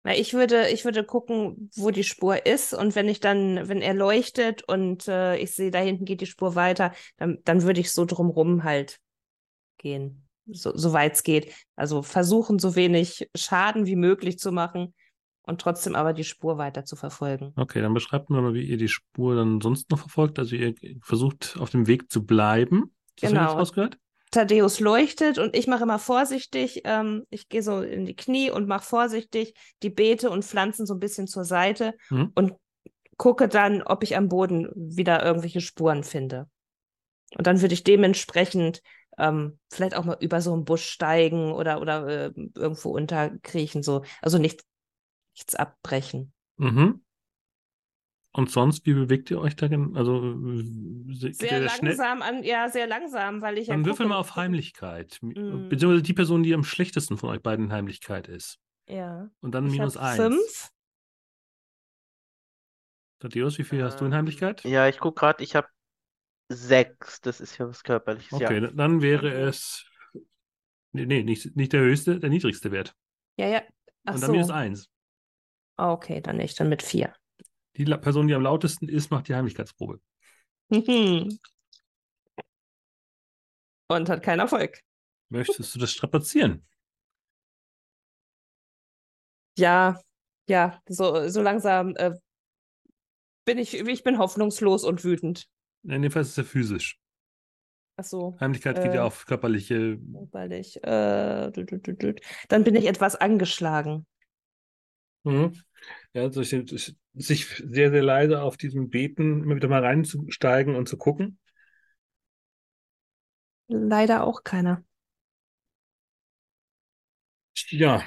[0.03, 3.81] Na, ich würde, ich würde gucken, wo die Spur ist und wenn ich dann, wenn
[3.81, 7.81] er leuchtet und äh, ich sehe, da hinten geht die Spur weiter, dann, dann würde
[7.81, 9.01] ich so drumrum halt
[9.79, 11.53] gehen, so, soweit es geht.
[11.77, 14.95] Also versuchen, so wenig Schaden wie möglich zu machen
[15.43, 17.53] und trotzdem aber die Spur weiter zu verfolgen.
[17.57, 20.39] Okay, dann beschreibt mir mal, wie ihr die Spur dann sonst noch verfolgt.
[20.39, 22.95] Also ihr versucht auf dem Weg zu bleiben.
[23.21, 23.53] Das Genau.
[23.53, 23.99] rausgehört?
[24.31, 26.81] Thaddeus leuchtet und ich mache immer vorsichtig.
[26.85, 30.95] Ähm, ich gehe so in die Knie und mache vorsichtig die Beete und Pflanzen so
[30.95, 32.33] ein bisschen zur Seite Mhm.
[32.35, 32.55] und
[33.17, 36.49] gucke dann, ob ich am Boden wieder irgendwelche Spuren finde.
[37.37, 38.83] Und dann würde ich dementsprechend
[39.19, 44.03] ähm, vielleicht auch mal über so einen Busch steigen oder, oder äh, irgendwo unterkriechen, so.
[44.23, 44.63] Also nicht,
[45.37, 46.33] nichts abbrechen.
[46.57, 47.01] Mhm.
[48.37, 49.67] Und sonst, wie bewegt ihr euch da?
[49.67, 50.35] Also
[51.31, 55.19] Sehr langsam an, ja, sehr langsam, weil ich ja Dann würfel gucke- mal auf Heimlichkeit.
[55.23, 55.69] Mhm.
[55.69, 58.59] Beziehungsweise die Person, die am schlechtesten von euch beiden in Heimlichkeit ist.
[58.89, 59.31] Ja.
[59.41, 60.17] Und dann Ich minus eins.
[60.17, 60.71] fünf.
[63.21, 64.65] Thaddeus, wie viel hast du in Ähm, Heimlichkeit?
[64.65, 65.69] Ja, ich gucke gerade, ich habe
[66.49, 67.21] sechs.
[67.21, 68.61] Das ist ja was Körperliches, Okay, ja.
[68.61, 69.85] dann wäre es.
[70.93, 72.95] Nee, nee, nicht, nicht der höchste, der niedrigste Wert.
[73.37, 73.63] Ja, ja.
[74.05, 74.33] Ach Und dann so.
[74.33, 74.89] minus eins.
[75.79, 77.15] Okay, dann nicht, dann mit vier.
[77.77, 80.01] Die La- Person, die am lautesten ist, macht die Heimlichkeitsprobe.
[80.71, 81.29] Mhm.
[83.89, 84.81] Und hat keinen Erfolg.
[85.29, 86.67] Möchtest du das strapazieren?
[89.59, 90.01] Ja,
[90.49, 92.13] ja, so, so langsam äh,
[93.47, 95.47] bin ich, ich bin hoffnungslos und wütend.
[95.85, 96.99] In dem Fall ist es ja physisch.
[97.97, 99.05] Ach so, Heimlichkeit geht ja Äh.
[99.05, 99.99] auf körperliche.
[100.33, 100.89] weil ich, äh,
[101.53, 102.15] dü- dü- dü- dü.
[102.49, 104.07] dann bin ich etwas angeschlagen.
[105.25, 105.55] Mhm.
[106.15, 110.89] Ja, so sich, sich sehr, sehr leise auf diesem Beeten immer wieder mal reinzusteigen und
[110.89, 111.39] zu gucken.
[113.69, 114.83] Leider auch keiner.
[117.71, 118.03] Ja,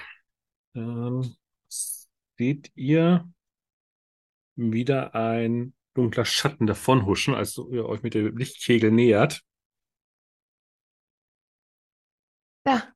[0.76, 1.36] ähm,
[2.38, 3.30] seht ihr
[4.58, 9.41] wieder ein dunkler Schatten davonhuschen, als ihr euch mit dem Lichtkegel nähert.
[12.64, 12.94] Da,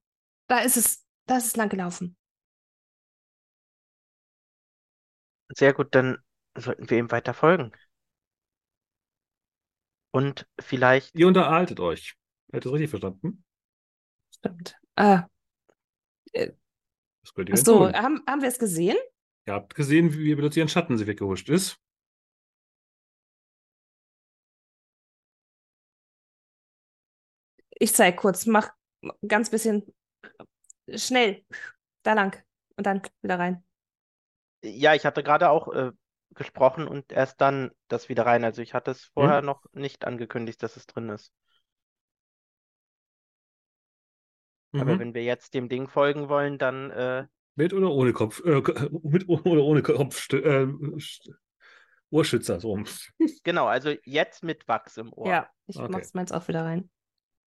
[0.48, 2.15] da ist es, da ist es lang gelaufen.
[5.57, 6.18] Sehr gut, dann
[6.57, 7.72] sollten wir ihm weiter folgen.
[10.14, 12.15] Und vielleicht, Ihr unterhaltet euch.
[12.53, 13.44] Ihr das richtig verstanden?
[14.36, 14.76] Stimmt.
[14.95, 15.28] Ah,
[16.34, 18.98] Was könnt ihr ach so, haben, haben wir es gesehen?
[19.48, 21.78] Ihr habt gesehen, wie plötzlich ein Schatten sich weggehuscht ist.
[27.82, 28.70] Ich zeig kurz, mach
[29.28, 29.84] ganz bisschen
[30.95, 31.44] schnell.
[32.03, 32.36] Da lang.
[32.78, 33.64] Und dann wieder rein.
[34.64, 35.91] ja, ich hatte gerade auch äh,
[36.36, 38.44] gesprochen und erst dann das wieder rein.
[38.44, 41.32] Also ich hatte es vorher noch nicht angekündigt, dass es drin ist.
[44.76, 44.99] Aber Mhm.
[44.99, 47.26] wenn wir jetzt dem Ding folgen wollen, dann äh,
[47.56, 48.41] Mit oder ohne Kopf?
[48.45, 48.62] Äh,
[49.03, 50.32] mit oder ohne Kopf?
[50.34, 50.68] Äh,
[52.12, 52.78] Ohrschützer, so
[53.44, 55.28] genau, also jetzt mit Wachs im Ohr.
[55.30, 55.90] Ja, ich Okay.
[55.90, 56.90] mach's meins auch wieder rein.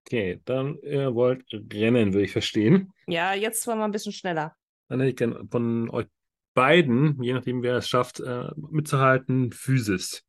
[0.06, 2.92] Okay, dann ihr wollt rennen, würde ich verstehen.
[3.08, 4.56] Ja, jetzt wollen wir ein bisschen schneller.
[4.88, 6.08] Dann hätte ich gerne von euch
[6.54, 10.24] beiden, je nachdem wer es schafft, äh, mitzuhalten, Physis.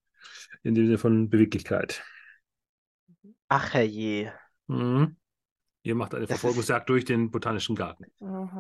[0.63, 2.05] In dem Sinne von Beweglichkeit.
[3.49, 4.33] Ach herrje,
[4.69, 5.17] Mhm.
[5.85, 8.05] Ihr macht eine Das ist- Verfolgungsjagd durch den botanischen Garten.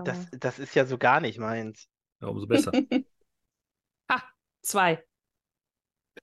[0.04, 1.88] Das, das ist ja so gar nicht meins.
[2.20, 2.72] Ja, umso besser.
[4.62, 5.04] Zwei.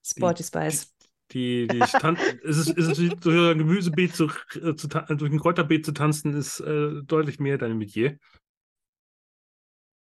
[0.04, 0.94] Sporty Spice.
[1.32, 5.38] Die, die Tan es ist, es ist durch ein Gemüsebeet zu, äh, zu durch ein
[5.38, 8.18] Kräuterbeet zu tanzen, ist äh, deutlich mehr dein Metier.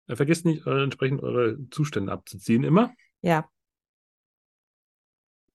[0.08, 2.94] Äh, vergesst nicht, eure, entsprechend eure Zustände abzuziehen, immer.
[3.22, 3.50] Ja.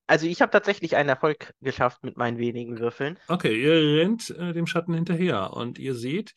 [0.06, 3.18] Also ich habe tatsächlich einen Erfolg geschafft mit meinen wenigen Würfeln.
[3.28, 6.34] Okay, ihr rennt äh, dem Schatten hinterher und ihr seht,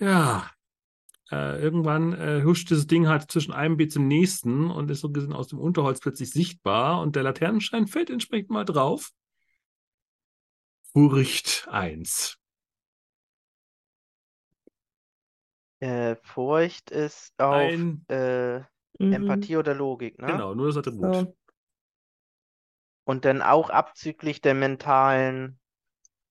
[0.00, 0.50] ja,
[1.30, 5.10] äh, irgendwann äh, huscht dieses Ding halt zwischen einem Beet zum nächsten und ist so
[5.10, 9.10] gesehen aus dem Unterholz plötzlich sichtbar und der Laternenschein fällt entsprechend mal drauf.
[10.92, 12.36] Furcht 1.
[15.80, 18.60] Äh, Furcht ist auf Ein, äh,
[19.00, 19.14] Mhm.
[19.14, 20.26] Empathie oder Logik, ne?
[20.26, 21.14] genau, nur das Attribut.
[21.14, 21.36] So.
[23.04, 25.58] Und dann auch abzüglich der mentalen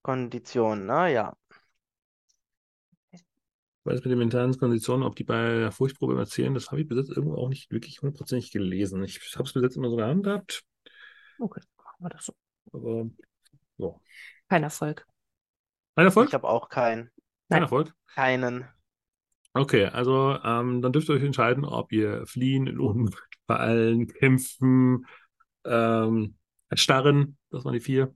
[0.04, 1.12] Kondition, ne?
[1.12, 1.36] Ja.
[3.90, 6.80] Ich weiß mit den mentalen Konditionen, ob die bei der Furchtprobe immer zählen, das habe
[6.80, 9.04] ich bis jetzt irgendwo auch nicht wirklich hundertprozentig gelesen.
[9.04, 10.64] Ich habe es bis jetzt immer so gehandhabt,
[11.40, 12.34] Okay, machen wir das so.
[12.72, 13.10] aber
[14.48, 15.08] Kein Erfolg.
[15.96, 16.28] ein Erfolg?
[16.28, 17.06] Ich habe auch keinen.
[17.06, 17.12] Kein
[17.50, 17.62] Nein.
[17.64, 17.94] Erfolg.
[18.14, 18.68] Keinen.
[19.56, 25.08] Okay, also ähm, dann dürft ihr euch entscheiden, ob ihr fliehen, in Ohnmacht fallen, kämpfen,
[25.66, 26.36] ähm,
[26.70, 28.16] erstarren, das waren die vier,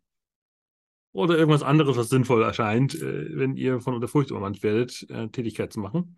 [1.14, 5.30] oder irgendwas anderes, was sinnvoll erscheint, äh, wenn ihr von unter Furcht übermannt werdet, äh,
[5.30, 6.18] Tätigkeit zu machen.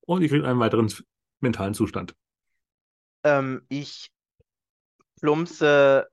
[0.00, 0.92] Und ihr kriegt einen weiteren
[1.40, 2.14] mentalen Zustand.
[3.22, 4.10] Ähm, ich
[5.20, 6.08] plumpse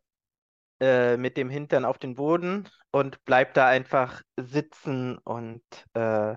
[0.80, 6.36] äh, mit dem Hintern auf den Boden und bleib da einfach sitzen und äh,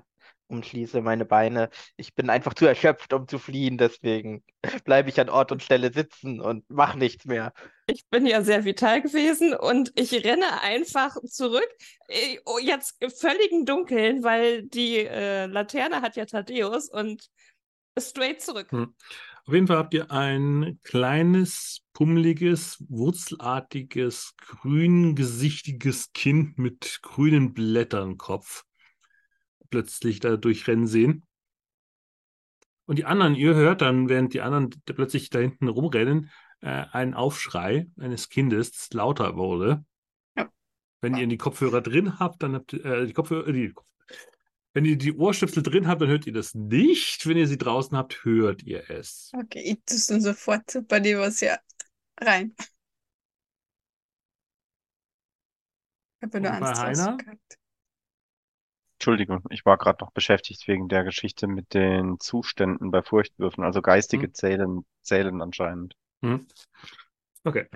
[0.48, 1.70] umschließe meine Beine.
[1.96, 4.42] Ich bin einfach zu erschöpft, um zu fliehen, deswegen
[4.84, 7.52] bleibe ich an Ort und Stelle sitzen und mache nichts mehr.
[7.86, 11.68] Ich bin ja sehr vital gewesen und ich renne einfach zurück.
[12.08, 17.28] äh, oh, Jetzt im völligen Dunkeln, weil die äh, Laterne hat ja Thaddeus und
[17.98, 18.70] straight zurück.
[18.70, 18.94] Hm.
[19.46, 28.16] Auf jeden Fall habt ihr ein kleines, pummeliges, wurzelartiges, grüngesichtiges Kind mit grünen Blättern im
[28.16, 28.64] Kopf
[29.74, 31.24] plötzlich da durchrennen sehen.
[32.86, 36.30] Und die anderen, ihr hört dann, während die anderen plötzlich da hinten rumrennen,
[36.60, 39.84] äh, einen Aufschrei eines Kindes, das lauter wurde.
[40.36, 40.48] Ja.
[41.00, 43.74] Wenn ihr die Kopfhörer drin habt, dann habt ihr äh, die Kopfhörer, äh, die,
[44.74, 47.26] wenn ihr die Ohrstöpsel drin habt, dann hört ihr das nicht.
[47.26, 49.32] Wenn ihr sie draußen habt, hört ihr es.
[49.34, 51.58] Okay, ich tue dann sofort bei dir was ja
[52.20, 52.54] rein.
[56.20, 57.10] Ich habe nur Angst Heiner?
[57.10, 57.58] rausgekackt.
[58.98, 63.64] Entschuldigung, ich war gerade noch beschäftigt wegen der Geschichte mit den Zuständen bei Furchtwürfen.
[63.64, 64.34] Also geistige Hm.
[64.34, 65.94] zählen, zählen anscheinend.
[66.22, 66.46] Mhm.
[67.44, 67.66] Okay.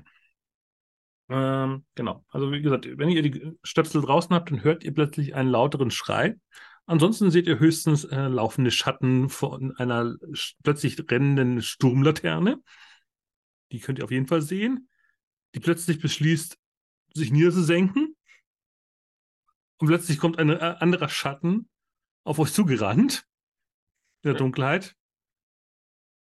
[1.28, 2.24] Ähm, genau.
[2.30, 5.90] Also wie gesagt, wenn ihr die Stöpsel draußen habt, dann hört ihr plötzlich einen lauteren
[5.90, 6.36] Schrei.
[6.86, 10.14] Ansonsten seht ihr höchstens äh, laufende Schatten von einer
[10.62, 12.62] plötzlich rennenden Sturmlaterne.
[13.72, 14.88] Die könnt ihr auf jeden Fall sehen.
[15.54, 16.56] Die plötzlich beschließt,
[17.12, 18.16] sich niederzusenken.
[19.78, 21.68] Und plötzlich kommt ein äh, anderer Schatten
[22.24, 23.24] auf euch zugerannt.
[24.22, 24.96] In der Dunkelheit.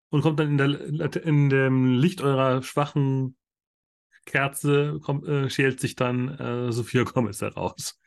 [0.09, 3.37] Und kommt dann in, der, in dem Licht eurer schwachen
[4.25, 7.99] Kerze, kommt, äh, schält sich dann äh, Sophia Gomez heraus.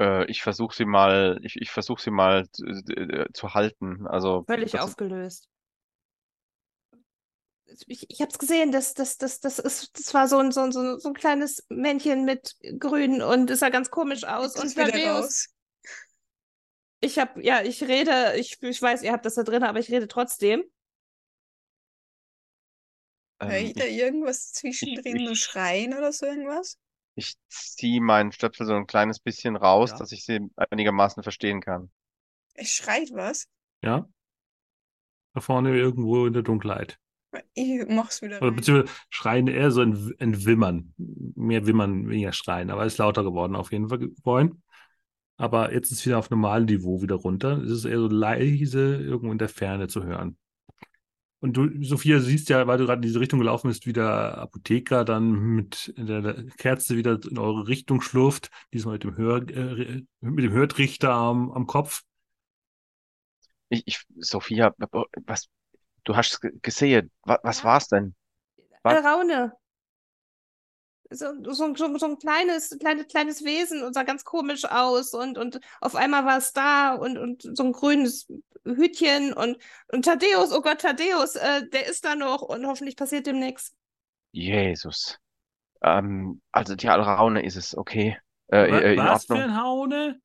[0.00, 4.06] Äh, ich versuche sie mal, ich, ich versuche sie mal zu, äh, zu halten.
[4.06, 5.48] Also Völlig aufgelöst.
[7.86, 10.60] Ich, ich habe es gesehen, das, das, das, das, ist, das war so ein, so,
[10.60, 14.56] ein, so ein so ein kleines Männchen mit Grün und es sah ganz komisch aus.
[14.56, 15.48] Und Thaddeus,
[17.00, 19.90] ich habe, ja, ich rede, ich, ich weiß, ihr habt das da drin, aber ich
[19.90, 20.64] rede trotzdem.
[23.40, 26.76] Hör ähm, ich da ich, irgendwas zwischendrin, ich- nur schreien oder so irgendwas?
[27.16, 29.98] ich ziehe meinen Stöpsel so ein kleines bisschen raus, Ja.
[29.98, 31.90] dass ich sie einigermaßen verstehen kann.
[32.54, 33.46] Es schreit was.
[33.82, 34.08] Ja?
[35.34, 36.98] Da vorne irgendwo in der Dunkelheit.
[37.54, 40.94] Ich mach's wieder Oder beziehungsweise schreien eher so ein, ein Wimmern.
[40.96, 42.70] Mehr Wimmern, weniger Schreien.
[42.70, 44.62] Aber es ist lauter geworden auf jeden Fall vorhin.
[45.36, 47.58] Aber jetzt ist es wieder auf normalem Niveau wieder runter.
[47.62, 50.36] Es ist eher so leise irgendwo in der Ferne zu hören.
[51.40, 54.36] Und du, Sophia, siehst ja, weil du gerade in diese Richtung gelaufen bist, wie der
[54.36, 60.02] Apotheker dann mit der Kerze wieder in eure Richtung schlurft, diesmal mit dem, Hör, äh,
[60.20, 62.02] mit dem Hörtrichter am, am Kopf.
[63.70, 64.74] Ich, ich, Sophia,
[65.24, 65.48] was,
[66.04, 68.14] du hast ge- gesehen, was, was war's denn?
[68.82, 68.94] Was?
[68.96, 69.52] Alraune.
[71.12, 75.38] So, so, so, so ein kleines, kleines, kleines Wesen und sah ganz komisch aus und,
[75.38, 78.28] und auf einmal war es da und, und so ein grünes
[78.64, 79.58] Hütchen und,
[79.88, 83.74] und Thaddeus, oh Gott, Thaddeus, äh, der ist da noch und hoffentlich passiert dem nichts.
[84.32, 85.18] Jesus.
[85.82, 88.16] Ähm, also die Alraune ist es, okay.
[88.48, 90.20] Äh, Wa- äh, in Was für ein Haune?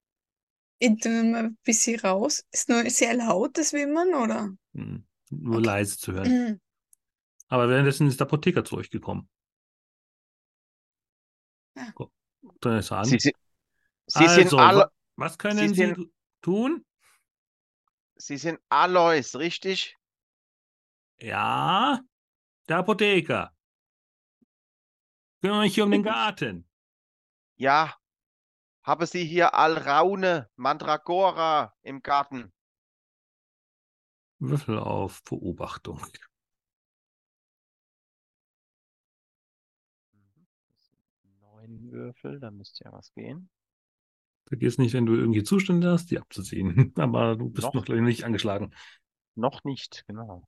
[0.78, 2.44] Ich mal ein bisschen raus.
[2.52, 4.50] Ist nur sehr laut, das Wimmern, oder?
[4.76, 5.66] Hm, nur Okay.
[5.66, 6.62] leise zu hören.
[7.48, 9.30] Aber währenddessen ist der Apotheker zu euch gekommen.
[11.76, 11.94] Ja.
[12.64, 13.06] An.
[13.06, 13.36] Sie, sind-
[14.08, 16.12] Sie sind Also, Alo wa- was können Sie Sie sind-
[16.42, 16.86] tun?
[18.16, 19.98] Sie sind Alois, richtig?
[21.20, 22.00] Ja,
[22.70, 23.52] der Apotheker.
[25.42, 26.68] Kümmere mich hier um den Garten.
[27.58, 27.96] Ja.
[28.84, 32.54] Habe Sie hier Alraune, Mandragora im Garten?
[34.50, 36.02] Würfel auf Beobachtung.
[41.42, 43.50] Neun Würfel, da müsste ja was gehen.
[44.48, 46.94] Vergiss nicht, wenn du irgendwie Zustände hast, die abzusehen.
[46.98, 47.88] Aber du bist Noch.
[47.88, 48.74] noch, nicht angeschlagen.
[49.36, 50.48] Noch nicht, genau.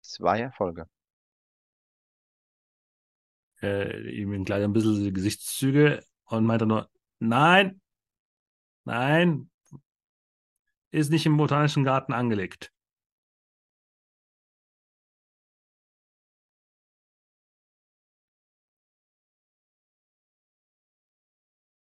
[0.00, 0.86] Zwei Erfolge.
[3.60, 7.80] Äh, ihm gleich ein bisschen die Gesichtszüge und meint dann nur, nein,
[8.84, 9.51] nein,
[10.92, 12.72] ist nicht im Botanischen Garten angelegt.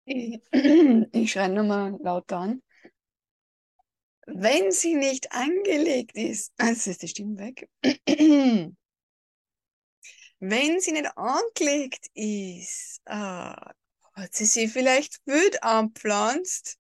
[0.06, 0.42] Ich,
[1.32, 2.62] schreie nochmal laut an.
[4.28, 7.70] Wenn sie nicht angelegt ist, also ist die Stimme weg.
[10.40, 13.74] Wenn sie nicht angelegt ist, ah,
[14.14, 16.78] hat sie sie vielleicht wild anpflanzt?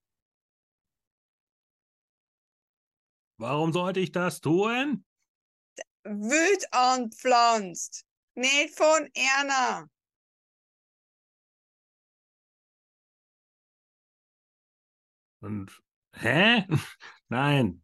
[3.38, 5.06] Warum sollte ich das tun?
[6.03, 8.06] Wild anpflanzt,
[8.36, 9.90] nicht von Erna.
[15.41, 15.82] Und
[16.14, 16.66] hä?
[17.30, 17.84] Nein.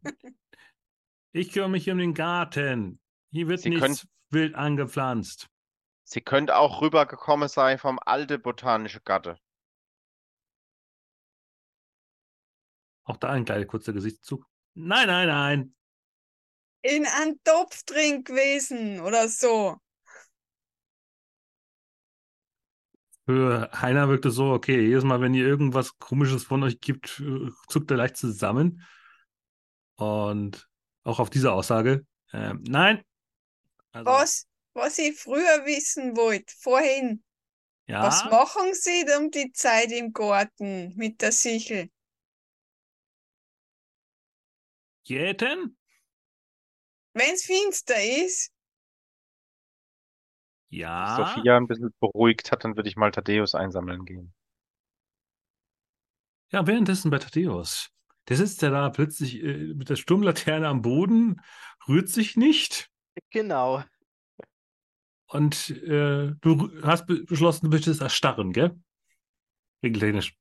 [1.32, 3.00] Ich kümmere mich um den Garten.
[3.30, 5.48] Hier wird Sie nichts wild angepflanzt.
[6.04, 9.38] Sie könnte auch rübergekommen sein vom alte botanische Gatte.
[13.04, 14.46] Auch da ein kleiner kurzer Gesichtszug.
[14.74, 15.74] Nein, nein, nein.
[16.82, 19.78] In einen Topf drin gewesen oder so.
[23.26, 27.20] Für Heiner wirkt es so, okay, jedes Mal, wenn ihr irgendwas Komisches von euch gibt,
[27.20, 28.82] äh, zuckt er leicht zusammen.
[29.96, 30.68] Und
[31.04, 33.02] auch auf diese Aussage, ähm, nein.
[33.92, 37.22] Also, Was, was ich früher wissen wollte, vorhin.
[37.86, 41.90] ja, Was machen Sie um die Zeit im Garten mit der Sichel?
[45.04, 45.76] Jäten?
[47.14, 48.52] Wenn es finster ist,
[50.68, 51.16] Ja.
[51.16, 54.32] Sophia ein bisschen beruhigt hat, dann würde ich mal Thaddeus einsammeln gehen.
[56.50, 57.90] Ja, währenddessen bei Thaddeus.
[58.28, 61.42] Der sitzt ja da plötzlich äh, mit der Sturmlaterne am Boden,
[61.88, 62.88] rührt sich nicht.
[63.30, 63.84] Genau.
[65.26, 68.78] Und äh, du hast be- beschlossen, du möchtest erstarren, gell?
[69.82, 70.34] Regeltechnisch.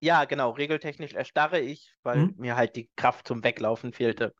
[0.00, 0.50] Ja, genau.
[0.50, 2.34] Regeltechnisch erstarre ich, weil Mhm.
[2.36, 4.34] mir halt die Kraft zum Weglaufen fehlte.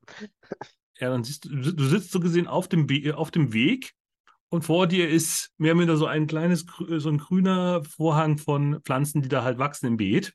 [1.00, 3.92] Ja, dann siehst du, du sitzt so gesehen auf dem, Be auf dem Weg
[4.48, 8.38] und vor dir ist mehr oder weniger so ein kleines, grü- so ein grüner Vorhang
[8.38, 10.34] von Pflanzen, die da halt wachsen im Beet,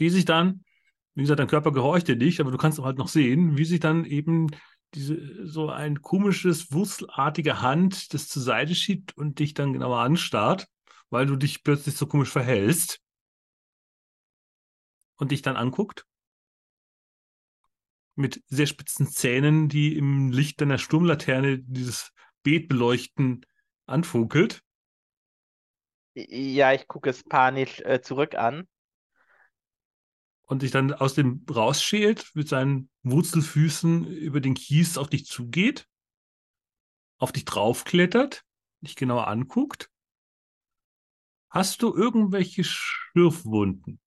[0.00, 0.64] die sich dann,
[1.14, 3.64] wie gesagt, dein Körper gehorcht dir nicht, aber du kannst auch halt noch sehen, wie
[3.64, 4.48] sich dann eben
[4.94, 10.68] diese, so ein komisches, wurstelartige Hand das zur Seite schiebt und dich dann genauer anstarrt,
[11.10, 13.00] weil du dich plötzlich so komisch verhältst
[15.18, 16.06] und dich dann anguckt
[18.14, 22.12] mit sehr spitzen Zähnen, die im Licht deiner Sturmlaterne dieses
[22.42, 23.46] Beet beleuchten,
[23.86, 24.62] anfunkelt.
[26.14, 28.66] Ja, ich gucke es panisch äh, zurück an.
[30.48, 35.86] und sich dann aus dem rausschält, mit seinen Wurzelfüßen über den Kies auf dich zugeht,
[37.18, 38.44] auf dich draufklettert,
[38.80, 39.90] dich genauer anguckt.
[41.50, 44.00] Hast du irgendwelche Schürfwunden?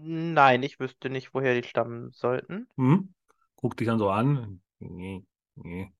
[0.00, 2.66] Nein, ich wüsste nicht, woher die stammen sollten.
[2.76, 3.12] Hm?
[3.56, 4.62] Guckt dich dann so an.
[4.78, 5.24] Nee,
[5.54, 5.92] nee.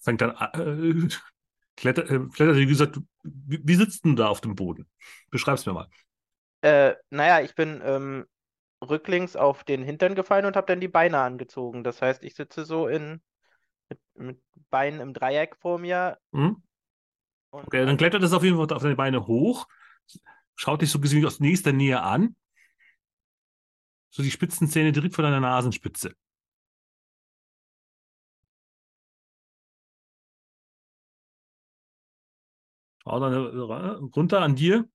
[0.00, 1.08] Fängt dann an, äh,
[1.76, 4.88] klettert, äh, klettert, wie gesagt, wie, wie sitzt denn du da auf dem Boden?
[5.30, 5.88] Beschreib's mir mal.
[6.62, 8.26] Äh, naja, ich bin ähm,
[8.82, 11.84] rücklings auf den Hintern gefallen und habe dann die Beine angezogen.
[11.84, 13.20] Das heißt, ich sitze so in
[13.88, 16.62] mit, mit Beinen im Dreieck vor mir Hm?
[17.50, 19.66] Okay, dann klettert es auf jeden Fall auf deine Beine hoch,
[20.56, 22.36] schaut dich so gesehen aus nächster Nähe an.
[24.16, 26.16] So die Spitzenzähne direkt vor deiner Nasenspitze.
[33.04, 34.88] Dann äh, runter an dir,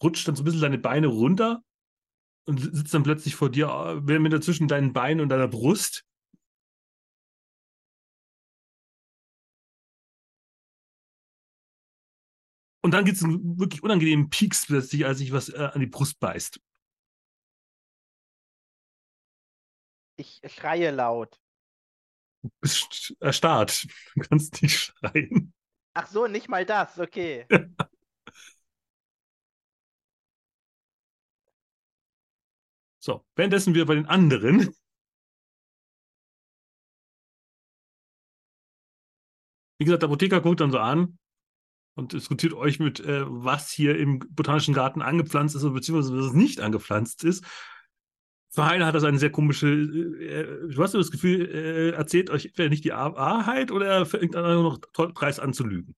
[0.00, 1.64] rutscht dann so ein bisschen deine Beine runter
[2.46, 3.66] und sitzt dann plötzlich vor dir,
[4.06, 6.04] äh, mit dazwischen deinen Beinen und deiner Brust.
[12.82, 15.88] Und dann gibt es einen wirklich unangenehmen Pieks plötzlich, als sich was äh, an die
[15.88, 16.60] Brust beißt.
[20.20, 21.40] Ich schreie laut.
[22.42, 23.86] Du bist erstarrt.
[24.14, 25.52] Du kannst nicht schreien.
[25.94, 27.46] Ach so, nicht mal das, okay.
[33.02, 34.74] So, währenddessen wir bei den anderen.
[39.78, 41.18] Wie gesagt, der Apotheker guckt dann so an
[41.94, 46.34] und diskutiert euch mit, äh, was hier im Botanischen Garten angepflanzt ist, oder beziehungsweise was
[46.34, 47.42] nicht angepflanzt ist.
[48.52, 52.46] Für Heiner hat das eine sehr komische, äh, du hast das Gefühl, äh, erzählt euch
[52.46, 55.94] entweder nicht die Wahrheit oder er fängt an, noch dreist an zu lügen.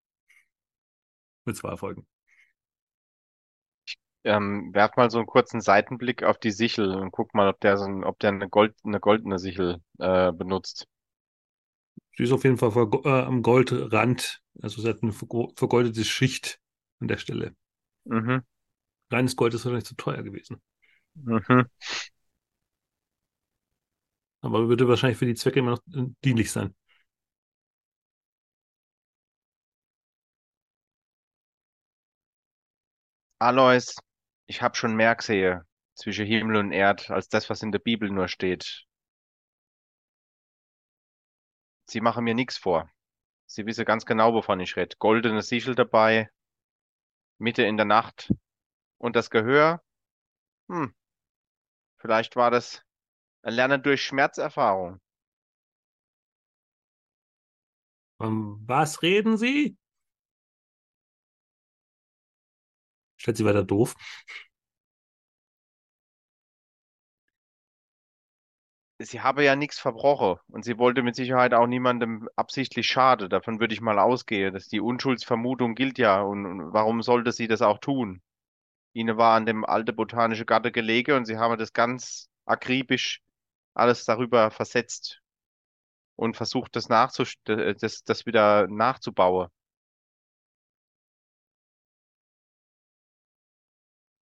[1.44, 2.06] Mit zwei Erfolgen.
[4.24, 7.76] Ähm, werf mal so einen kurzen Seitenblick auf die Sichel und guck mal, ob der
[7.76, 10.86] so ein, ob der eine Gold, eine goldene Sichel äh, benutzt.
[12.16, 14.40] Sie ist auf jeden Fall vergo- äh, am Goldrand.
[14.60, 16.60] Also sie hat eine vergo- vergoldete Schicht
[17.00, 17.56] an der Stelle.
[18.04, 18.42] Mhm.
[19.10, 20.60] Reines Gold ist wahrscheinlich zu teuer gewesen.
[21.14, 21.66] Mhm.
[24.42, 26.74] Aber würde wahrscheinlich für die Zwecke immer noch äh, dienlich sein.
[33.40, 33.94] Alois,
[34.46, 35.60] ich habe schon mehr gesehen
[35.94, 38.86] zwischen Himmel und Erd als das, was in der Bibel nur steht.
[41.88, 42.90] Sie machen mir nichts vor.
[43.46, 44.96] Sie wissen ganz genau, wovon ich rede.
[44.98, 46.30] Goldene Sichel dabei,
[47.38, 48.32] Mitte in der Nacht.
[48.98, 49.82] Und das Gehör?
[50.68, 50.94] Hm,
[51.96, 52.82] vielleicht war das
[53.42, 55.00] ein Lernen durch Schmerzerfahrung.
[58.16, 59.76] Von was reden Sie?
[63.16, 63.94] Stellt sie weiter doof.
[68.98, 73.28] Sie habe ja nichts verbrochen und sie wollte mit Sicherheit auch niemandem absichtlich schaden.
[73.28, 76.22] Davon würde ich mal ausgehen, dass die Unschuldsvermutung gilt ja.
[76.22, 78.22] Und, und warum sollte sie das auch tun?
[78.94, 83.22] Ihnen war an dem alte botanische Garten gelegen und sie haben das ganz akribisch
[83.74, 85.22] alles darüber versetzt
[86.16, 89.48] und versucht, das nachzus das, das wieder nachzubauen.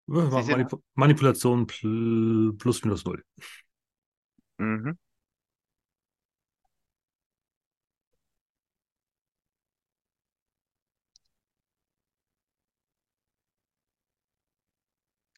[0.07, 3.23] Manip Manipulation pl plus minus null.
[4.59, 4.97] mhm.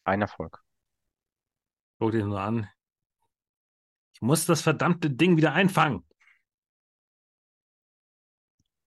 [0.03, 0.61] Ein Erfolg.
[1.97, 2.67] Guck dir nur an.
[4.21, 6.05] Ich muss das verdammte Ding wieder einfangen.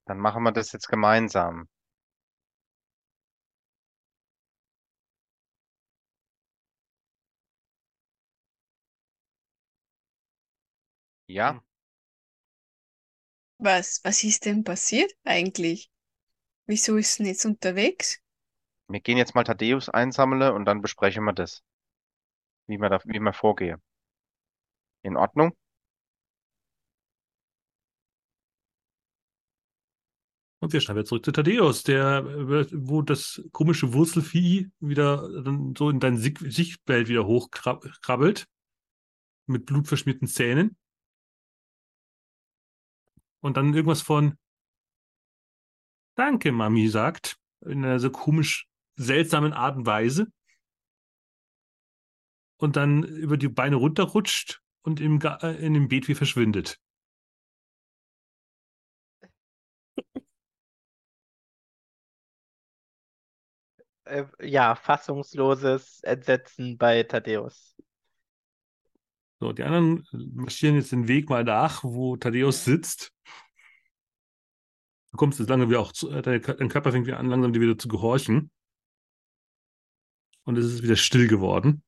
[0.05, 1.69] Dann machen wir das jetzt gemeinsam.
[11.27, 11.63] Ja, Hm.
[13.59, 15.91] Was, was ist denn passiert eigentlich?
[16.67, 18.21] Wieso ist denn jetzt unterwegs?
[18.87, 21.65] wir gehen jetzt mal Thaddeus einsammeln und dann besprechen wir das,
[22.67, 23.81] wie wir da, wie wir vorgehen.
[25.03, 25.53] In Ordnung?
[30.63, 35.29] Und wir schneiden wieder zurück zu Thaddeus, der, äh, wo das komische Wurzelvieh wieder
[35.77, 38.47] so in dein Sichtfeld wieder hochkrabbelt.
[39.47, 40.77] Mit blutverschmierten Zähnen.
[43.41, 44.39] Und dann irgendwas von
[46.15, 47.39] Danke, Mami sagt.
[47.63, 50.29] In einer so komisch seltsamen Art und Weise.
[52.59, 56.79] Und dann über die Beine runterrutscht und im, äh, in dem Beet wie verschwindet.
[64.05, 67.77] Äh, ja, fassungsloses Entsetzen bei Thaddeus.
[69.41, 73.13] So, die anderen marschieren jetzt den Weg mal nach, wo Thaddeus sitzt.
[75.11, 77.53] Du kommst jetzt langsam wieder auch zu, äh, dein dein Körper fängt wieder an, langsam
[77.53, 78.51] dir wieder zu gehorchen.
[80.45, 81.83] Und es ist wieder still geworden.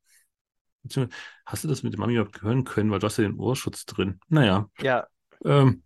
[0.85, 3.39] Beziehungsweise, Hast du das mit der Mami überhaupt hören können, weil du hast ja den
[3.39, 4.21] Ohrschutz drin.
[4.29, 5.09] Naja, Ja,
[5.45, 5.83] ähm,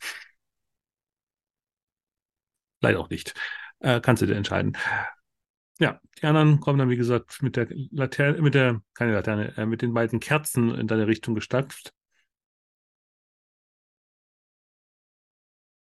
[2.81, 3.35] leider auch nicht.
[3.81, 4.77] Äh, kannst du dir entscheiden.
[5.81, 9.67] Ja, die anderen kommen dann, wie gesagt, mit der Laterne, mit der, keine Laterne, äh,
[9.67, 11.93] mit den beiden Kerzen in deine Richtung gestapft.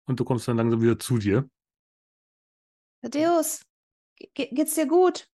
[0.08, 1.50] Und du kommst dann langsam wieder zu dir.
[3.02, 3.50] Thaddeus,
[4.36, 5.28] ge geht's dir gut?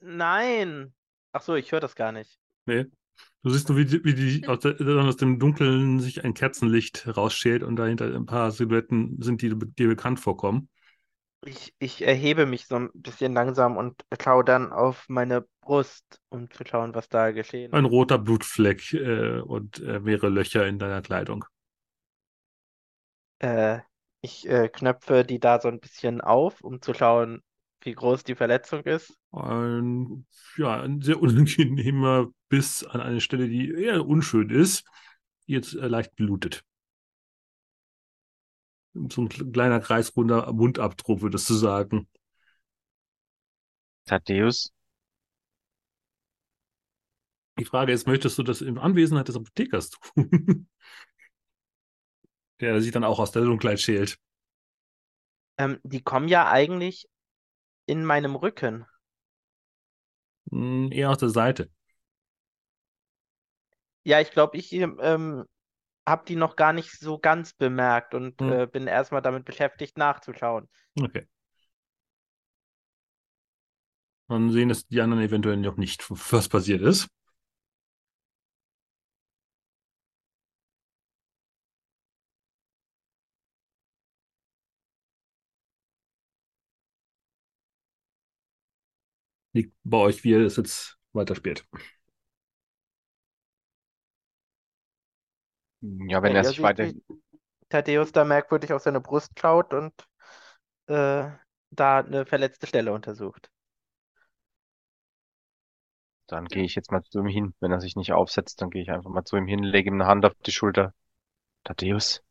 [0.00, 0.92] Nein.
[1.32, 2.38] Ach so, ich höre das gar nicht.
[2.66, 2.86] Nee.
[3.42, 7.62] Du siehst nur, wie, die- wie die aus, aus dem Dunkeln sich ein Kerzenlicht rausschält
[7.62, 10.68] und dahinter ein paar Silhouetten sind, die dir bekannt vorkommen.
[11.44, 16.48] Ich, ich erhebe mich so ein bisschen langsam und schaue dann auf meine Brust, um
[16.50, 17.86] zu schauen, was da geschehen Ein ist.
[17.86, 21.46] roter Blutfleck äh, und äh, mehrere Löcher in deiner Kleidung.
[23.40, 23.80] Äh,
[24.20, 27.42] ich äh, knöpfe die da so ein bisschen auf, um zu schauen,
[27.80, 29.17] wie groß die Verletzung ist.
[29.30, 30.26] Ein,
[30.56, 34.84] ja, ein sehr unangenehmer Biss an eine Stelle, die eher unschön ist,
[35.46, 36.64] die jetzt äh, leicht blutet.
[39.10, 42.06] So ein kleiner kreisrunder Mundabdruck, würdest du sagen.
[44.06, 44.72] Thaddeus,
[47.58, 50.66] Die Frage ist, möchtest du das in Anwesenheit des Apothekers tun?
[52.60, 54.16] Der sich dann auch aus der Dunkelheit schält.
[55.56, 57.08] Ähm, die kommen ja eigentlich
[57.86, 58.86] in meinem Rücken.
[60.50, 61.70] Hm, Eher aus der Seite.
[64.04, 65.44] Ja, ich glaube, ich ähm,
[66.08, 68.52] habe die noch gar nicht so ganz bemerkt und Hm.
[68.52, 70.68] äh, bin erstmal damit beschäftigt, nachzuschauen.
[71.00, 71.26] Okay.
[74.28, 77.08] Dann sehen es die anderen eventuell noch nicht, was passiert ist.
[89.58, 91.66] Liegt bei euch, wie ihr es jetzt weiterspielt.
[95.80, 96.92] ja, wenn Ja, er sich weiter,
[97.70, 99.92] Thaddeus da merkwürdig auf seine Brust schaut und
[100.88, 101.30] äh,
[101.70, 103.50] da eine verletzte Stelle untersucht.
[106.26, 107.54] Dann gehe ich jetzt mal zu ihm hin.
[107.60, 109.94] Wenn er sich nicht aufsetzt, dann gehe ich einfach mal zu ihm hin, lege ihm
[110.00, 110.94] eine Hand auf die Schulter.
[111.64, 112.22] Thaddeus,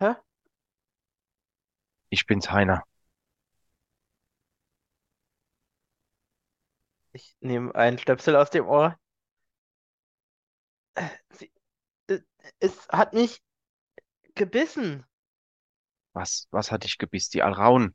[0.00, 0.14] Hä?
[2.14, 2.82] Ich bin's, Heiner.
[7.12, 8.98] Ich nehme einen Stöpsel aus dem Ohr.
[11.30, 11.50] Sie,
[12.08, 12.20] äh,
[12.60, 13.42] es hat mich
[14.34, 15.04] gebissen.
[16.12, 17.32] Was, was hat dich gebissen?
[17.32, 17.94] Die Alraun.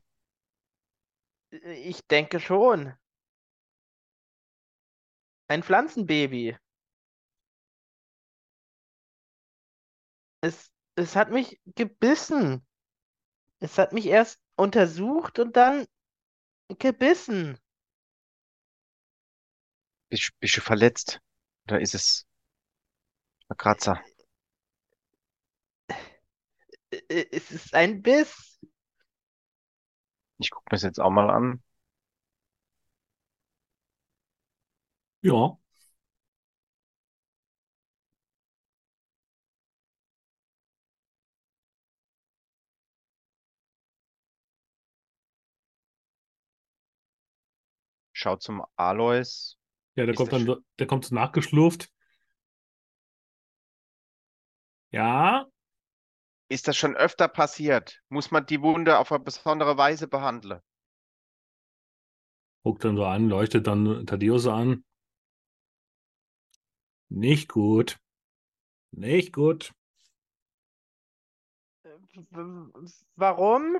[1.50, 2.94] Ich denke schon.
[5.48, 6.56] Ein Pflanzenbaby.
[10.42, 12.66] Es, es hat mich gebissen.
[13.60, 15.86] Es hat mich erst untersucht und dann
[16.78, 17.58] gebissen.
[20.08, 21.20] Bist, bist du verletzt?
[21.66, 22.24] Oder ist es
[23.48, 24.00] ein Kratzer?
[26.92, 28.58] Ä- ä- Es ist ein Biss.
[30.38, 31.62] Ich gucke mir das jetzt auch mal an.
[35.22, 35.58] Ja,
[48.20, 49.56] Schau zum Alois.
[49.96, 51.90] ja, der Ist kommt das dann, der kommt so nachgeschlurft.
[54.92, 55.46] Ja,
[56.50, 58.02] Ist das schon öfter passiert?
[58.10, 60.60] Muss man die Wunde auf eine besondere Weise behandeln?
[62.62, 64.84] guckt dann so an, leuchtet dann Thaddeus so an.
[67.10, 67.98] Nicht gut.
[68.92, 69.72] Nicht gut.
[72.32, 72.72] W-
[73.16, 73.78] Warum?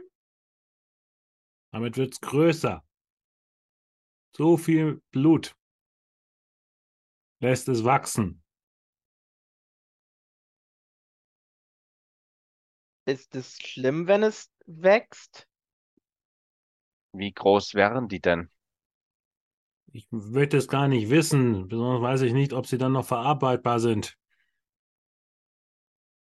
[1.73, 2.85] Damit wird's größer.
[4.33, 5.57] So viel Blut
[7.41, 8.43] lässt es wachsen.
[13.07, 15.49] Ist es schlimm, wenn es wächst?
[17.13, 18.51] Wie groß wären die denn?
[19.93, 21.67] Ich möchte es gar nicht wissen.
[21.67, 24.17] Besonders weiß ich nicht, ob sie dann noch verarbeitbar sind.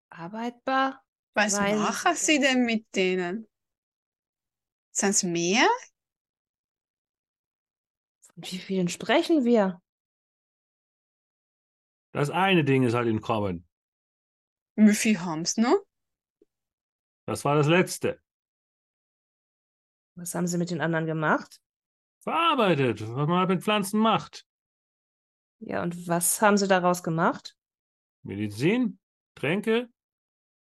[0.10, 1.04] Arbeitbar?
[1.34, 3.48] Was Weiß machen Sie denn mit denen?
[4.92, 5.68] Sind es mehr?
[8.42, 9.82] Wie vielen sprechen wir?
[12.12, 13.68] Das eine Ding ist halt entkommen.
[14.76, 15.86] Wie viel haben Sie noch?
[17.28, 18.20] Das war das letzte.
[20.16, 21.62] Was haben Sie mit den anderen gemacht?
[22.24, 24.46] Verarbeitet, was man halt mit Pflanzen macht.
[25.60, 27.56] Ja, und was haben Sie daraus gemacht?
[28.24, 29.00] Medizin,
[29.36, 29.90] Tränke.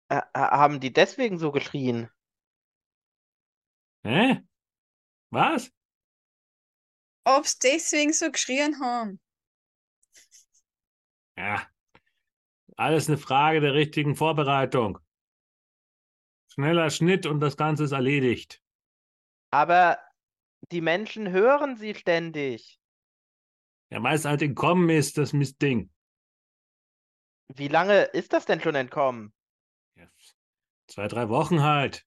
[0.08, 2.08] Äh, haben die deswegen so geschrien?
[4.02, 4.40] Hä?
[5.30, 5.70] Was?
[7.28, 9.20] Ob Sie deswegen so geschrien haben?
[11.36, 11.66] Ja,
[12.76, 14.98] alles eine Frage der richtigen Vorbereitung.
[16.52, 18.62] Schneller Schnitt und das Ganze ist erledigt.
[19.50, 19.98] Aber
[20.70, 22.78] die Menschen hören sie ständig.
[23.90, 25.90] Ja, meist halt entkommen ist das Mistding.
[27.54, 29.32] Wie lange ist das denn schon entkommen?
[29.96, 30.08] Ja,
[30.86, 32.06] zwei, drei Wochen halt.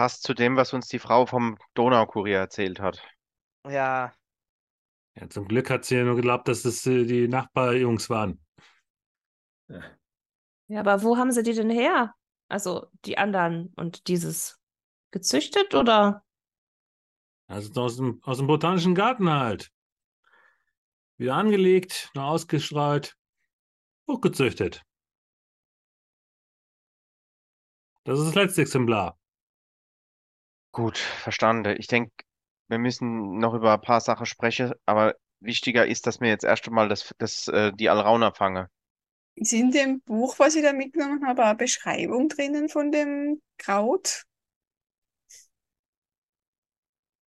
[0.00, 3.02] Passt zu dem, was uns die Frau vom Donaukurier erzählt hat.
[3.68, 4.14] Ja,
[5.14, 8.42] Ja, zum Glück hat sie ja nur geglaubt, dass das äh, die Nachbarjungs waren.
[10.68, 12.14] Ja, aber wo haben Sie die denn her?
[12.48, 14.58] Also die anderen und dieses
[15.10, 16.24] gezüchtet oder?
[17.46, 19.70] Also aus dem, aus dem botanischen Garten halt.
[21.18, 23.18] Wieder angelegt, nur ausgestreut,
[24.08, 24.82] hochgezüchtet.
[28.04, 29.19] Das ist das letzte Exemplar.
[30.72, 31.76] Gut, verstanden.
[31.78, 32.12] Ich denke,
[32.68, 36.66] wir müssen noch über ein paar Sachen sprechen, aber wichtiger ist, dass wir jetzt erst
[36.68, 38.66] einmal das, das, äh, die Alrauner fangen.
[39.34, 44.24] Ist in dem Buch, was ich da mitgenommen habe, eine Beschreibung drinnen von dem Kraut?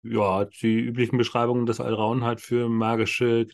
[0.03, 3.47] Ja, die üblichen Beschreibungen, dass Alraun halt für magische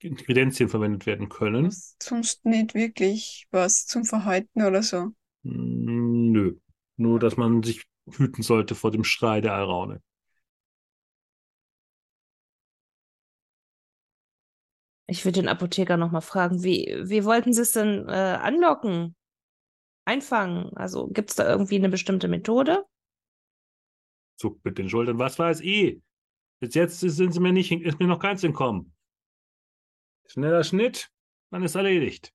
[0.00, 1.70] Ingredienzien verwendet werden können.
[2.02, 5.12] Sonst nicht wirklich was zum Verhalten oder so.
[5.42, 6.56] Mm, Nö.
[6.96, 7.84] Nur, dass man sich
[8.16, 10.02] hüten sollte vor dem Schrei der Alraune.
[15.06, 19.16] Ich würde den Apotheker nochmal fragen, wie, wie wollten Sie es denn äh, anlocken?
[20.04, 20.76] Einfangen?
[20.76, 22.84] Also gibt es da irgendwie eine bestimmte Methode?
[24.36, 25.18] Zuckt mit den Schultern.
[25.18, 26.00] Was weiß ich?
[26.60, 28.94] Bis jetzt sind sie mir nicht, ist mir noch keins entkommen.
[30.26, 31.10] Schneller Schnitt,
[31.50, 32.34] dann ist erledigt.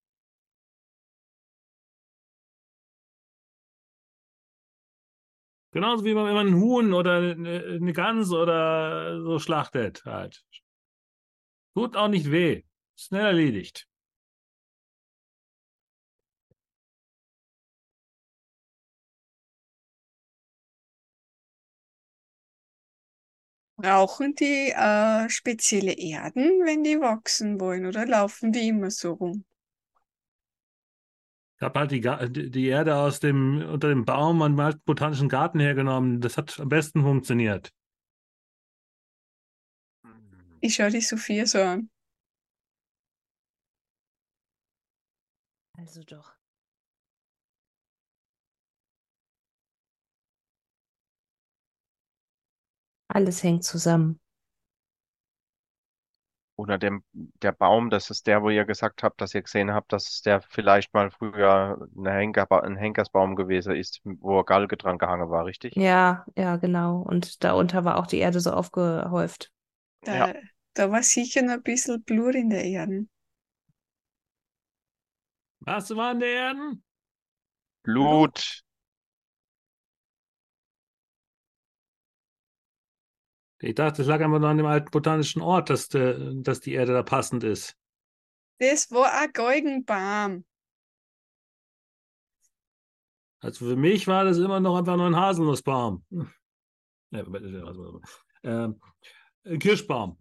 [5.74, 10.44] Genauso wie man immer einen Huhn oder eine, eine Gans oder so schlachtet halt.
[11.74, 12.62] Tut auch nicht weh.
[12.96, 13.88] Schnell erledigt.
[23.76, 29.44] Brauchen die äh, spezielle Erden, wenn die wachsen wollen, oder laufen die immer so rum?
[31.56, 31.90] Ich habe halt
[32.36, 36.20] die, die Erde aus dem, unter dem Baum am alten botanischen Garten hergenommen.
[36.20, 37.72] Das hat am besten funktioniert.
[40.60, 41.90] Ich schaue die Sophia so an.
[45.76, 46.34] Also doch.
[53.08, 54.23] Alles hängt zusammen.
[56.56, 59.92] Oder dem, der Baum, das ist der, wo ihr gesagt habt, dass ihr gesehen habt,
[59.92, 64.98] dass es der vielleicht mal früher eine Henker, ein Henkersbaum gewesen ist, wo Galge dran
[64.98, 65.74] gehangen war, richtig?
[65.74, 66.98] Ja, ja, genau.
[67.00, 69.50] Und darunter war auch die Erde so aufgehäuft.
[70.02, 70.34] Da,
[70.74, 73.06] da war sicher noch ein bisschen Blut in der Erde.
[75.60, 76.84] Was waren der Erden?
[77.82, 78.63] Blut.
[83.64, 86.74] Ich dachte, es lag einfach nur an dem alten botanischen Ort, dass, der, dass die
[86.74, 87.74] Erde da passend ist.
[88.58, 90.44] Das war ein Galgenbaum.
[93.40, 96.04] Also für mich war das immer noch einfach nur ein Haselnussbaum.
[97.10, 97.24] Ja,
[98.42, 98.80] ähm,
[99.44, 100.18] ein Kirschbaum.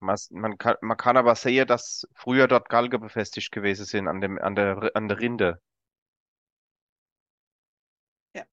[0.00, 4.20] Was- Man kann, man kann aber sehen, dass früher dort Galge befestigt gewesen sind an
[4.20, 5.62] dem, an der, an der Rinde.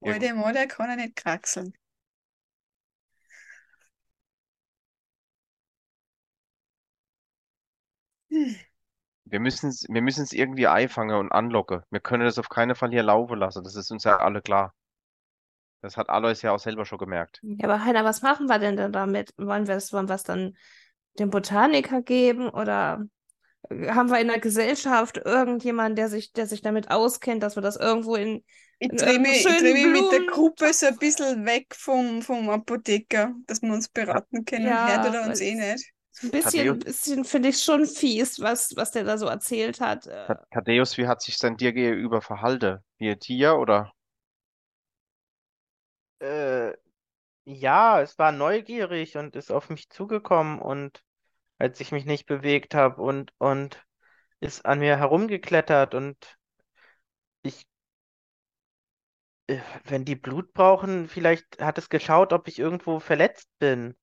[0.02, 1.74] Alte Mann, der kann ja nicht kraxeln.
[9.26, 11.82] Wir müssen es, wir müssen es irgendwie einfangen und anlocken.
[11.90, 13.64] Wir können das auf keinen Fall hier laufen lassen.
[13.64, 14.74] Das ist uns ja alle klar.
[15.82, 17.40] Das hat Alois ja auch selber schon gemerkt.
[17.44, 19.34] Ja, aber Heiner, was machen wir denn dann damit?
[19.38, 20.56] Wollen wir es, wollen wir es dann
[21.20, 23.04] dem Botaniker geben oder
[23.70, 27.76] haben wir in der Gesellschaft irgendjemanden, der sich, der sich damit auskennt, dass wir das
[27.76, 28.44] irgendwo in,
[28.80, 33.34] Ich drehe mich, dreh mich mit der Gruppe so ein bisschen weg vom, vom Apotheker,
[33.48, 34.68] dass wir uns beraten können.
[34.68, 35.93] Ja, Hört er uns eh nicht.
[36.22, 40.08] Ein bisschen, bisschen finde ich schon fies, was, was der da so erzählt hat.
[40.08, 42.80] Äh, Thaddeus, wie hat sich denn dir gegenüber verhalten?
[42.98, 43.92] Wie ein Tier oder?
[46.20, 46.74] Äh,
[47.46, 51.04] ja, es war neugierig und ist auf mich zugekommen und
[51.60, 53.84] als ich mich nicht bewegt habe und und
[54.42, 56.38] ist an mir herumgeklettert und
[57.44, 57.66] ich,
[59.48, 63.96] äh, wenn die Blut brauchen, vielleicht hat es geschaut, ob ich irgendwo verletzt bin.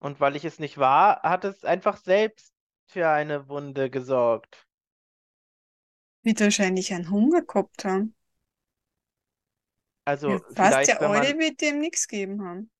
[0.00, 2.54] Und weil ich es nicht war, hat es einfach selbst
[2.86, 4.66] für eine Wunde gesorgt.
[6.22, 8.14] Wird wahrscheinlich einen Hunger gehabt haben.
[10.04, 12.70] Also Ja, fast vielleicht, der wenn man, wird dem nichts gegeben haben.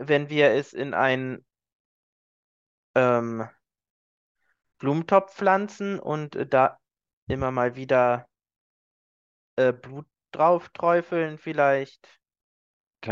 [0.00, 1.44] wenn wir es in einen
[2.94, 3.48] ähm,
[4.78, 6.78] Blumentopf pflanzen und da
[7.26, 8.26] immer mal wieder
[9.56, 12.20] äh, Blut drauf träufeln, vielleicht.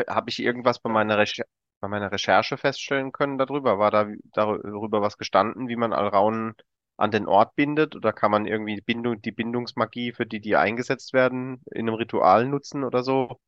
[0.08, 1.44] Habe ich irgendwas bei meiner Recher
[1.80, 3.78] bei meiner Recherche feststellen können darüber?
[3.78, 6.54] War da darüber was gestanden, wie man Alraunen
[6.96, 7.96] an den Ort bindet?
[7.96, 11.94] Oder kann man irgendwie die Bindung, die Bindungsmagie, für die die eingesetzt werden, in einem
[11.94, 13.38] Ritual nutzen oder so,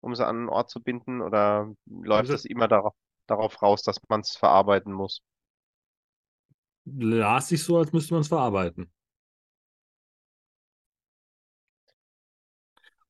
[0.00, 1.20] um sie an einen Ort zu binden?
[1.22, 2.94] Oder läuft Also- es immer darauf,
[3.26, 5.20] darauf raus, dass man es verarbeiten muss?
[6.86, 8.90] Las sich so, als müsste man es verarbeiten.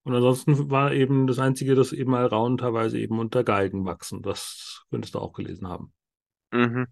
[0.05, 4.23] Und ansonsten war eben das Einzige, dass eben Alraun teilweise eben unter Galgen wachsen.
[4.23, 5.93] Das könntest du auch gelesen haben.
[6.53, 6.87] Mhm.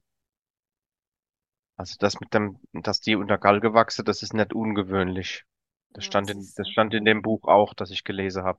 [1.76, 5.44] Also das mit dem, dass die unter Galge wachsen, das ist nicht ungewöhnlich.
[5.90, 8.58] Das stand das in, das stand in dem Buch auch, das ich gelesen habe.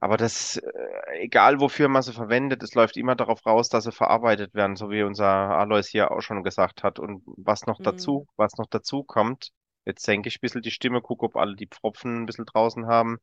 [0.00, 3.92] Aber das, äh, egal wofür man sie verwendet, es läuft immer darauf raus, dass sie
[3.92, 6.98] verarbeitet werden, so wie unser Alois hier auch schon gesagt hat.
[6.98, 9.50] Und was noch dazu, was noch dazu kommt,
[9.86, 12.86] jetzt senke ich ein bisschen die Stimme, gucke, ob alle die Pfropfen ein bisschen draußen
[12.86, 13.18] haben.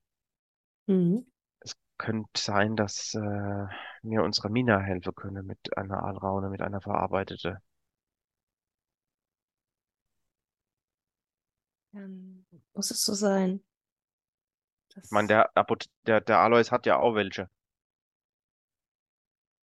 [0.88, 1.26] Mhm.
[1.98, 3.66] Könnte sein, dass äh,
[4.02, 7.62] mir unsere Mina helfen können mit einer Aalraune, mit einer verarbeitete.
[11.94, 13.64] Dann muss es so sein.
[14.90, 15.52] Das, Ich meine, der,
[16.08, 17.50] der, der Alois hat ja auch welche.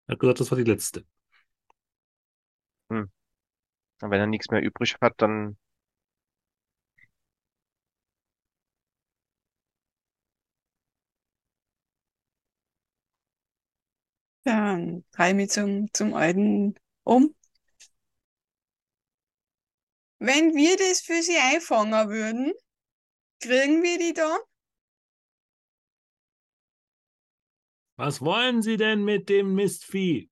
[0.06, 1.05] Er hat gesagt, das war die letzte.
[4.01, 5.56] Und wenn er nichts mehr übrig hat, dann
[14.44, 17.34] Dann drehe ich mich zum, zum Alten um.
[20.18, 22.52] Wenn wir das für sie einfangen würden,
[23.40, 24.38] kriegen wir die dann?
[27.96, 30.30] Was wollen Sie denn mit dem Mistvieh?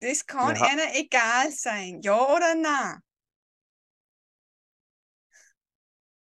[0.00, 3.02] Das kann ha- einer egal sein, ja oder nein?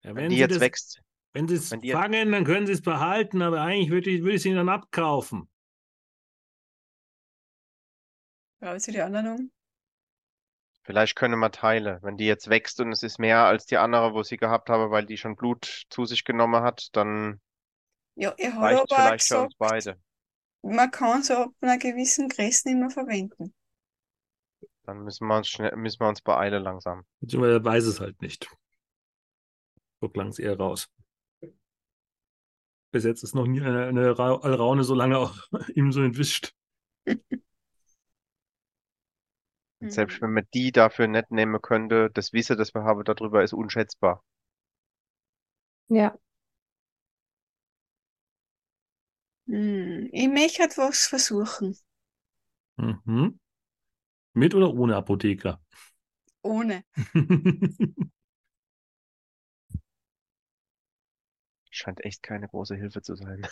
[0.02, 1.02] Ja, wenn wenn die Sie jetzt das, wächst,
[1.34, 4.42] wenn Sie es fangen, dann können Sie es behalten, aber eigentlich würde ich, würde ich
[4.42, 5.48] es Ihnen dann abkaufen.
[8.64, 9.50] Schaut sie die anderen um.
[10.82, 11.98] Vielleicht können wir Teile.
[12.02, 14.90] Wenn die jetzt wächst und es ist mehr als die andere, wo sie gehabt habe,
[14.90, 17.40] weil die schon Blut zu sich genommen hat, dann
[18.16, 19.96] Ja, er hat reicht aber vielleicht für uns beide.
[20.62, 23.54] man kann so ab einer gewissen Größe nicht mehr verwenden.
[24.84, 27.04] Dann müssen wir uns schnell, müssen wir uns beeilen langsam.
[27.20, 28.48] Beziehungsweise er weiß es halt nicht.
[30.00, 30.88] So klang es eher raus.
[32.92, 35.36] Bis jetzt ist noch nie eine, eine Ra- Alraune so lange auch
[35.74, 36.54] ihm so entwischt.
[39.84, 40.20] Und selbst Mhm.
[40.20, 44.24] wenn man die dafür nicht nehmen könnte, das Wissen, das wir haben darüber, ist unschätzbar.
[45.88, 46.16] Ja.
[49.46, 51.78] Hm, ich möchte was versuchen.
[52.76, 53.38] Mhm.
[54.34, 55.60] Mit oder ohne Apotheker?
[56.42, 56.84] Ohne.
[61.68, 63.46] Scheint echt keine große Hilfe zu sein.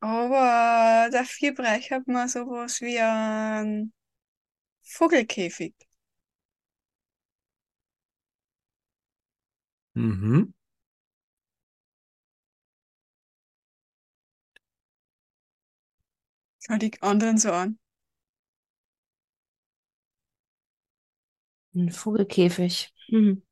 [0.00, 3.92] Aber dafür braucht man sowas wie einen
[4.84, 5.74] Vogelkäfig.
[9.94, 10.52] Mhm.
[16.58, 17.78] Schau die anderen so an.
[21.74, 22.92] Ein Vogelkäfig.
[23.10, 23.42] Hm.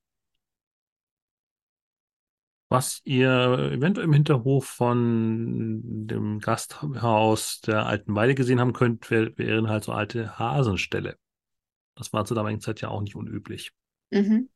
[2.72, 3.30] Was ihr
[3.72, 9.84] eventuell im Hinterhof von dem Gasthaus der alten Weide gesehen haben könnt, wär, wären halt
[9.84, 11.16] so alte Hasenställe.
[11.94, 13.72] Das war zur damaligen Zeit ja auch nicht unüblich.
[14.10, 14.48] Mhm.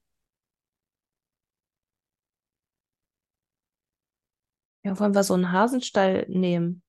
[4.85, 6.83] Ja, wollen wir so einen Hasenstall nehmen?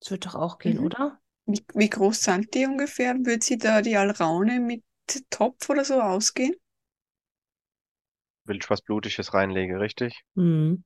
[0.00, 0.86] Das wird doch auch gehen, Mhm.
[0.86, 1.20] oder?
[1.46, 3.14] Wie, wie groß sind die ungefähr?
[3.24, 4.82] Wird sie da die Alraune mit
[5.30, 6.54] Topf oder so ausgehen?
[8.48, 10.24] Will ich was Blutiges reinlege, richtig?
[10.34, 10.82] Hm.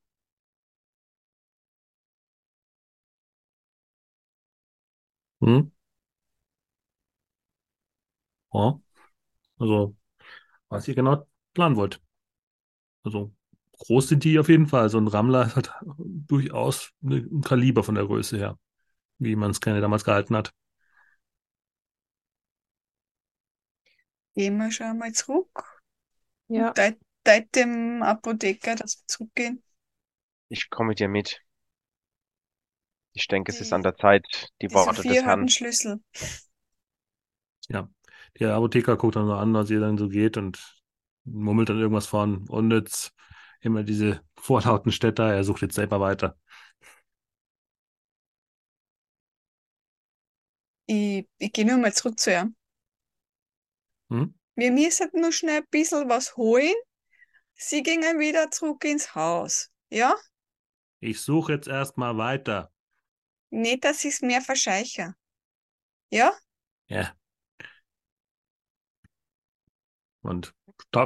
[5.41, 5.61] Hm?
[8.55, 8.81] Ja.
[9.59, 9.97] Also,
[10.71, 12.01] was ihr genau planen wollt.
[13.05, 13.33] Also,
[13.79, 14.89] groß sind die auf jeden Fall.
[14.89, 18.59] So ein Rammler hat durchaus ein Kaliber von der Größe her,
[19.19, 20.53] wie man es gerne damals gehalten hat.
[24.35, 25.65] Gehen wir schon mal zurück.
[26.49, 26.73] Ja.
[26.75, 29.63] Deit, deit dem Apotheker, dass wir zurückgehen.
[30.49, 31.43] Ich komme mit dir mit.
[33.15, 35.41] Ich denke, es ist an der Zeit, die Die Worte Sophie des Herrn.
[35.41, 36.01] einen Schlüssel.
[37.69, 37.89] Ja.
[38.41, 40.59] Der Apotheker guckt dann so an, was ihr dann so geht und
[41.25, 43.15] murmelt dann irgendwas von und jetzt
[43.61, 46.37] immer diese vorlauten Städter, er sucht jetzt selber weiter.
[50.87, 52.55] Ich, ich gehe nur mal zurück zu ihm.
[54.11, 54.25] Hm?
[54.57, 56.73] Wir müssen nur schnell ein bisschen was holen.
[57.65, 59.71] Sie gingen wieder zurück ins Haus.
[59.89, 60.17] Ja?
[60.99, 62.73] Ich suche jetzt erstmal weiter.
[63.51, 65.15] Nicht, dass ich es mehr verscheiche.
[66.11, 66.33] Ja?
[66.89, 67.15] Ja.
[70.23, 70.55] Und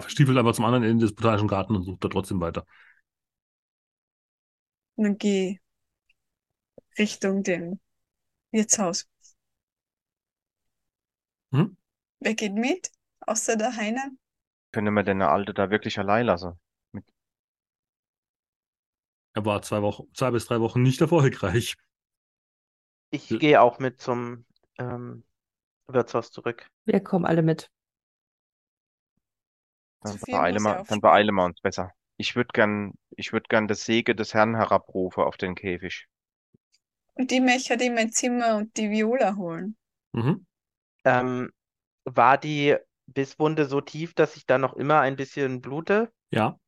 [0.08, 2.66] stiefelt einfach zum anderen Ende des botanischen Gartens und sucht da trotzdem weiter.
[4.96, 5.58] Dann geh
[6.98, 7.80] Richtung dem
[8.50, 9.06] Wirtshaus.
[11.52, 11.76] Hm?
[12.20, 12.90] Wer geht mit?
[13.20, 14.10] Außer der Heiner?
[14.76, 16.60] Können wir denn der Alte da wirklich allein lassen?
[19.32, 21.76] Er war zwei Wochen, zwei bis drei Wochen nicht erfolgreich.
[23.10, 23.38] Ich Ja.
[23.38, 24.44] gehe auch mit zum
[24.76, 25.24] ähm,
[25.86, 26.66] Wirtshaus zurück.
[26.84, 27.70] Wir kommen alle mit.
[30.02, 31.92] Dann wir, ja dann beeilen wir uns besser.
[32.18, 36.06] Ich würde gern, ich würde gern das Säge des Herrn herabrufen auf den Käfig.
[37.14, 39.74] Und die möchte in mein Zimmer und die Viola holen.
[40.12, 40.44] Mhm.
[41.06, 41.50] Ähm,
[42.04, 46.12] war die Bisswunde so tief, dass ich da noch immer ein bisschen blute?
[46.30, 46.58] Ja,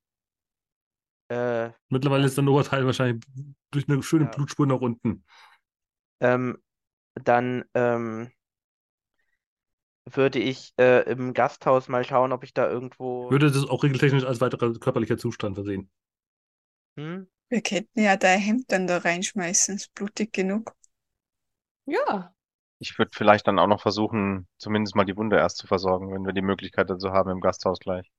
[1.29, 3.23] Äh, mittlerweile ist dein Oberteil wahrscheinlich
[3.71, 4.31] durch eine schöne Ja.
[4.31, 5.25] Blutspur nach unten.
[6.21, 6.59] ähm,
[7.15, 8.31] dann ähm,
[10.07, 13.31] würde ich äh, im Gasthaus mal schauen, ob ich da irgendwo.
[13.31, 15.91] Würde das auch regeltechnisch als weiterer körperlicher Zustand versehen.
[16.99, 17.29] Hm?
[17.49, 19.77] Wir könnten ja dein Hemd dann da reinschmeißen.
[19.77, 20.77] Ist blutig genug.
[21.87, 22.35] Ja.
[22.81, 26.27] Ich würde vielleicht dann auch noch versuchen, zumindest mal die Wunde erst zu versorgen, wenn
[26.27, 28.11] wir die Möglichkeit dazu haben im Gasthaus gleich.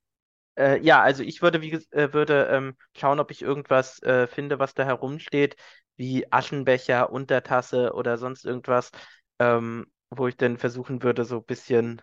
[0.57, 4.59] Äh, ja, also ich würde, wie, äh, würde ähm, schauen, ob ich irgendwas äh, finde,
[4.59, 5.55] was da herumsteht,
[5.95, 8.91] wie Aschenbecher, Untertasse oder sonst irgendwas,
[9.39, 12.01] ähm, wo ich dann versuchen würde, so ein bisschen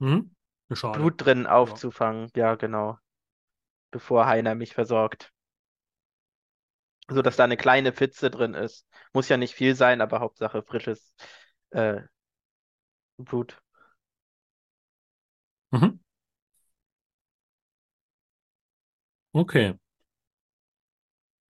[0.00, 0.30] Mhm.
[0.92, 2.30] Blut drin aufzufangen.
[2.36, 2.96] Ja, genau.
[3.92, 5.32] Bevor Heiner mich versorgt.
[7.08, 8.86] So dass da eine kleine Pfütze drin ist.
[9.12, 11.12] Muss ja nicht viel sein, aber Hauptsache frisches
[11.70, 12.02] äh,
[13.18, 13.60] Brut.
[15.72, 16.00] Mhm.
[19.34, 19.74] Okay.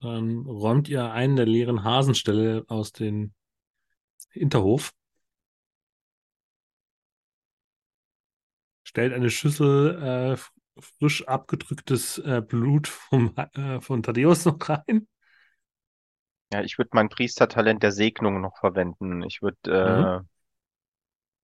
[0.02, 3.34] Dann räumt ihr einen der leeren Hasenställe aus dem
[4.32, 4.94] Hinterhof.
[8.84, 15.08] Stellt eine Schüssel äh, frisch abgedrücktes äh, Blut vom, äh, von Thaddeus noch rein.
[16.52, 19.24] Ja, ich würde mein Priestertalent der Segnung noch verwenden.
[19.24, 20.26] Ich würde äh,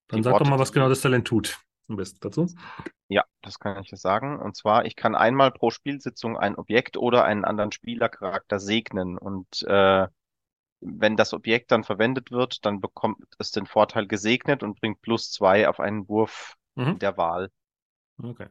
[0.08, 1.58] Dann die sag doch Worte, mal, was genau das Talent tut.
[1.88, 2.46] Am besten dazu.
[3.08, 4.38] Ja, das kann ich dir sagen.
[4.40, 9.18] Und zwar, ich kann einmal pro Spielsitzung ein Objekt oder einen anderen Spielercharakter segnen.
[9.18, 10.06] Und äh,
[10.80, 15.32] wenn das Objekt dann verwendet wird, dann bekommt es den Vorteil gesegnet und bringt plus
[15.32, 16.98] zwei auf einen Wurf Mhm.
[16.98, 17.50] der Wahl.
[18.22, 18.48] Okay.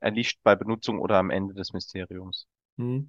[0.00, 2.48] Erlischt bei Benutzung oder am Ende des Mysteriums.
[2.78, 3.08] Hm.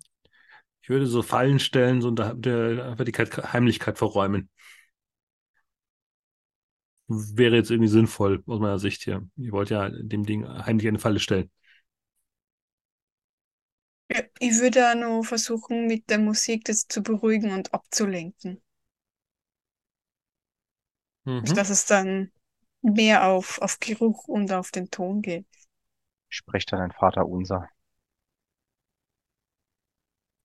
[0.82, 4.50] Ich würde so Fallen stellen, so unter der Vertikkeit, Heimlichkeit verräumen.
[7.08, 9.28] Wäre jetzt irgendwie sinnvoll aus meiner Sicht hier.
[9.36, 11.50] Ihr wollt ja dem Ding heimlich eine Falle stellen.
[14.12, 18.62] Ja, ich würde auch noch versuchen, mit der Musik das zu beruhigen und abzulenken.
[21.26, 21.46] Mhm.
[21.46, 22.32] Dass es dann
[22.82, 25.46] mehr auf, auf Geruch und auf den Ton geht.
[26.30, 27.70] Ich spreche dann ein Vater unser.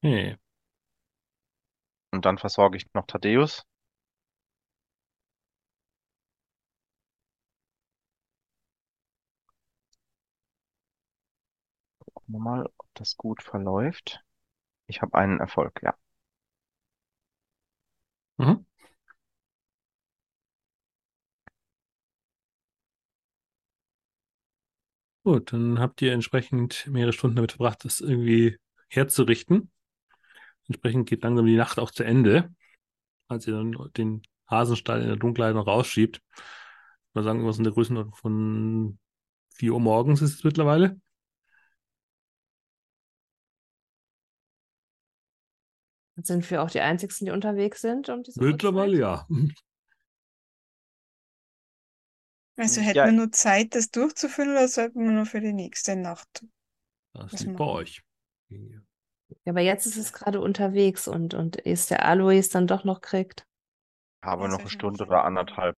[0.05, 0.37] Okay.
[2.13, 3.67] Und dann versorge ich noch Thaddeus.
[12.13, 14.25] Gucken wir mal, ob das gut verläuft.
[14.89, 15.97] Ich habe einen Erfolg, ja.
[18.39, 18.65] Mhm.
[25.23, 28.59] Gut, dann habt ihr entsprechend mehrere Stunden damit verbracht, das irgendwie
[28.89, 29.71] herzurichten.
[30.69, 32.55] Entsprechend geht langsam die Nacht auch zu Ende,
[33.29, 36.21] als ihr dann den Hasenstall in der Dunkelheit noch rausschiebt.
[37.13, 38.99] Mal sagen, irgendwas in der Größenordnung von
[39.55, 41.01] 4 Uhr morgens ist es mittlerweile.
[46.23, 49.27] Sind wir auch die Einzigen, die unterwegs sind um diese Mittlerweile ja.
[52.57, 52.87] Also Ja.
[52.87, 56.47] hätten wir nur Zeit, das durchzuführen, oder sollten wir nur für die nächste Nacht?
[57.13, 58.03] Das liegt bei euch.
[59.45, 63.01] Ja, aber jetzt ist es gerade unterwegs und, und ist der Alois dann doch noch
[63.01, 63.47] kriegt.
[64.23, 65.77] Habe noch eine Stunde oder anderthalb.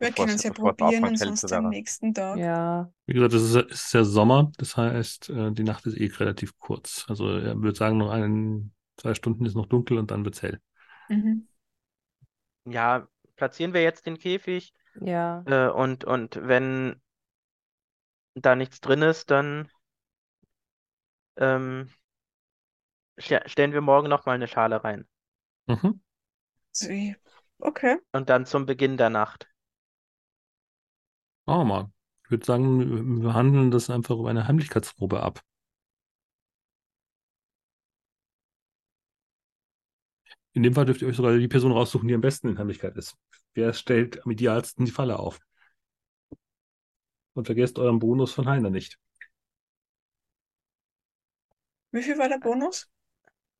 [0.00, 2.38] Wir können es- es ja es probieren und sonst am nächsten Tag.
[2.38, 5.96] Ja, Wie gesagt, es ist, es ist ja Sommer, das heißt, äh, die Nacht ist
[5.96, 7.06] eh relativ kurz.
[7.08, 10.60] Also er würde sagen, noch ein, zwei Stunden ist noch dunkel und dann wird's hell.
[11.08, 11.48] Mhm.
[12.66, 15.46] Ja, platzieren wir jetzt den Käfig ja.
[15.46, 17.00] äh, und, und wenn
[18.34, 19.68] da nichts drin ist, dann
[21.36, 21.88] ähm,
[23.18, 25.06] stellen wir morgen nochmal eine Schale rein.
[25.66, 26.00] Mhm.
[27.58, 27.98] Okay.
[28.12, 29.48] Und dann zum Beginn der Nacht.
[31.46, 31.90] Machen wir mal.
[32.24, 35.42] Ich würde sagen, wir- wir handeln das einfach über eine Heimlichkeitsprobe ab.
[40.52, 42.96] In dem Fall dürft ihr euch sogar die Person raussuchen, die am besten in Heimlichkeit
[42.96, 43.16] ist.
[43.54, 45.38] Wer stellt am idealsten die Falle auf?
[47.34, 48.98] Und vergesst euren Bonus von Heiner nicht.
[51.90, 52.88] Wie viel war der Bonus?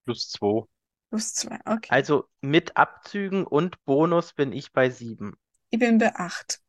[0.08, 0.64] Plus zwei.
[1.10, 1.58] Plus zwei.
[1.66, 1.90] Okay.
[1.90, 5.34] Also mit Abzügen und Bonus bin ich bei sieben.
[5.68, 6.62] Ich bin bei acht.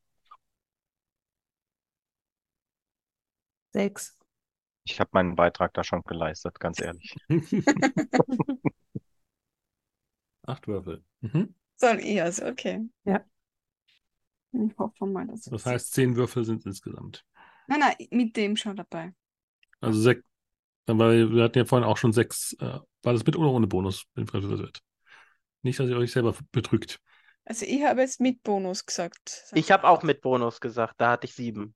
[3.72, 4.18] Sechs.
[4.84, 7.16] Ich habe meinen Beitrag da schon geleistet, ganz ehrlich.
[10.46, 11.02] Acht Würfel.
[11.22, 11.54] Mhm.
[11.76, 12.90] Soll ich also, okay.
[13.04, 13.24] Ja.
[14.52, 17.24] Ich hoffe mal, dass Das heißt, zehn Würfel sind insgesamt.
[17.68, 19.14] Nein, nein, mit dem schon dabei.
[19.80, 20.22] Also sechs.
[20.86, 22.52] Aber wir hatten ja vorhin auch schon sechs.
[22.60, 24.04] Äh, war das mit oder ohne Bonus?
[25.62, 27.00] Nicht, dass ihr euch selber betrügt.
[27.44, 29.44] Also ich habe jetzt mit Bonus gesagt.
[29.54, 31.74] Ich habe auch mit Bonus gesagt, da hatte ich sieben.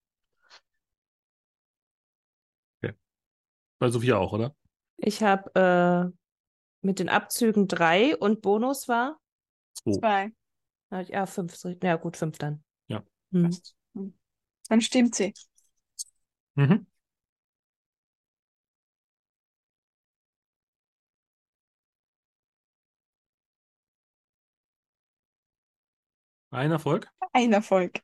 [3.79, 4.55] Bei Sophia auch, oder?
[4.97, 9.19] Ich habe äh, mit den Abzügen drei und Bonus war?
[9.75, 9.93] Zwei.
[9.93, 10.33] Zwei.
[10.91, 11.55] Ah, Ja, fünf.
[11.83, 12.63] Ja, gut, fünf dann.
[12.89, 13.03] Ja.
[13.33, 13.51] Hm.
[14.69, 15.35] Dann stimmt sie.
[16.57, 16.87] Mhm.
[26.55, 27.11] Ein Erfolg.
[27.33, 28.01] Ein Erfolg.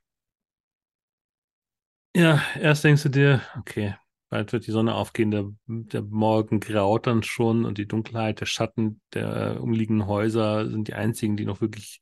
[2.17, 3.95] Ja, erst denkst du dir, okay,
[4.29, 8.47] bald wird die Sonne aufgehen, der, der Morgen graut dann schon und die Dunkelheit, der
[8.47, 12.01] Schatten der umliegenden Häuser sind die einzigen, die noch wirklich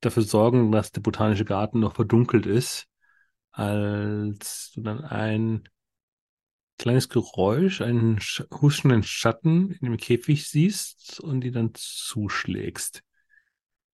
[0.00, 2.86] dafür sorgen, dass der botanische Garten noch verdunkelt ist,
[3.52, 5.68] als du dann ein
[6.78, 13.02] kleines Geräusch, einen sch huschenden Schatten in dem Käfig siehst und die dann zuschlägst.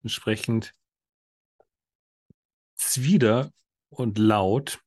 [0.04, 0.74] Entsprechend
[2.80, 3.52] zwider
[3.90, 4.82] und laut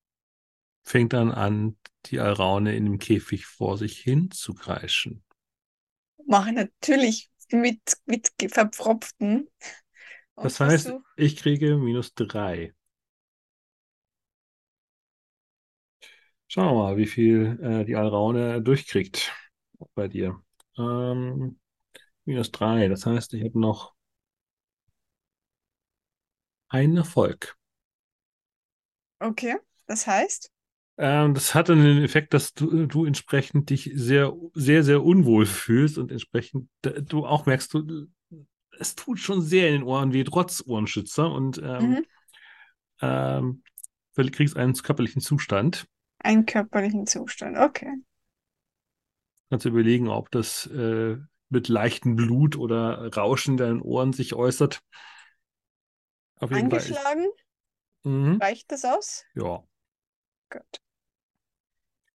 [0.84, 5.24] fängt dann an, die Alraune in dem Käfig vor sich hin zu kreischen.
[6.26, 9.48] Mache natürlich mit, mit verpfropften.
[10.34, 12.74] Und Das heißt, versuch- ich kriege minus drei.
[16.48, 19.32] Schauen wir mal, wie viel äh, die Alraune durchkriegt
[19.94, 20.40] bei dir.
[20.78, 21.58] Ähm,
[22.26, 23.94] minus drei, das heißt, ich habe noch
[26.70, 27.56] einen Erfolg.
[29.22, 30.50] Okay, das heißt,
[30.98, 35.98] Ähm, das hatte den Effekt, dass du, du entsprechend dich sehr, sehr, sehr unwohl fühlst
[35.98, 38.08] und entsprechend äh, du auch merkst, du,
[38.78, 42.02] es tut schon sehr in den Ohren weh, trotz Ohrenschützer und ähm, mhm,
[43.00, 43.62] ähm,
[44.16, 45.86] du kriegst einen körperlichen Zustand.
[46.24, 47.58] einen körperlichen Zustand.
[47.58, 47.92] Okay.
[49.50, 51.16] Kannst du überlegen, ob das äh,
[51.50, 54.80] mit leichtem Blut oder Rauschen in deinen Ohren sich äußert.
[56.40, 56.84] Auf jeden Fall.
[56.84, 57.26] Angeschlagen,
[58.04, 58.38] Mhm.
[58.40, 59.24] reicht das aus?
[59.34, 59.62] Ja.
[60.50, 60.80] Gut.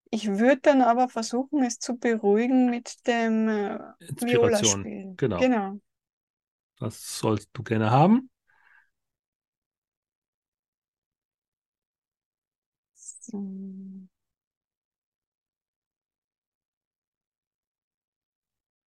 [0.09, 4.84] Ich würde dann aber versuchen, es zu beruhigen mit dem äh, Inspiration.
[4.84, 5.18] Viola-Spielen.
[5.18, 5.39] Genau.
[5.39, 5.80] Genau.
[6.80, 8.30] Das sollst du gerne haben.
[12.95, 14.07] So.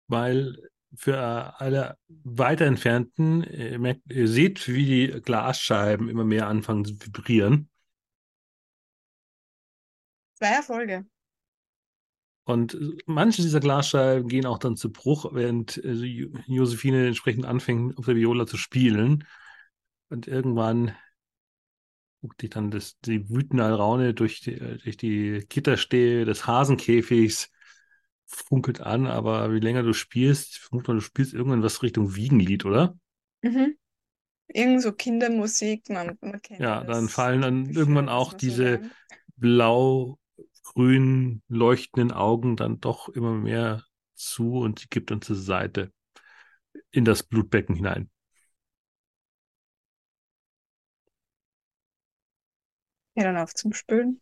[0.07, 0.70] weil
[1.01, 6.93] für alle weiter entfernten, ihr, merkt, ihr seht, wie die Glasscheiben immer mehr anfangen zu
[6.93, 7.69] vibrieren.
[10.35, 11.07] Zwei Erfolge.
[12.43, 17.97] Und manche dieser Glasscheiben gehen auch dann zu Bruch, während äh, Jo- Josephine entsprechend anfängt,
[17.97, 19.25] auf der Viola zu spielen.
[20.09, 20.95] Und irgendwann
[22.21, 27.49] guckt dich dann das, die wütende Alraune durch die, äh, durch die Gitterstäbe des Hasenkäfigs
[28.35, 32.65] funkelt an, aber wie länger du spielst, vermut mal, du spielst irgendwann was Richtung Wiegenlied,
[32.65, 32.95] oder?
[33.43, 33.77] Mhm.
[34.49, 38.81] Irgend so Kindermusik, man, man kennt Ja, dann das fallen dann Typische, irgendwann auch diese
[39.37, 43.83] blau-grün leuchtenden Augen dann doch immer mehr
[44.15, 45.91] zu und sie gibt dann zur Seite
[46.91, 48.09] in das Blutbecken hinein.
[53.15, 54.21] Ja, dann auf zum Spülen.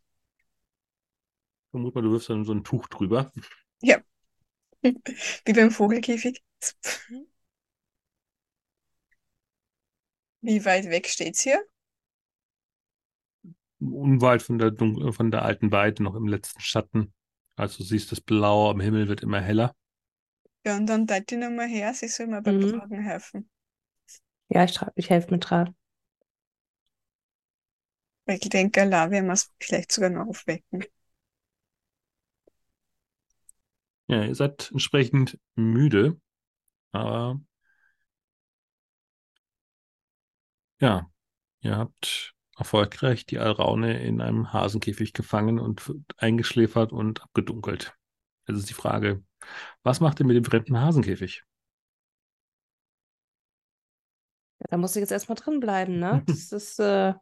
[1.71, 3.31] Vermut mal, du wirfst dann so ein Tuch drüber.
[5.45, 6.41] Wie beim Vogelkäfig.
[10.41, 11.63] Wie weit weg steht's hier?
[13.81, 17.13] Unweit von der, Dun von der alten Weide, noch im letzten Schatten.
[17.55, 19.73] Also du siehst, das Blau am Himmel wird immer heller.
[20.65, 22.61] Ja, und dann teilt die nochmal her, sie soll mir beim Mhm.
[22.61, 23.49] Tragen helfen.
[24.49, 25.75] Ja, ich, ich helfe mit tragen.
[28.25, 30.85] Weil ich denke, Allah werden wir es vielleicht sogar noch aufwecken.
[34.09, 36.19] Ja, ihr seid entsprechend müde,
[36.91, 37.39] aber
[40.79, 41.09] ja,
[41.61, 47.95] ihr habt erfolgreich die Alraune in einem Hasenkäfig gefangen und eingeschläfert und abgedunkelt.
[48.47, 49.23] Jetzt ist die Frage,
[49.83, 51.43] was macht ihr mit dem fremden Hasenkäfig?
[54.59, 56.23] Ja, da muss ich jetzt erstmal drin bleiben, ne?
[56.27, 57.13] Das ist, äh,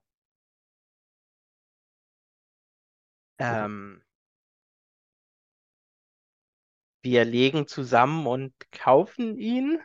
[3.39, 4.01] Ähm,
[7.07, 9.79] wir legen zusammen und kaufen ihn.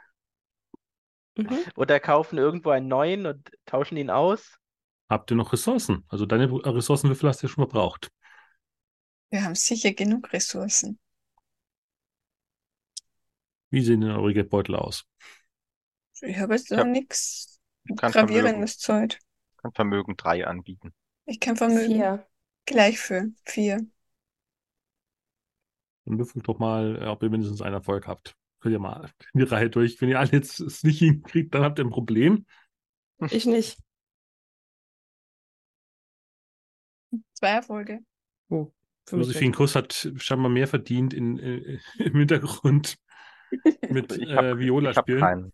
[1.37, 1.65] Mhm.
[1.77, 4.59] Oder kaufen irgendwo einen neuen und tauschen ihn aus.
[5.09, 6.05] Habt ihr noch Ressourcen?
[6.09, 8.11] Also deine äh, Ressourcenwürfel hast du ja schon gebraucht.
[9.31, 10.99] Wir haben sicher genug Ressourcen.
[13.71, 15.07] Wie sehen denn eure Geldbeutel aus?
[16.21, 17.61] Ich habe jetzt noch nichts
[17.97, 19.19] Gravierendes Zeug.
[19.51, 20.93] Ich kann Vermögen 3 anbieten.
[21.25, 22.27] Ich kann Vermögen vier.
[22.67, 23.87] gleich für 4
[26.05, 28.37] und prüft doch mal, äh, ob ihr mindestens einen Erfolg habt.
[28.61, 30.01] Könnt ihr mal in die Reihe durch.
[30.01, 32.47] Wenn ihr alle jetzt es nicht hinkriegt, dann habt ihr ein Problem.
[33.31, 33.79] Ich nicht.
[37.35, 38.01] Zwei Erfolge.
[38.49, 38.73] Oh,
[39.11, 42.97] Josephine also Kuss hat scheinbar mehr verdient in, äh, im Hintergrund
[43.91, 45.51] mit hab, äh, Viola spielen.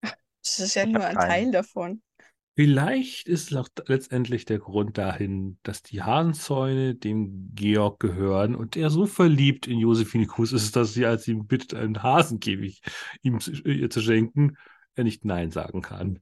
[0.00, 2.02] Das ist ja ich nur ein Teil davon.
[2.58, 8.88] Vielleicht ist auch letztendlich der Grund dahin, dass die Hasenzäune dem Georg gehören und er
[8.88, 12.80] so verliebt in Josephine Kuss ist, dass sie, als sie ihn bittet, einen Hasenkäfig
[13.20, 14.56] ihm zu, ihr zu schenken,
[14.94, 16.18] er nicht Nein sagen kann.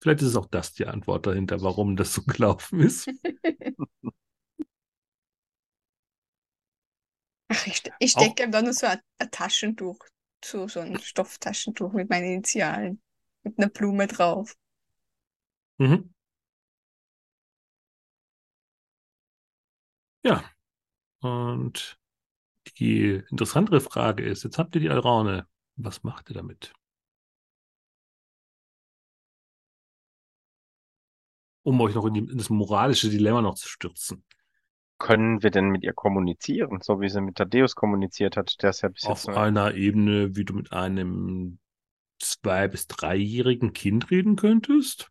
[0.00, 3.06] Vielleicht ist auch das die Antwort dahinter, warum das so gelaufen ist.
[7.48, 9.98] Ach, ich, ich stecke ihm da nur so ein, ein Taschentuch
[10.40, 13.02] zu, so ein Stofftaschentuch mit meinen Initialen.
[13.42, 14.56] Mit einer Blume drauf.
[15.78, 16.08] Mhm.
[20.24, 20.44] Ja,
[21.20, 21.98] und
[22.78, 26.74] die interessantere Frage ist, jetzt habt ihr die Alraune, was macht ihr damit?
[31.64, 34.24] Um euch noch in, die, in das moralische Dilemma noch zu stürzen.
[34.98, 38.62] Können wir denn mit ihr kommunizieren, so wie sie mit Thaddeus kommuniziert hat?
[38.62, 41.58] Der ist ja bis Auf jetzt einer Ebene, wie du mit einem
[42.18, 45.10] zwei- bis dreijährigen Kind reden könntest?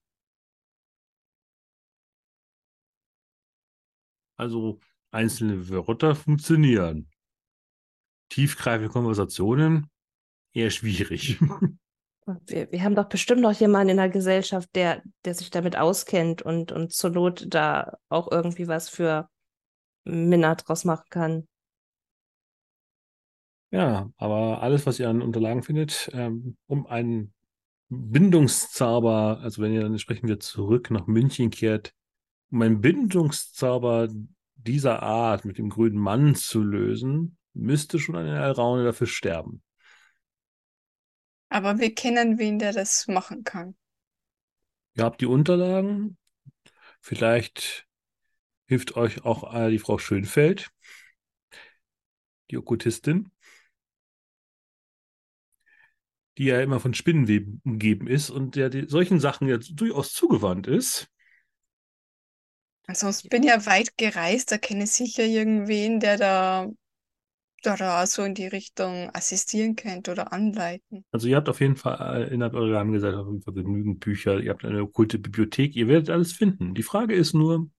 [4.37, 4.79] Also
[5.11, 7.09] einzelne Wörter funktionieren.
[8.29, 9.89] Tiefgreifende Konversationen
[10.53, 11.39] eher schwierig.
[12.47, 16.41] Wir, wir haben doch bestimmt noch jemanden in der Gesellschaft, der, der sich damit auskennt
[16.41, 19.29] und, und zur Not da auch irgendwie was für
[20.05, 21.47] Minna draus machen kann.
[23.69, 27.33] Ja, aber alles, was ihr an Unterlagen findet, ähm, um einen
[27.89, 31.93] Bindungszauber, also wenn ihr dann entsprechend wieder zurück nach München kehrt,
[32.55, 34.07] um einen Bindungszauber
[34.55, 39.61] dieser Art mit dem grünen Mann zu lösen, müsste schon eine Alraune dafür sterben.
[41.49, 43.75] Aber wir kennen wen, der das machen kann.
[44.93, 46.17] Ihr habt die Unterlagen.
[47.01, 47.87] Vielleicht
[48.67, 50.71] hilft euch auch die Frau Schönfeld,
[52.51, 53.31] die Okkultistin,
[56.37, 61.11] die ja immer von Spinnenweben umgeben ist und der solchen Sachen ja durchaus zugewandt ist.
[62.87, 66.67] Also ich bin ja weit gereist, da kenne ich sicher irgendwen, der da,
[67.63, 71.05] der da so in die Richtung assistieren könnte oder anleiten.
[71.11, 74.51] Also ihr habt auf jeden Fall innerhalb eurer Geheimgesellschaft auf jeden Fall genügend Bücher, ihr
[74.51, 76.75] habt eine okkulte Bibliothek, ihr werdet alles finden.
[76.75, 77.69] Die Frage ist nur,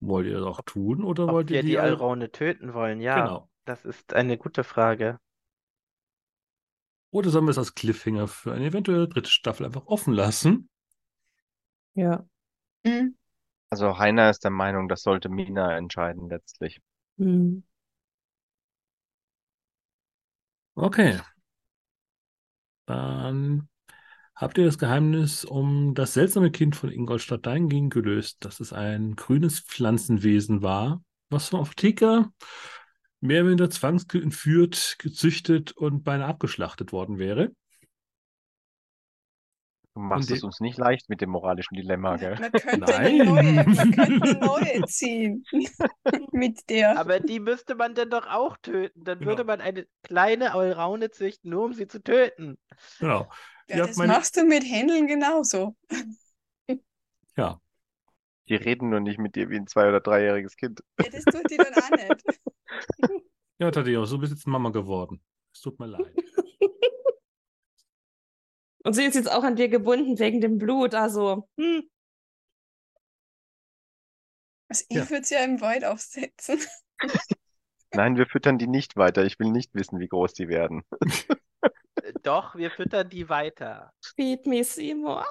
[0.00, 3.00] wollt ihr das auch tun oder Ob wollt ihr die die Al- Alraune töten wollen,
[3.00, 3.24] ja.
[3.24, 3.50] Genau.
[3.64, 5.18] Das ist eine gute Frage.
[7.12, 10.68] Oder sollen wir es als Cliffhanger für eine eventuelle dritte Staffel einfach offen lassen?
[11.94, 12.26] Ja.
[12.86, 13.14] Hm.
[13.72, 16.82] Also Heiner ist der Meinung, das sollte Mina entscheiden letztlich.
[17.16, 17.62] Hm.
[20.76, 21.18] Okay.
[22.84, 23.66] Dann
[24.36, 29.16] habt ihr das Geheimnis um das seltsame Kind von Ingolstadt dahingehend gelöst, dass es ein
[29.16, 32.30] grünes Pflanzenwesen war, was vom Apotheker
[33.20, 37.52] mehr oder weniger zwangsentführt, gezüchtet und beinahe abgeschlachtet worden wäre.
[39.94, 42.38] Du machst es uns nicht leicht mit dem moralischen Dilemma, gell?
[42.40, 43.20] Man könnte Nein.
[43.20, 45.44] eine neue, man könnte eine neue ziehen.
[46.32, 46.98] Mit der.
[46.98, 49.04] Aber die müsste man dann doch auch töten.
[49.04, 49.52] Dann würde Genau.
[49.52, 52.56] man eine kleine Alraune züchten, nur um sie zu töten.
[53.00, 53.28] Genau.
[53.68, 55.76] Ja, habt das meine- machst du mit Händeln genauso.
[57.36, 57.60] Ja,
[58.48, 60.80] Die reden nur nicht mit dir wie ein zwei- oder dreijähriges Kind.
[61.00, 63.20] Ja, das tut die dann auch nicht.
[63.58, 65.22] ja, Tadeusz, du bist jetzt Mama geworden.
[65.54, 66.12] Es tut mir leid.
[68.84, 71.48] Und sie ist jetzt auch an dir gebunden wegen dem Blut, also.
[71.58, 71.82] Hm.
[74.68, 75.10] Also ich Ja.
[75.10, 76.58] würde sie ja im Wald aufsetzen.
[77.94, 79.24] Nein, wir füttern die nicht weiter.
[79.24, 80.82] Ich will nicht wissen, wie groß die werden.
[81.96, 83.92] Äh, Doch, wir füttern die weiter.
[84.16, 85.26] Feed me, Seymour.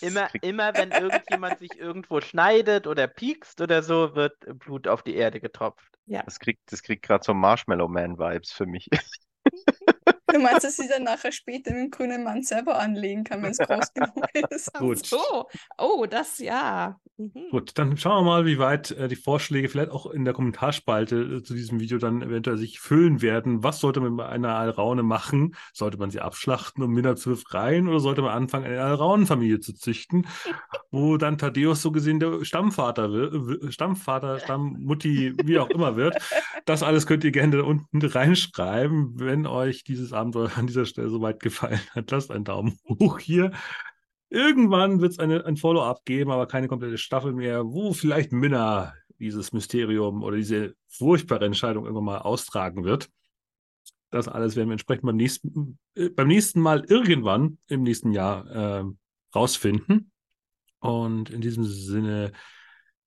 [0.00, 5.16] Immer, immer wenn irgendjemand sich irgendwo schneidet oder piekst oder so, wird Blut auf die
[5.16, 5.98] Erde getropft.
[6.06, 8.88] Das kriegt, das kriegt gerade so Marshmallow Man Vibes für mich.
[10.32, 13.50] Du meinst, dass sie dann nachher später mit dem grünen Mann selber anlegen kann, wenn
[13.50, 14.72] es groß genug ist.
[14.74, 15.06] Gut.
[15.06, 15.46] So.
[15.78, 16.98] Oh, das ja.
[17.20, 17.50] Mhm.
[17.50, 21.16] Gut, dann schauen wir mal, wie weit äh, die Vorschläge vielleicht auch in der Kommentarspalte
[21.16, 23.62] äh, zu diesem Video dann eventuell sich füllen werden.
[23.62, 25.54] Was sollte man bei einer Alraune machen?
[25.74, 29.74] Sollte man sie abschlachten, um Minna zu befreien, oder sollte man anfangen, eine Alraunenfamilie zu
[29.74, 30.26] züchten,
[30.90, 36.16] wo dann Thaddeus so gesehen der Stammvater wird, Stammvater, Stammmutti, wie auch immer wird?
[36.66, 41.10] Das alles könnt ihr gerne da unten reinschreiben, wenn euch dieses Abenteuer an dieser Stelle
[41.10, 42.10] soweit gefallen hat.
[42.10, 43.52] Lasst einen Daumen hoch hier.
[44.28, 49.52] Irgendwann wird es ein Follow-up geben, aber keine komplette Staffel mehr, wo vielleicht Minna dieses
[49.52, 53.10] Mysterium oder diese furchtbare Entscheidung irgendwann mal austragen wird.
[54.10, 58.46] Das alles werden wir entsprechend beim nächsten, äh, beim nächsten Mal irgendwann im nächsten Jahr
[58.50, 58.84] äh,
[59.34, 60.10] rausfinden.
[60.80, 62.32] Und in diesem Sinne,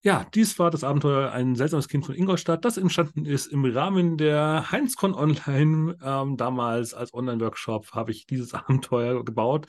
[0.04, 4.18] ja, dies war das Abenteuer Ein seltsames Kind von Ingolstadt, das entstanden ist im Rahmen
[4.18, 5.98] der Heinzcon Online.
[6.04, 9.68] Ähm, damals als Online-Workshop habe ich dieses Abenteuer gebaut.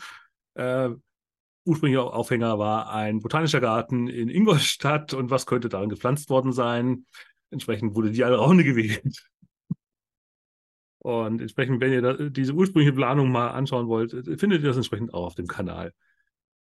[0.55, 0.90] Äh,
[1.65, 7.06] ursprünglicher Aufhänger war ein botanischer Garten in Ingolstadt und was könnte darin gepflanzt worden sein?
[7.51, 9.31] Entsprechend wurde die Alraune gewählt.
[10.98, 15.12] Und entsprechend, wenn ihr da, diese ursprüngliche Planung mal anschauen wollt, findet ihr das entsprechend
[15.15, 15.93] auch auf dem Kanal.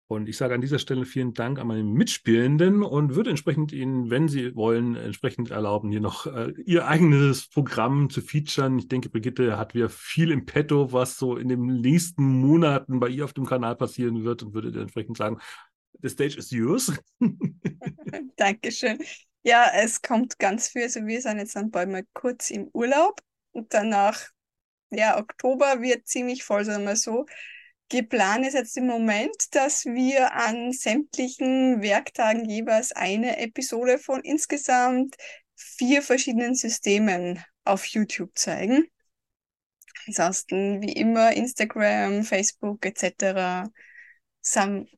[0.07, 4.11] Und ich sage an dieser Stelle vielen Dank an meine Mitspielenden und würde entsprechend Ihnen,
[4.11, 8.79] wenn Sie wollen, entsprechend erlauben, hier noch äh, Ihr eigenes Programm zu featuren.
[8.79, 13.09] Ich denke, Brigitte hat wieder viel im Petto, was so in den nächsten Monaten bei
[13.09, 15.39] ihr auf dem Kanal passieren wird und würde entsprechend sagen,
[16.03, 16.93] the stage is yours.
[18.37, 18.99] Dankeschön.
[19.43, 20.83] Ja, es kommt ganz viel.
[20.83, 23.21] Also wir sind jetzt dann bald mal kurz im Urlaub
[23.53, 24.21] und danach,
[24.91, 27.27] ja, Oktober wird ziemlich voll, sagen wir so.
[27.95, 35.15] Geplant ist jetzt im Moment, dass wir an sämtlichen Werktagen jeweils eine Episode von insgesamt
[35.55, 38.89] vier verschiedenen Systemen auf YouTube zeigen.
[40.09, 43.71] Ansonsten wie immer Instagram, Facebook etc.
[44.41, 44.89] sind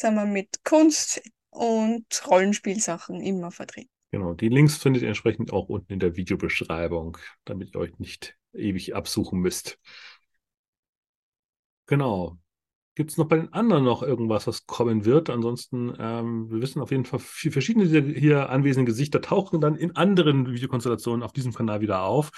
[0.00, 1.20] wir mit Kunst
[1.50, 3.90] und Rollenspielsachen immer vertreten.
[4.12, 8.38] Genau, die Links findet ihr entsprechend auch unten in der Videobeschreibung, damit ihr euch nicht
[8.54, 9.78] ewig absuchen müsst.
[11.84, 12.38] Genau.
[12.96, 15.28] Gibt es noch bei den anderen noch irgendwas, was kommen wird?
[15.28, 19.94] Ansonsten, ähm, wir wissen auf jeden Fall, verschiedene dieser hier anwesenden Gesichter tauchen dann in
[19.94, 22.30] anderen Videokonstellationen auf diesem Kanal wieder auf.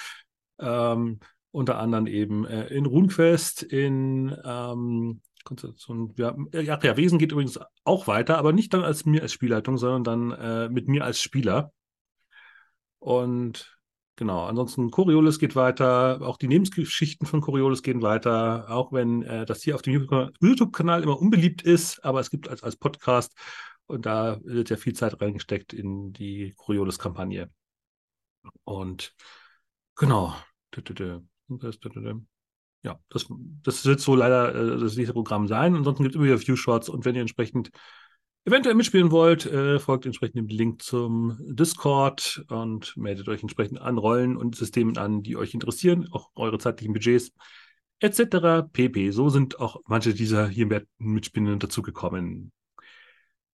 [0.58, 1.20] Ähm,
[1.52, 7.60] unter anderem eben äh, in RuneQuest, in ähm, Konstellation, ja, ja, ja, Wesen geht übrigens
[7.84, 11.22] auch weiter, aber nicht dann als mir als Spielleitung, sondern dann äh, mit mir als
[11.22, 11.72] Spieler.
[12.98, 13.77] Und
[14.18, 19.46] Genau, ansonsten Coriolis geht weiter, auch die Lebensgeschichten von Coriolis gehen weiter, auch wenn äh,
[19.46, 20.08] das hier auf dem
[20.40, 23.38] YouTube-Kanal immer unbeliebt ist, aber es gibt als, als Podcast
[23.86, 27.48] und da wird ja viel Zeit reingesteckt in die Coriolis-Kampagne.
[28.64, 29.14] Und
[29.94, 30.34] genau.
[32.82, 33.26] Ja, das,
[33.62, 35.76] das wird so leider äh, das nächste Programm sein.
[35.76, 37.70] Ansonsten gibt es immer wieder View-Shots und wenn ihr entsprechend
[38.48, 43.98] eventuell mitspielen wollt, äh, folgt entsprechend dem Link zum Discord und meldet euch entsprechend an
[43.98, 47.32] Rollen und Systemen an, die euch interessieren, auch eure zeitlichen Budgets
[48.00, 48.66] etc.
[48.72, 49.10] pp.
[49.10, 50.66] So sind auch manche dieser hier
[50.98, 52.52] Mitspielenden dazugekommen.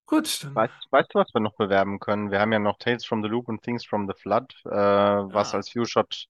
[0.07, 0.49] Gut.
[0.55, 2.31] Weißt, weißt, du, was wir noch bewerben können?
[2.31, 5.55] Wir haben ja noch Tales from the Loop und Things from the Flood, äh, was
[5.55, 5.57] ah.
[5.57, 6.27] als Viewshot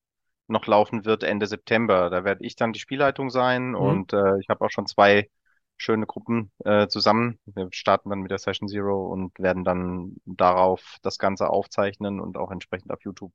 [0.46, 2.08] noch laufen wird Ende September.
[2.08, 3.74] Da werde ich dann die Spielleitung sein mhm.
[3.74, 5.28] und äh, ich habe auch schon zwei
[5.76, 7.38] schöne Gruppen äh, zusammen.
[7.46, 12.36] Wir starten dann mit der Session Zero und werden dann darauf das Ganze aufzeichnen und
[12.36, 13.32] auch entsprechend auf YouTube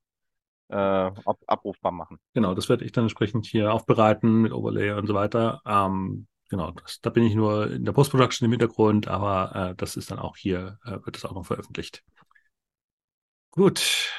[0.70, 2.20] äh, ab abrufbar machen.
[2.34, 5.62] Genau, das werde ich dann entsprechend hier aufbereiten mit Overlay und so weiter.
[5.66, 9.96] Ähm, genau, das, da bin ich nur in der Post-Production im Hintergrund, aber äh, das
[9.96, 12.04] ist dann auch hier, äh, wird das auch noch veröffentlicht.
[13.52, 14.14] Gut.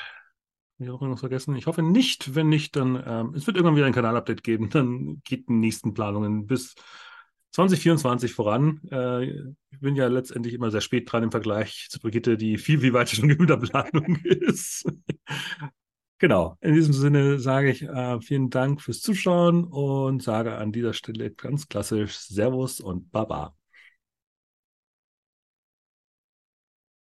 [0.74, 1.54] Habe ich auch irgendwas vergessen?
[1.56, 2.34] Ich hoffe nicht.
[2.34, 4.70] Wenn nicht, dann ähm, es wird irgendwann wieder ein Kanalupdate geben.
[4.70, 6.74] Dann geht die nächsten Planungen bis
[7.52, 8.80] 2024 voran.
[8.90, 12.80] Äh, ich bin ja letztendlich immer sehr spät dran im Vergleich zu Brigitte, die viel,
[12.80, 14.84] viel weiter schon in der Planung ist.
[16.18, 16.56] genau.
[16.60, 21.30] In diesem Sinne sage ich äh, vielen Dank fürs Zuschauen und sage an dieser Stelle
[21.30, 23.54] ganz klassisch Servus und Baba.